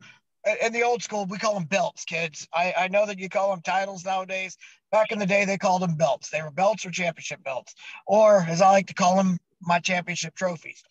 in 0.64 0.72
the 0.72 0.84
old 0.84 1.02
school, 1.02 1.26
we 1.26 1.39
call 1.39 1.56
them 1.56 1.64
belts, 1.64 2.06
kids. 2.06 2.48
I, 2.54 2.72
I 2.78 2.88
know 2.89 3.08
that 3.08 3.18
you 3.18 3.28
call 3.28 3.50
them 3.50 3.62
titles 3.62 4.06
nowadays. 4.06 4.56
Back 4.94 5.12
in 5.12 5.18
the 5.18 5.26
day, 5.26 5.44
they 5.44 5.58
called 5.58 5.82
them 5.82 5.96
belts. 5.96 6.30
They 6.30 6.44
were 6.44 6.52
belts 6.52 6.86
or 6.86 6.91
championship 6.91 7.44
belts, 7.44 7.74
or 8.06 8.46
as 8.48 8.62
I 8.62 8.70
like 8.70 8.88
to 8.88 8.94
call 8.94 9.18
them, 9.18 9.39
my 9.60 9.80
championship 9.80 10.36
trophies. 10.36 10.84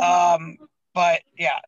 Um, 0.00 0.58
but 0.92 1.20
yeah, 1.38 1.60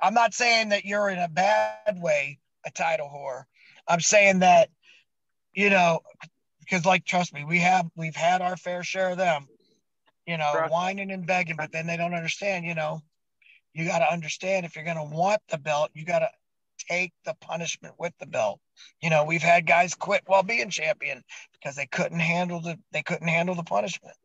I'm 0.00 0.14
not 0.14 0.34
saying 0.34 0.68
that 0.68 0.84
you're 0.84 1.10
in 1.10 1.18
a 1.18 1.28
bad 1.28 2.00
way 2.00 2.38
a 2.64 2.70
title 2.70 3.10
whore. 3.12 3.42
I'm 3.88 4.00
saying 4.00 4.38
that, 4.38 4.68
you 5.52 5.68
know, 5.68 6.00
because 6.60 6.86
like 6.86 7.04
trust 7.04 7.34
me, 7.34 7.44
we 7.44 7.58
have 7.58 7.90
we've 7.96 8.14
had 8.14 8.40
our 8.40 8.56
fair 8.56 8.84
share 8.84 9.10
of 9.10 9.18
them, 9.18 9.48
you 10.26 10.36
know, 10.36 10.52
Right. 10.54 10.70
whining 10.70 11.10
and 11.10 11.26
begging, 11.26 11.56
but 11.56 11.72
then 11.72 11.88
they 11.88 11.96
don't 11.96 12.14
understand, 12.14 12.64
you 12.64 12.76
know. 12.76 13.02
You 13.74 13.86
got 13.86 13.98
to 13.98 14.12
understand 14.12 14.64
if 14.64 14.76
you're 14.76 14.84
going 14.84 14.96
to 14.96 15.16
want 15.16 15.40
the 15.48 15.58
belt, 15.58 15.90
you 15.94 16.04
got 16.04 16.20
to 16.20 16.30
take 16.88 17.12
the 17.24 17.34
punishment 17.40 17.94
with 17.98 18.12
the 18.18 18.26
belt. 18.26 18.60
You 19.00 19.10
know, 19.10 19.24
we've 19.24 19.42
had 19.42 19.66
guys 19.66 19.94
quit 19.94 20.22
while 20.26 20.42
being 20.42 20.70
champion 20.70 21.22
because 21.52 21.76
they 21.76 21.86
couldn't 21.86 22.20
handle 22.20 22.60
the 22.60 22.78
they 22.92 23.02
couldn't 23.02 23.28
handle 23.28 23.54
the 23.54 23.62
punishment. 23.62 24.16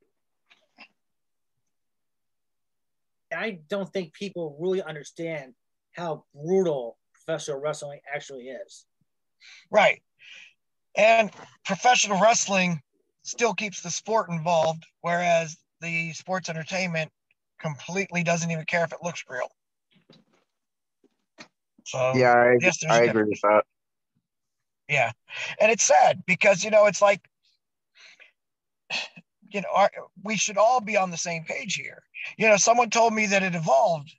I 3.36 3.60
don't 3.70 3.92
think 3.92 4.14
people 4.14 4.56
really 4.60 4.82
understand 4.82 5.54
how 5.94 6.24
brutal 6.34 6.98
professional 7.14 7.60
wrestling 7.60 8.00
actually 8.14 8.46
is. 8.46 8.86
Right. 9.70 10.02
And 10.96 11.30
professional 11.66 12.20
wrestling 12.20 12.82
still 13.24 13.54
keeps 13.54 13.82
the 13.82 13.92
sport 13.92 14.30
involved, 14.30 14.86
whereas 15.02 15.58
the 15.82 16.14
sports 16.14 16.50
entertainment 16.50 17.12
completely 17.60 18.24
doesn't 18.24 18.50
even 18.50 18.66
care 18.66 18.84
if 18.84 18.94
it 18.94 19.00
looks 19.04 19.24
real. 19.30 19.50
So 21.88 22.12
Yeah, 22.16 22.34
I, 22.34 22.58
yes, 22.60 22.80
I 22.90 23.04
agree 23.04 23.24
with 23.24 23.40
that. 23.42 23.64
Yeah. 24.90 25.12
And 25.62 25.72
it's 25.72 25.84
sad 25.84 26.22
because, 26.28 26.62
you 26.64 26.70
know, 26.70 26.86
it's 26.86 27.02
like, 27.02 27.22
you 29.50 29.62
know, 29.62 29.70
our, 29.74 29.90
we 30.22 30.36
should 30.36 30.58
all 30.58 30.82
be 30.82 30.98
on 30.98 31.12
the 31.12 31.18
same 31.18 31.46
page 31.46 31.76
here. 31.76 32.04
You 32.38 32.50
know, 32.50 32.58
someone 32.58 32.90
told 32.90 33.14
me 33.14 33.26
that 33.28 33.42
it 33.42 33.56
evolved. 33.56 34.14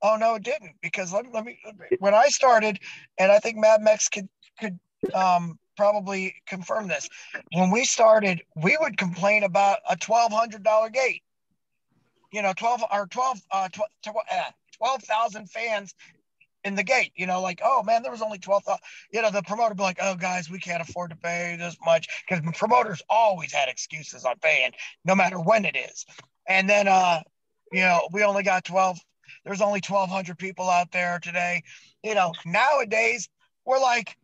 Oh, 0.00 0.16
no, 0.16 0.36
it 0.36 0.44
didn't. 0.44 0.76
Because 0.80 1.12
let, 1.12 1.24
let 1.32 1.44
me, 1.44 1.58
when 1.98 2.14
I 2.14 2.28
started, 2.28 2.78
and 3.18 3.32
I 3.32 3.40
think 3.40 3.56
Mad 3.56 3.82
Max 3.82 4.08
could, 4.08 4.28
could 4.60 4.78
um, 5.12 5.58
probably 5.76 6.36
confirm 6.46 6.86
this. 6.86 7.08
When 7.52 7.72
we 7.72 7.84
started, 7.84 8.42
we 8.54 8.76
would 8.80 8.96
complain 8.96 9.42
about 9.42 9.78
a 9.90 9.96
$1,200 9.96 10.92
gate. 10.92 11.22
You 12.32 12.42
know, 12.42 12.52
12 12.56 12.84
or 12.92 13.06
12, 13.08 13.40
uh, 13.50 13.68
12, 13.70 14.16
uh, 14.30 14.50
12,000 14.76 15.50
fans 15.50 15.94
in 16.64 16.74
the 16.74 16.82
gate. 16.82 17.12
You 17.16 17.26
know, 17.26 17.40
like, 17.40 17.60
oh 17.64 17.82
man, 17.82 18.02
there 18.02 18.12
was 18.12 18.22
only 18.22 18.38
12, 18.38 18.62
you 19.12 19.22
know, 19.22 19.30
the 19.30 19.42
promoter 19.42 19.74
be 19.74 19.82
like, 19.82 19.98
oh, 20.00 20.14
guys, 20.14 20.50
we 20.50 20.58
can't 20.58 20.82
afford 20.82 21.10
to 21.10 21.16
pay 21.16 21.56
this 21.58 21.76
much 21.84 22.08
because 22.28 22.44
promoters 22.56 23.02
always 23.08 23.52
had 23.52 23.68
excuses 23.68 24.24
on 24.24 24.36
paying, 24.40 24.72
no 25.04 25.14
matter 25.14 25.38
when 25.40 25.64
it 25.64 25.76
is. 25.76 26.06
And 26.46 26.68
then, 26.68 26.88
uh, 26.88 27.20
you 27.72 27.80
know, 27.80 28.08
we 28.12 28.24
only 28.24 28.42
got 28.42 28.64
12, 28.64 28.98
there's 29.44 29.60
only 29.60 29.80
1,200 29.86 30.38
people 30.38 30.68
out 30.68 30.90
there 30.92 31.18
today. 31.20 31.62
You 32.02 32.14
know, 32.14 32.32
nowadays 32.44 33.28
we're 33.64 33.80
like 33.80 34.16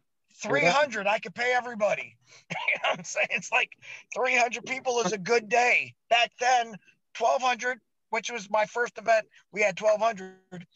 300, 0.43 1.07
I 1.07 1.19
could 1.19 1.35
pay 1.35 1.53
everybody. 1.55 2.17
you 2.51 2.57
know 2.83 2.91
what 2.91 2.99
I'm 2.99 3.05
saying? 3.05 3.29
It's 3.31 3.53
like 3.53 3.77
300 4.17 4.65
people 4.65 5.01
is 5.01 5.13
a 5.13 5.19
good 5.19 5.49
day. 5.49 5.95
Back 6.11 6.33
then, 6.41 6.75
1,200, 7.19 7.81
which 8.11 8.31
was 8.31 8.51
my 8.51 8.65
first 8.67 8.99
event, 8.99 9.27
we 9.53 9.63
had 9.63 9.81
1,200. 9.81 10.67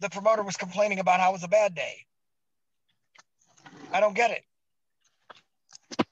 The 0.00 0.08
promoter 0.08 0.42
was 0.42 0.56
complaining 0.56 0.98
about 0.98 1.20
how 1.20 1.30
it 1.30 1.32
was 1.32 1.44
a 1.44 1.48
bad 1.48 1.74
day. 1.74 2.06
I 3.92 4.00
don't 4.00 4.14
get 4.14 4.30
it. 4.30 4.42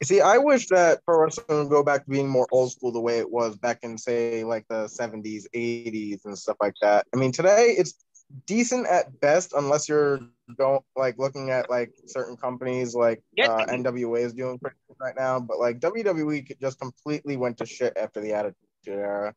See, 0.02 0.20
I 0.20 0.38
wish 0.38 0.68
that 0.68 1.04
pro 1.04 1.20
wrestling 1.20 1.58
would 1.58 1.70
go 1.70 1.82
back 1.82 2.04
to 2.04 2.10
being 2.10 2.28
more 2.28 2.46
old 2.52 2.72
school 2.72 2.92
the 2.92 3.00
way 3.00 3.18
it 3.18 3.30
was 3.30 3.56
back 3.56 3.80
in, 3.82 3.96
say, 3.98 4.44
like 4.44 4.66
the 4.68 4.84
70s, 4.86 5.46
80s, 5.54 6.24
and 6.24 6.38
stuff 6.38 6.56
like 6.60 6.74
that. 6.82 7.06
I 7.14 7.16
mean, 7.16 7.32
today 7.32 7.74
it's 7.78 7.94
decent 8.46 8.86
at 8.86 9.20
best, 9.20 9.54
unless 9.56 9.88
you're 9.88 10.20
going 10.56 10.80
like 10.96 11.18
looking 11.18 11.50
at 11.50 11.70
like 11.70 11.92
certain 12.06 12.36
companies 12.36 12.94
like 12.94 13.22
uh, 13.42 13.64
NWA 13.66 14.20
is 14.20 14.34
doing 14.34 14.58
pretty 14.58 14.76
good 14.88 14.96
right 15.00 15.14
now. 15.16 15.40
But 15.40 15.58
like 15.58 15.80
WWE 15.80 16.60
just 16.60 16.78
completely 16.78 17.36
went 17.36 17.56
to 17.58 17.66
shit 17.66 17.96
after 17.96 18.20
the 18.20 18.34
Attitude 18.34 18.56
Era 18.86 19.34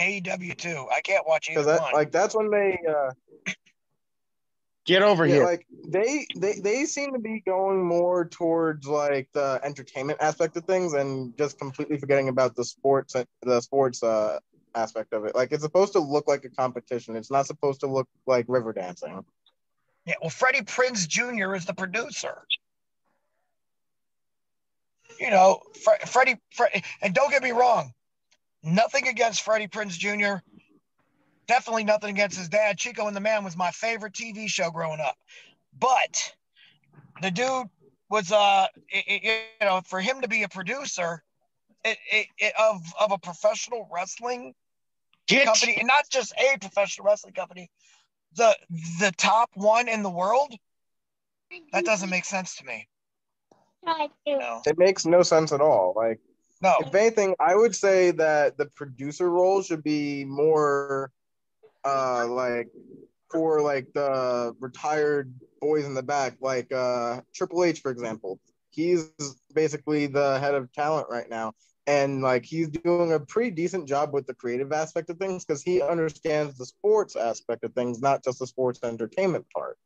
AEW 0.00 0.56
too. 0.56 0.86
I 0.94 1.00
can't 1.00 1.26
watch 1.26 1.48
either 1.50 1.62
because 1.62 1.80
one. 1.80 1.92
like 1.92 2.12
that's 2.12 2.34
when 2.34 2.50
they 2.50 2.78
uh, 2.88 3.10
Get 4.84 5.02
over 5.02 5.26
yeah, 5.26 5.34
here. 5.34 5.44
like 5.44 5.66
they 5.86 6.26
they 6.34 6.60
they 6.60 6.84
seem 6.86 7.12
to 7.12 7.18
be 7.18 7.42
going 7.46 7.84
more 7.84 8.24
towards 8.26 8.86
like 8.86 9.28
the 9.34 9.60
entertainment 9.62 10.18
aspect 10.22 10.56
of 10.56 10.64
things 10.64 10.94
and 10.94 11.36
just 11.36 11.58
completely 11.58 11.98
forgetting 11.98 12.28
about 12.30 12.56
the 12.56 12.64
sports 12.64 13.14
the 13.42 13.60
sports 13.60 14.02
uh 14.02 14.38
aspect 14.74 15.12
of 15.12 15.26
it 15.26 15.34
like 15.34 15.52
it's 15.52 15.62
supposed 15.62 15.92
to 15.92 15.98
look 15.98 16.26
like 16.26 16.44
a 16.44 16.48
competition 16.48 17.16
it's 17.16 17.30
not 17.30 17.46
supposed 17.46 17.80
to 17.80 17.86
look 17.86 18.08
like 18.26 18.46
river 18.48 18.72
dancing 18.72 19.22
yeah, 20.08 20.14
well, 20.22 20.30
Freddie 20.30 20.62
Prinze 20.62 21.06
Jr. 21.06 21.54
is 21.54 21.66
the 21.66 21.74
producer. 21.74 22.42
You 25.20 25.28
know, 25.28 25.60
Fre- 25.84 26.06
Freddie, 26.06 26.40
Fre- 26.50 26.78
and 27.02 27.12
don't 27.12 27.30
get 27.30 27.42
me 27.42 27.50
wrong, 27.50 27.92
nothing 28.62 29.08
against 29.08 29.42
Freddie 29.42 29.68
Prinze 29.68 29.98
Jr. 29.98 30.42
Definitely 31.46 31.84
nothing 31.84 32.10
against 32.10 32.36
his 32.36 32.48
dad. 32.48 32.76
Chico 32.78 33.06
and 33.06 33.16
the 33.16 33.20
Man 33.20 33.42
was 33.44 33.56
my 33.56 33.70
favorite 33.70 34.12
TV 34.12 34.48
show 34.48 34.70
growing 34.70 35.00
up. 35.00 35.16
but 35.78 36.34
the 37.22 37.30
dude 37.30 37.66
was 38.10 38.30
uh 38.32 38.66
it, 38.88 39.04
it- 39.06 39.24
you 39.60 39.66
know 39.66 39.80
for 39.86 40.00
him 40.00 40.20
to 40.20 40.28
be 40.28 40.42
a 40.44 40.48
producer 40.48 41.22
it, 41.84 41.98
it, 42.10 42.26
it, 42.38 42.52
of 42.58 42.80
of 43.00 43.12
a 43.12 43.18
professional 43.18 43.88
wrestling 43.92 44.54
Get 45.26 45.44
company 45.46 45.76
and 45.78 45.86
not 45.86 46.08
just 46.10 46.32
a 46.38 46.58
professional 46.58 47.06
wrestling 47.06 47.34
company 47.34 47.70
the 48.36 48.56
the 49.00 49.12
top 49.16 49.50
one 49.54 49.88
in 49.88 50.02
the 50.02 50.10
world 50.10 50.54
that 51.72 51.84
doesn't 51.84 52.10
make 52.10 52.24
sense 52.24 52.56
to 52.56 52.64
me 52.64 52.88
no 54.38 54.62
It 54.66 54.78
makes 54.78 55.06
no 55.06 55.22
sense 55.22 55.52
at 55.52 55.60
all. 55.60 55.92
Like, 55.96 56.20
no 56.62 56.74
if 56.80 56.94
anything, 56.94 57.34
I 57.40 57.54
would 57.54 57.74
say 57.74 58.10
that 58.12 58.56
the 58.58 58.66
producer 58.66 59.30
role 59.30 59.62
should 59.62 59.82
be 59.82 60.24
more, 60.24 61.12
uh, 61.84 62.26
like 62.26 62.68
for 63.30 63.60
like 63.60 63.92
the 63.94 64.54
retired 64.60 65.32
boys 65.60 65.84
in 65.84 65.94
the 65.94 66.02
back, 66.02 66.36
like 66.40 66.72
uh 66.72 67.20
Triple 67.34 67.64
H, 67.64 67.80
for 67.80 67.90
example. 67.90 68.40
He's 68.70 69.10
basically 69.54 70.06
the 70.06 70.38
head 70.38 70.54
of 70.54 70.72
talent 70.72 71.08
right 71.10 71.28
now. 71.28 71.54
And 71.86 72.22
like 72.22 72.44
he's 72.44 72.68
doing 72.68 73.12
a 73.12 73.18
pretty 73.20 73.50
decent 73.50 73.88
job 73.88 74.12
with 74.12 74.26
the 74.26 74.34
creative 74.34 74.72
aspect 74.72 75.08
of 75.10 75.18
things 75.18 75.44
because 75.44 75.62
he 75.62 75.80
understands 75.82 76.58
the 76.58 76.66
sports 76.66 77.16
aspect 77.16 77.64
of 77.64 77.72
things, 77.74 78.00
not 78.00 78.22
just 78.22 78.38
the 78.40 78.46
sports 78.46 78.80
entertainment 78.82 79.46
part. 79.54 79.78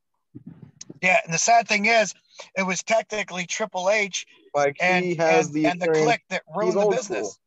yeah 1.02 1.18
and 1.24 1.32
the 1.32 1.38
sad 1.38 1.68
thing 1.68 1.86
is 1.86 2.14
it 2.56 2.62
was 2.64 2.82
technically 2.82 3.46
triple 3.46 3.90
h 3.90 4.26
Like 4.54 4.76
and 4.80 5.04
he 5.04 5.14
has 5.16 5.46
and, 5.46 5.54
the 5.54 5.66
and 5.66 5.80
the 5.80 5.88
Kliq 5.88 6.18
that 6.30 6.42
ruined 6.54 6.74
the 6.76 6.80
old 6.80 6.94
business 6.96 7.38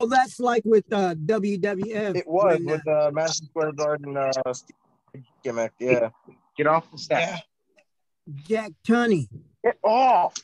Well, 0.00 0.08
that's 0.08 0.40
like 0.40 0.62
with 0.64 0.84
uh, 0.92 1.14
WWF. 1.14 2.16
It 2.16 2.26
was 2.28 2.58
when, 2.58 2.68
uh, 2.68 2.72
with 2.72 2.88
uh, 2.88 3.10
Madison 3.12 3.46
Square 3.46 3.72
Garden 3.72 4.16
uh, 4.16 4.32
gimmick. 5.42 5.72
Yeah. 5.78 6.10
get 6.56 6.66
off 6.66 6.90
the 6.90 6.98
step. 6.98 7.20
yeah 7.20 7.38
Jack 8.48 8.72
Tunney 8.86 9.28
Get 9.64 9.78
off. 9.82 10.34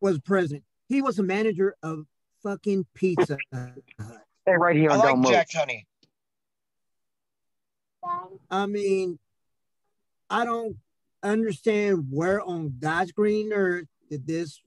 was 0.00 0.18
president. 0.20 0.64
He 0.88 1.02
was 1.02 1.18
a 1.18 1.22
manager 1.22 1.76
of 1.82 2.06
fucking 2.42 2.86
Pizza 2.94 3.36
Hut. 3.52 3.72
Stay 4.42 4.56
right 4.56 4.74
here 4.76 4.90
i 4.90 4.94
and 4.94 5.00
like 5.02 5.08
don't 5.10 5.20
move. 5.20 5.32
jack 5.32 5.48
tunney 5.50 5.84
I 8.50 8.66
mean, 8.66 9.18
I 10.30 10.44
don't 10.44 10.76
understand 11.22 12.06
where 12.10 12.40
on 12.42 12.74
God's 12.78 13.12
green 13.12 13.52
earth 13.52 13.86
did 14.10 14.26
this. 14.26 14.60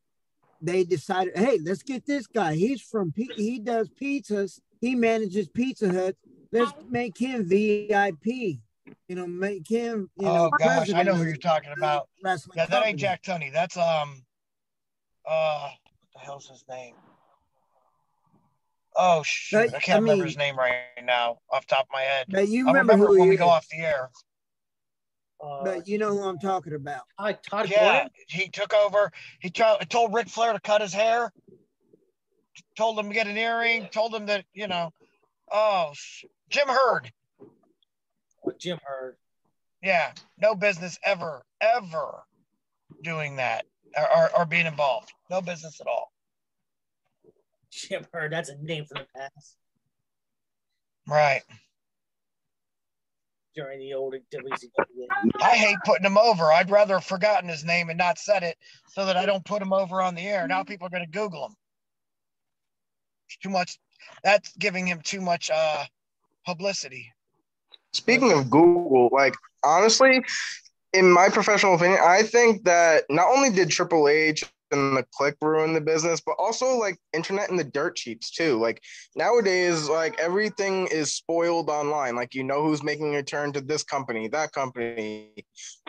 They 0.62 0.84
decided, 0.84 1.36
hey, 1.36 1.60
let's 1.64 1.82
get 1.82 2.06
this 2.06 2.28
guy. 2.28 2.54
He's 2.56 2.82
from 2.82 3.12
P- 3.12 3.34
he 3.36 3.58
does 3.60 3.90
pizzas. 4.02 4.60
He 4.80 4.94
manages 4.96 5.48
Pizza 5.48 5.92
Hut. 5.92 6.16
Let's 6.52 6.72
make 6.90 7.18
him 7.18 7.48
VIP. 7.48 8.26
You 9.08 9.16
know, 9.16 9.26
make 9.28 9.68
him. 9.68 10.10
You 10.18 10.26
know, 10.26 10.46
oh 10.46 10.52
gosh 10.58 10.94
i 10.94 11.04
know 11.04 11.16
who 11.16 11.24
you're 11.24 11.36
talking 11.36 11.72
about 11.76 12.08
yeah 12.56 12.66
that 12.66 12.86
ain't 12.86 13.00
jack 13.00 13.24
tunney 13.24 13.52
that's 13.52 13.78
um 13.78 14.24
uh 15.26 15.70
what 15.70 16.14
the 16.14 16.20
hell's 16.20 16.48
his 16.48 16.64
name 16.70 16.96
oh 18.98 19.22
shoot 19.24 19.74
i 19.74 19.80
can't 19.80 19.98
I 19.98 20.00
remember 20.00 20.24
mean- 20.24 20.28
his 20.28 20.38
name 20.38 20.58
right 20.58 20.76
now 21.04 21.40
off 21.52 21.66
the 21.68 21.76
top 21.76 21.86
of 21.86 21.94
my 21.94 22.02
head 22.02 22.26
But 22.30 22.48
you 22.48 22.66
remember, 22.68 22.94
remember 22.94 23.08
who 23.14 23.20
when 23.20 23.24
he 23.24 23.30
we 23.32 23.38
go 23.38 23.48
off 23.50 23.68
the 23.70 23.78
air 23.78 24.10
Uh, 25.42 25.64
But 25.64 25.88
you 25.88 25.98
know 25.98 26.10
who 26.10 26.22
I'm 26.24 26.38
talking 26.38 26.74
about. 26.74 27.02
Todd, 27.20 27.40
Todd 27.50 27.70
Yeah, 27.70 27.92
Gordon? 27.94 28.10
he 28.28 28.48
took 28.50 28.74
over. 28.74 29.12
He 29.40 29.50
tried, 29.50 29.90
told 29.90 30.14
Ric 30.14 30.30
Flair 30.30 30.54
to 30.54 30.60
cut 30.60 30.82
his 30.82 30.94
hair. 30.94 31.32
Told 32.76 33.00
him 33.00 33.08
to 33.10 33.14
get 33.14 33.28
an 33.28 33.38
earring. 33.38 33.88
Told 33.92 34.14
him 34.14 34.26
that 34.28 34.46
you 34.54 34.68
know, 34.68 34.92
oh, 35.52 35.92
sh- 35.94 36.26
Jim 36.50 36.68
Herd. 36.68 37.12
Or 38.42 38.54
Jim 38.60 38.78
Herd. 38.84 39.16
Yeah, 39.82 40.12
no 40.40 40.54
business 40.54 41.00
ever, 41.04 41.44
ever 41.60 42.24
doing 43.04 43.38
that 43.38 43.66
or, 43.98 44.16
or, 44.18 44.38
or 44.40 44.46
being 44.46 44.68
involved. 44.68 45.12
No 45.30 45.42
business 45.42 45.80
at 45.82 45.88
all. 45.88 46.12
Jim 47.72 48.06
Herd. 48.14 48.32
That's 48.32 48.50
a 48.50 48.58
name 48.62 48.86
from 48.86 49.00
the 49.02 49.20
past 49.20 49.56
Right. 51.08 51.42
During 53.56 53.80
the 53.80 53.94
old 53.94 54.16
WCW. 54.34 55.08
I 55.42 55.56
hate 55.56 55.78
putting 55.86 56.06
him 56.06 56.18
over. 56.18 56.52
I'd 56.52 56.70
rather 56.70 56.96
have 56.96 57.06
forgotten 57.06 57.50
his 57.50 57.64
name 57.64 57.90
and 57.90 57.98
not 57.98 58.18
said 58.18 58.44
it 58.44 58.58
so 58.88 59.06
that 59.06 59.18
I 59.18 59.26
don't 59.26 59.46
put 59.46 59.62
him 59.62 59.74
over 59.74 60.02
on 60.02 60.16
the 60.16 60.28
air. 60.28 60.48
Now 60.48 60.64
people 60.64 60.88
are 60.88 60.92
going 60.92 61.06
to 61.06 61.12
Google 61.12 61.46
him. 61.46 61.56
It's 63.28 63.38
too 63.38 63.50
much. 63.50 63.80
That's 64.24 64.56
giving 64.58 64.88
him 64.88 65.02
too 65.04 65.22
much 65.22 65.50
uh, 65.54 65.86
publicity. 66.46 67.12
Speaking 67.94 68.32
of 68.32 68.50
Google, 68.50 69.10
like 69.12 69.36
honestly, 69.64 70.24
in 70.94 71.12
my 71.12 71.30
professional 71.30 71.76
opinion, 71.76 72.00
I 72.04 72.24
think 72.24 72.64
that 72.66 73.06
not 73.10 73.28
only 73.28 73.50
did 73.50 73.70
Triple 73.70 74.08
H 74.08 74.44
and 74.72 74.98
the 74.98 75.06
Kliq 75.20 75.36
ruin 75.42 75.74
the 75.74 75.82
business, 75.82 76.22
but 76.26 76.36
also 76.38 76.78
like 76.78 76.98
internet 77.14 77.50
and 77.50 77.60
the 77.60 77.64
dirt 77.64 77.98
sheets 77.98 78.32
too. 78.32 78.60
Like 78.60 78.82
nowadays, 79.16 79.90
like 79.90 80.20
everything 80.20 80.88
is 80.88 81.12
spoiled 81.12 81.70
online. 81.70 82.16
Like 82.16 82.34
you 82.34 82.44
know 82.44 82.64
who's 82.64 82.84
making 82.84 83.16
a 83.16 83.24
turn 83.24 83.54
to 83.54 83.62
this 83.62 83.84
company, 83.84 84.28
that 84.30 84.52
company, 84.52 85.30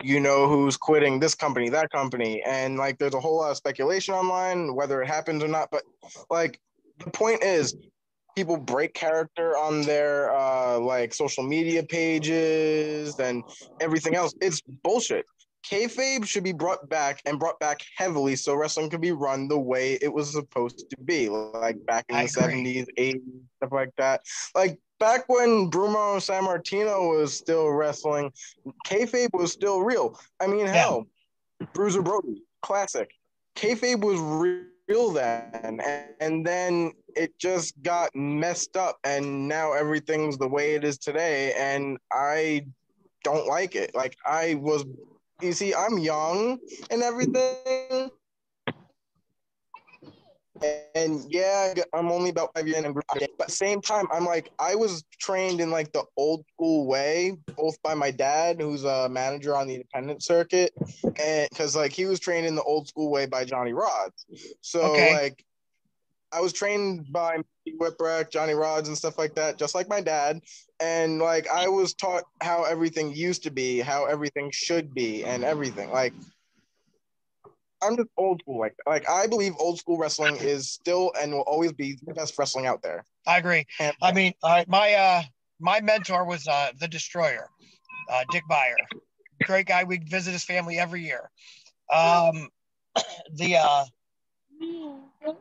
you 0.01 0.19
know 0.19 0.47
who's 0.47 0.77
quitting 0.77 1.19
this 1.19 1.35
company, 1.35 1.69
that 1.69 1.89
company, 1.91 2.41
and 2.43 2.77
like 2.77 2.97
there's 2.97 3.15
a 3.15 3.19
whole 3.19 3.37
lot 3.37 3.51
of 3.51 3.57
speculation 3.57 4.13
online 4.13 4.73
whether 4.75 5.01
it 5.01 5.07
happens 5.07 5.43
or 5.43 5.47
not. 5.47 5.69
But 5.71 5.83
like 6.29 6.59
the 6.99 7.11
point 7.11 7.43
is, 7.43 7.75
people 8.35 8.57
break 8.57 8.93
character 8.93 9.57
on 9.57 9.81
their 9.83 10.35
uh, 10.35 10.79
like 10.79 11.13
social 11.13 11.43
media 11.43 11.83
pages 11.83 13.19
and 13.19 13.43
everything 13.79 14.15
else. 14.15 14.33
It's 14.41 14.61
bullshit. 14.83 15.25
Kayfabe 15.69 16.25
should 16.25 16.43
be 16.43 16.51
brought 16.51 16.89
back 16.89 17.21
and 17.25 17.39
brought 17.39 17.59
back 17.59 17.81
heavily 17.95 18.35
so 18.35 18.53
wrestling 18.53 18.89
could 18.89 19.01
be 19.01 19.13
run 19.13 19.47
the 19.47 19.57
way 19.57 19.97
it 20.01 20.13
was 20.13 20.31
supposed 20.31 20.89
to 20.89 20.97
be, 21.05 21.29
like 21.29 21.83
back 21.85 22.05
in 22.09 22.15
I 22.15 22.23
the 22.23 22.29
seventies, 22.29 22.85
eighties, 22.97 23.21
stuff 23.57 23.71
like 23.71 23.91
that. 23.97 24.21
Like 24.55 24.77
back 24.99 25.27
when 25.29 25.69
Bruno 25.69 26.17
Sammartino 26.17 27.17
was 27.17 27.33
still 27.33 27.69
wrestling, 27.69 28.31
kayfabe 28.85 29.29
was 29.33 29.51
still 29.51 29.81
real. 29.81 30.19
I 30.41 30.47
mean, 30.47 30.67
hell, 30.67 31.07
Bruiser 31.73 32.01
Brody, 32.01 32.43
classic. 32.61 33.11
Kayfabe 33.55 34.03
was 34.03 34.19
real 34.19 35.11
then, 35.11 35.79
and 36.19 36.45
then 36.45 36.91
it 37.15 37.37
just 37.39 37.81
got 37.83 38.13
messed 38.13 38.75
up, 38.75 38.97
and 39.05 39.47
now 39.47 39.71
everything's 39.71 40.37
the 40.37 40.47
way 40.47 40.75
it 40.75 40.83
is 40.83 40.97
today, 40.97 41.53
and 41.53 41.97
I 42.11 42.65
don't 43.23 43.47
like 43.47 43.75
it. 43.75 43.95
Like 43.95 44.17
I 44.25 44.55
was, 44.55 44.83
you 45.43 45.53
see, 45.53 45.73
I'm 45.73 45.97
young 45.99 46.59
and 46.89 47.03
everything. 47.03 48.11
And 50.95 51.25
yeah, 51.29 51.73
I'm 51.93 52.11
only 52.11 52.29
about 52.29 52.51
five 52.55 52.67
years 52.67 52.83
in, 52.83 52.93
but 53.37 53.51
same 53.51 53.81
time, 53.81 54.07
I'm 54.11 54.25
like, 54.25 54.51
I 54.59 54.75
was 54.75 55.03
trained 55.19 55.59
in 55.59 55.71
like 55.71 55.91
the 55.91 56.03
old 56.15 56.45
school 56.53 56.87
way, 56.87 57.37
both 57.57 57.81
by 57.83 57.93
my 57.93 58.11
dad, 58.11 58.61
who's 58.61 58.83
a 58.83 59.09
manager 59.09 59.55
on 59.55 59.67
the 59.67 59.75
independent 59.75 60.23
circuit, 60.23 60.71
and 61.19 61.49
because 61.49 61.75
like 61.75 61.91
he 61.91 62.05
was 62.05 62.19
trained 62.19 62.45
in 62.45 62.55
the 62.55 62.63
old 62.63 62.87
school 62.87 63.11
way 63.11 63.25
by 63.25 63.43
Johnny 63.43 63.73
Rodz. 63.73 64.25
So 64.61 64.85
Okay. 64.87 65.09
like, 65.09 65.43
I 66.33 66.41
was 66.41 66.53
trained 66.53 67.11
by 67.11 67.37
Whipwreck, 67.79 68.31
Johnny 68.31 68.53
Rodz, 68.53 68.87
and 68.87 68.97
stuff 68.97 69.17
like 69.17 69.35
that, 69.35 69.57
just 69.57 69.75
like 69.75 69.87
my 69.87 70.01
dad. 70.01 70.41
And 70.79 71.19
like, 71.19 71.47
I 71.49 71.67
was 71.67 71.93
taught 71.93 72.23
how 72.41 72.63
everything 72.63 73.15
used 73.15 73.43
to 73.43 73.51
be, 73.51 73.79
how 73.79 74.05
everything 74.05 74.49
should 74.51 74.93
be, 74.93 75.23
and 75.23 75.43
everything. 75.43 75.91
Like, 75.91 76.13
I'm 77.81 77.97
just 77.97 78.09
old 78.17 78.41
school. 78.41 78.59
Like, 78.59 78.75
like 78.87 79.07
I 79.09 79.27
believe 79.27 79.53
old 79.59 79.77
school 79.77 79.97
wrestling 79.97 80.37
is 80.37 80.69
still 80.69 81.11
and 81.19 81.33
will 81.33 81.41
always 81.41 81.73
be 81.73 81.97
the 82.05 82.13
best 82.13 82.37
wrestling 82.37 82.65
out 82.65 82.81
there. 82.81 83.05
I 83.27 83.37
agree. 83.37 83.65
And 83.79 83.95
I 84.01 84.11
mean, 84.11 84.33
I, 84.43 84.65
my 84.67 84.93
uh, 84.93 85.21
my 85.59 85.81
mentor 85.81 86.25
was 86.25 86.47
uh, 86.47 86.71
the 86.79 86.87
Destroyer, 86.87 87.49
uh, 88.11 88.23
Dick 88.31 88.43
Beyer. 88.49 88.75
Great 89.43 89.67
guy. 89.67 89.83
We 89.83 89.97
visit 89.97 90.31
his 90.31 90.43
family 90.43 90.79
every 90.79 91.03
year. 91.03 91.29
Um, 91.93 92.49
the 93.33 93.57
uh, 93.57 93.85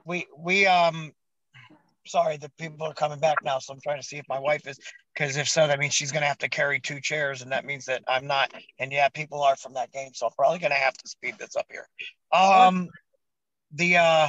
we 0.04 0.26
we 0.36 0.66
um, 0.66 1.12
sorry, 2.06 2.36
the 2.36 2.50
people 2.58 2.86
are 2.86 2.94
coming 2.94 3.20
back 3.20 3.38
now, 3.42 3.58
so 3.58 3.72
I'm 3.72 3.80
trying 3.80 4.00
to 4.00 4.06
see 4.06 4.16
if 4.16 4.28
my 4.28 4.38
wife 4.38 4.66
is 4.66 4.78
because 5.14 5.36
if 5.36 5.48
so, 5.48 5.66
that 5.66 5.78
means 5.78 5.94
she's 5.94 6.12
gonna 6.12 6.26
have 6.26 6.38
to 6.38 6.48
carry 6.48 6.80
two 6.80 7.00
chairs, 7.00 7.42
and 7.42 7.52
that 7.52 7.64
means 7.64 7.86
that 7.86 8.02
I'm 8.08 8.26
not. 8.26 8.52
And 8.78 8.92
yeah, 8.92 9.08
people 9.08 9.42
are 9.42 9.56
from 9.56 9.74
that 9.74 9.92
game, 9.92 10.10
so 10.14 10.26
I'm 10.26 10.32
probably 10.32 10.58
gonna 10.58 10.74
have 10.74 10.96
to 10.96 11.08
speed 11.08 11.36
this 11.38 11.56
up 11.56 11.66
here. 11.70 11.88
Um, 12.32 12.88
the 13.72 13.96
uh, 13.96 14.28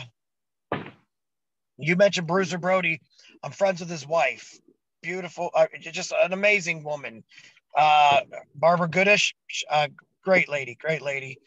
you 1.77 1.95
mentioned 1.95 2.27
Bruiser 2.27 2.57
Brody. 2.57 3.01
I'm 3.43 3.51
friends 3.51 3.79
with 3.79 3.89
his 3.89 4.07
wife. 4.07 4.57
Beautiful, 5.01 5.49
uh, 5.53 5.67
just 5.79 6.13
an 6.13 6.31
amazing 6.31 6.83
woman. 6.83 7.23
Uh, 7.75 8.21
Barbara 8.55 8.87
Goodish, 8.87 9.35
uh, 9.69 9.87
great 10.23 10.47
lady, 10.47 10.75
great 10.75 11.01
lady. 11.01 11.39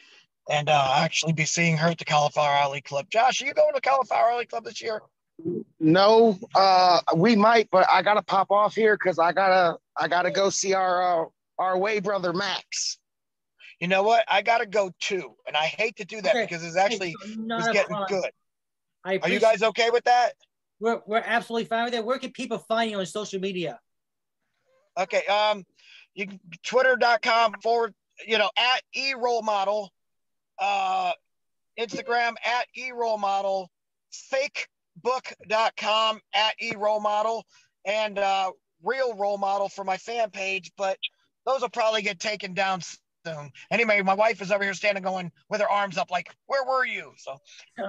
And 0.48 0.68
uh, 0.68 0.92
actually 0.98 1.32
be 1.32 1.44
seeing 1.44 1.76
her 1.76 1.88
at 1.88 1.98
the 1.98 2.04
Cauliflower 2.04 2.54
Alley 2.54 2.80
Club. 2.80 3.06
Josh, 3.10 3.42
are 3.42 3.46
you 3.46 3.54
going 3.54 3.74
to 3.74 3.80
Cauliflower 3.80 4.30
Alley 4.30 4.46
Club 4.46 4.64
this 4.64 4.80
year? 4.80 5.00
No, 5.80 6.38
uh, 6.54 7.00
we 7.16 7.36
might, 7.36 7.68
but 7.70 7.86
I 7.90 8.00
gotta 8.02 8.22
pop 8.22 8.50
off 8.50 8.74
here 8.74 8.96
because 8.96 9.18
I 9.18 9.32
gotta 9.32 9.76
I 9.96 10.08
gotta 10.08 10.30
go 10.30 10.48
see 10.48 10.72
our 10.72 11.24
uh, 11.24 11.28
our 11.58 11.76
way 11.76 12.00
brother 12.00 12.32
Max. 12.32 12.98
You 13.80 13.88
know 13.88 14.02
what? 14.02 14.24
I 14.28 14.40
gotta 14.40 14.64
go 14.64 14.90
too, 14.98 15.34
and 15.46 15.54
I 15.54 15.64
hate 15.66 15.96
to 15.96 16.06
do 16.06 16.22
that 16.22 16.30
Okay. 16.34 16.44
because 16.48 16.64
it's 16.64 16.76
actually 16.76 17.08
Hey, 17.08 17.32
it 17.32 17.38
not 17.38 17.58
was 17.58 17.68
getting 17.68 17.96
problem. 17.96 18.22
good. 18.22 18.30
I 19.04 19.18
Are 19.22 19.28
you 19.28 19.38
guys 19.38 19.62
okay 19.62 19.90
with 19.90 20.04
that? 20.04 20.32
We're, 20.80 21.02
we're 21.06 21.22
absolutely 21.24 21.66
fine 21.66 21.84
with 21.84 21.94
it. 21.94 22.04
Where 22.04 22.18
can 22.18 22.30
people 22.32 22.58
find 22.58 22.90
you 22.90 22.98
on 22.98 23.06
social 23.06 23.40
media? 23.40 23.78
Okay. 24.98 25.24
Um, 25.26 25.64
you 26.14 26.26
can 26.26 26.40
twitter.com 26.64 27.54
forward, 27.62 27.94
you 28.26 28.38
know, 28.38 28.50
at 28.56 28.82
e 28.94 29.14
role 29.14 29.42
model, 29.42 29.92
uh, 30.58 31.12
Instagram 31.78 32.34
at 32.44 32.66
e 32.76 32.92
role 32.92 33.18
model, 33.18 33.70
fakebook.com 34.32 36.20
at 36.34 36.54
e 36.60 36.74
role 36.76 37.00
model, 37.00 37.44
and 37.84 38.18
uh, 38.18 38.50
real 38.82 39.14
role 39.14 39.38
model 39.38 39.68
for 39.68 39.84
my 39.84 39.96
fan 39.96 40.30
page. 40.30 40.72
But 40.76 40.98
those 41.44 41.60
will 41.60 41.68
probably 41.68 42.02
get 42.02 42.18
taken 42.18 42.54
down 42.54 42.80
soon. 43.26 43.50
Anyway, 43.70 44.02
my 44.02 44.14
wife 44.14 44.40
is 44.40 44.50
over 44.52 44.64
here 44.64 44.74
standing 44.74 45.02
going 45.02 45.30
with 45.48 45.60
her 45.60 45.68
arms 45.68 45.98
up, 45.98 46.10
like, 46.10 46.34
where 46.46 46.64
were 46.64 46.86
you? 46.86 47.12
So 47.16 47.36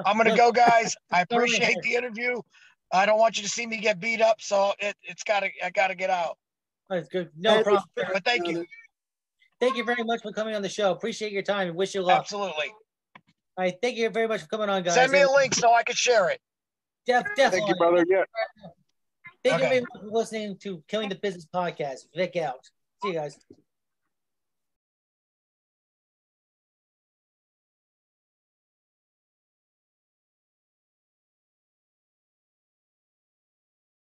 I'm 0.06 0.18
gonna 0.18 0.36
go, 0.36 0.52
guys. 0.68 0.96
I 1.12 1.22
appreciate 1.22 1.78
the 1.82 1.96
interview. 1.96 2.42
I 2.92 3.06
don't 3.06 3.20
want 3.20 3.38
you 3.38 3.44
to 3.44 3.50
see 3.50 3.66
me 3.66 3.78
get 3.78 4.00
beat 4.00 4.22
up, 4.22 4.42
so 4.42 4.74
it, 4.80 4.96
it's 5.04 5.24
gotta 5.24 5.50
I 5.64 5.70
gotta 5.70 5.96
get 5.96 6.10
out. 6.10 6.38
That's 6.90 7.10
good. 7.10 7.30
No 7.38 7.64
problem. 7.64 7.84
But 7.96 8.24
thank 8.24 8.48
you. 8.48 8.66
Thank 9.60 9.76
you 9.76 9.84
very 9.84 10.04
much 10.04 10.22
for 10.22 10.32
coming 10.32 10.56
on 10.56 10.62
the 10.62 10.70
show. 10.70 10.92
Appreciate 10.92 11.32
your 11.32 11.42
time 11.42 11.68
and 11.68 11.76
wish 11.76 11.96
you 11.96 12.02
luck. 12.02 12.20
Absolutely. 12.20 12.68
All 13.58 13.66
right, 13.66 13.74
thank 13.82 13.98
you 13.98 14.10
very 14.10 14.28
much 14.28 14.42
for 14.42 14.48
coming 14.48 14.70
on, 14.70 14.84
guys. 14.84 14.94
Send 14.94 15.12
me 15.12 15.22
a 15.22 15.30
link 15.30 15.56
so 15.56 15.74
I 15.74 15.82
can 15.84 15.96
share 15.96 16.30
it. 16.30 16.40
Def, 17.08 17.24
definitely. 17.36 17.60
Thank 17.60 17.70
you, 17.70 17.76
brother. 17.76 18.06
Yeah. 18.08 18.24
Thank 19.44 19.62
you 19.64 19.70
very 19.70 19.82
much 19.82 20.02
for 20.02 20.12
listening 20.12 20.58
to 20.60 20.84
Killing 20.88 21.10
the 21.10 21.16
Business 21.16 21.48
podcast. 21.54 22.02
Vic 22.16 22.36
out. 22.36 22.60
See 23.02 23.10
you 23.10 23.16
guys. 23.16 23.38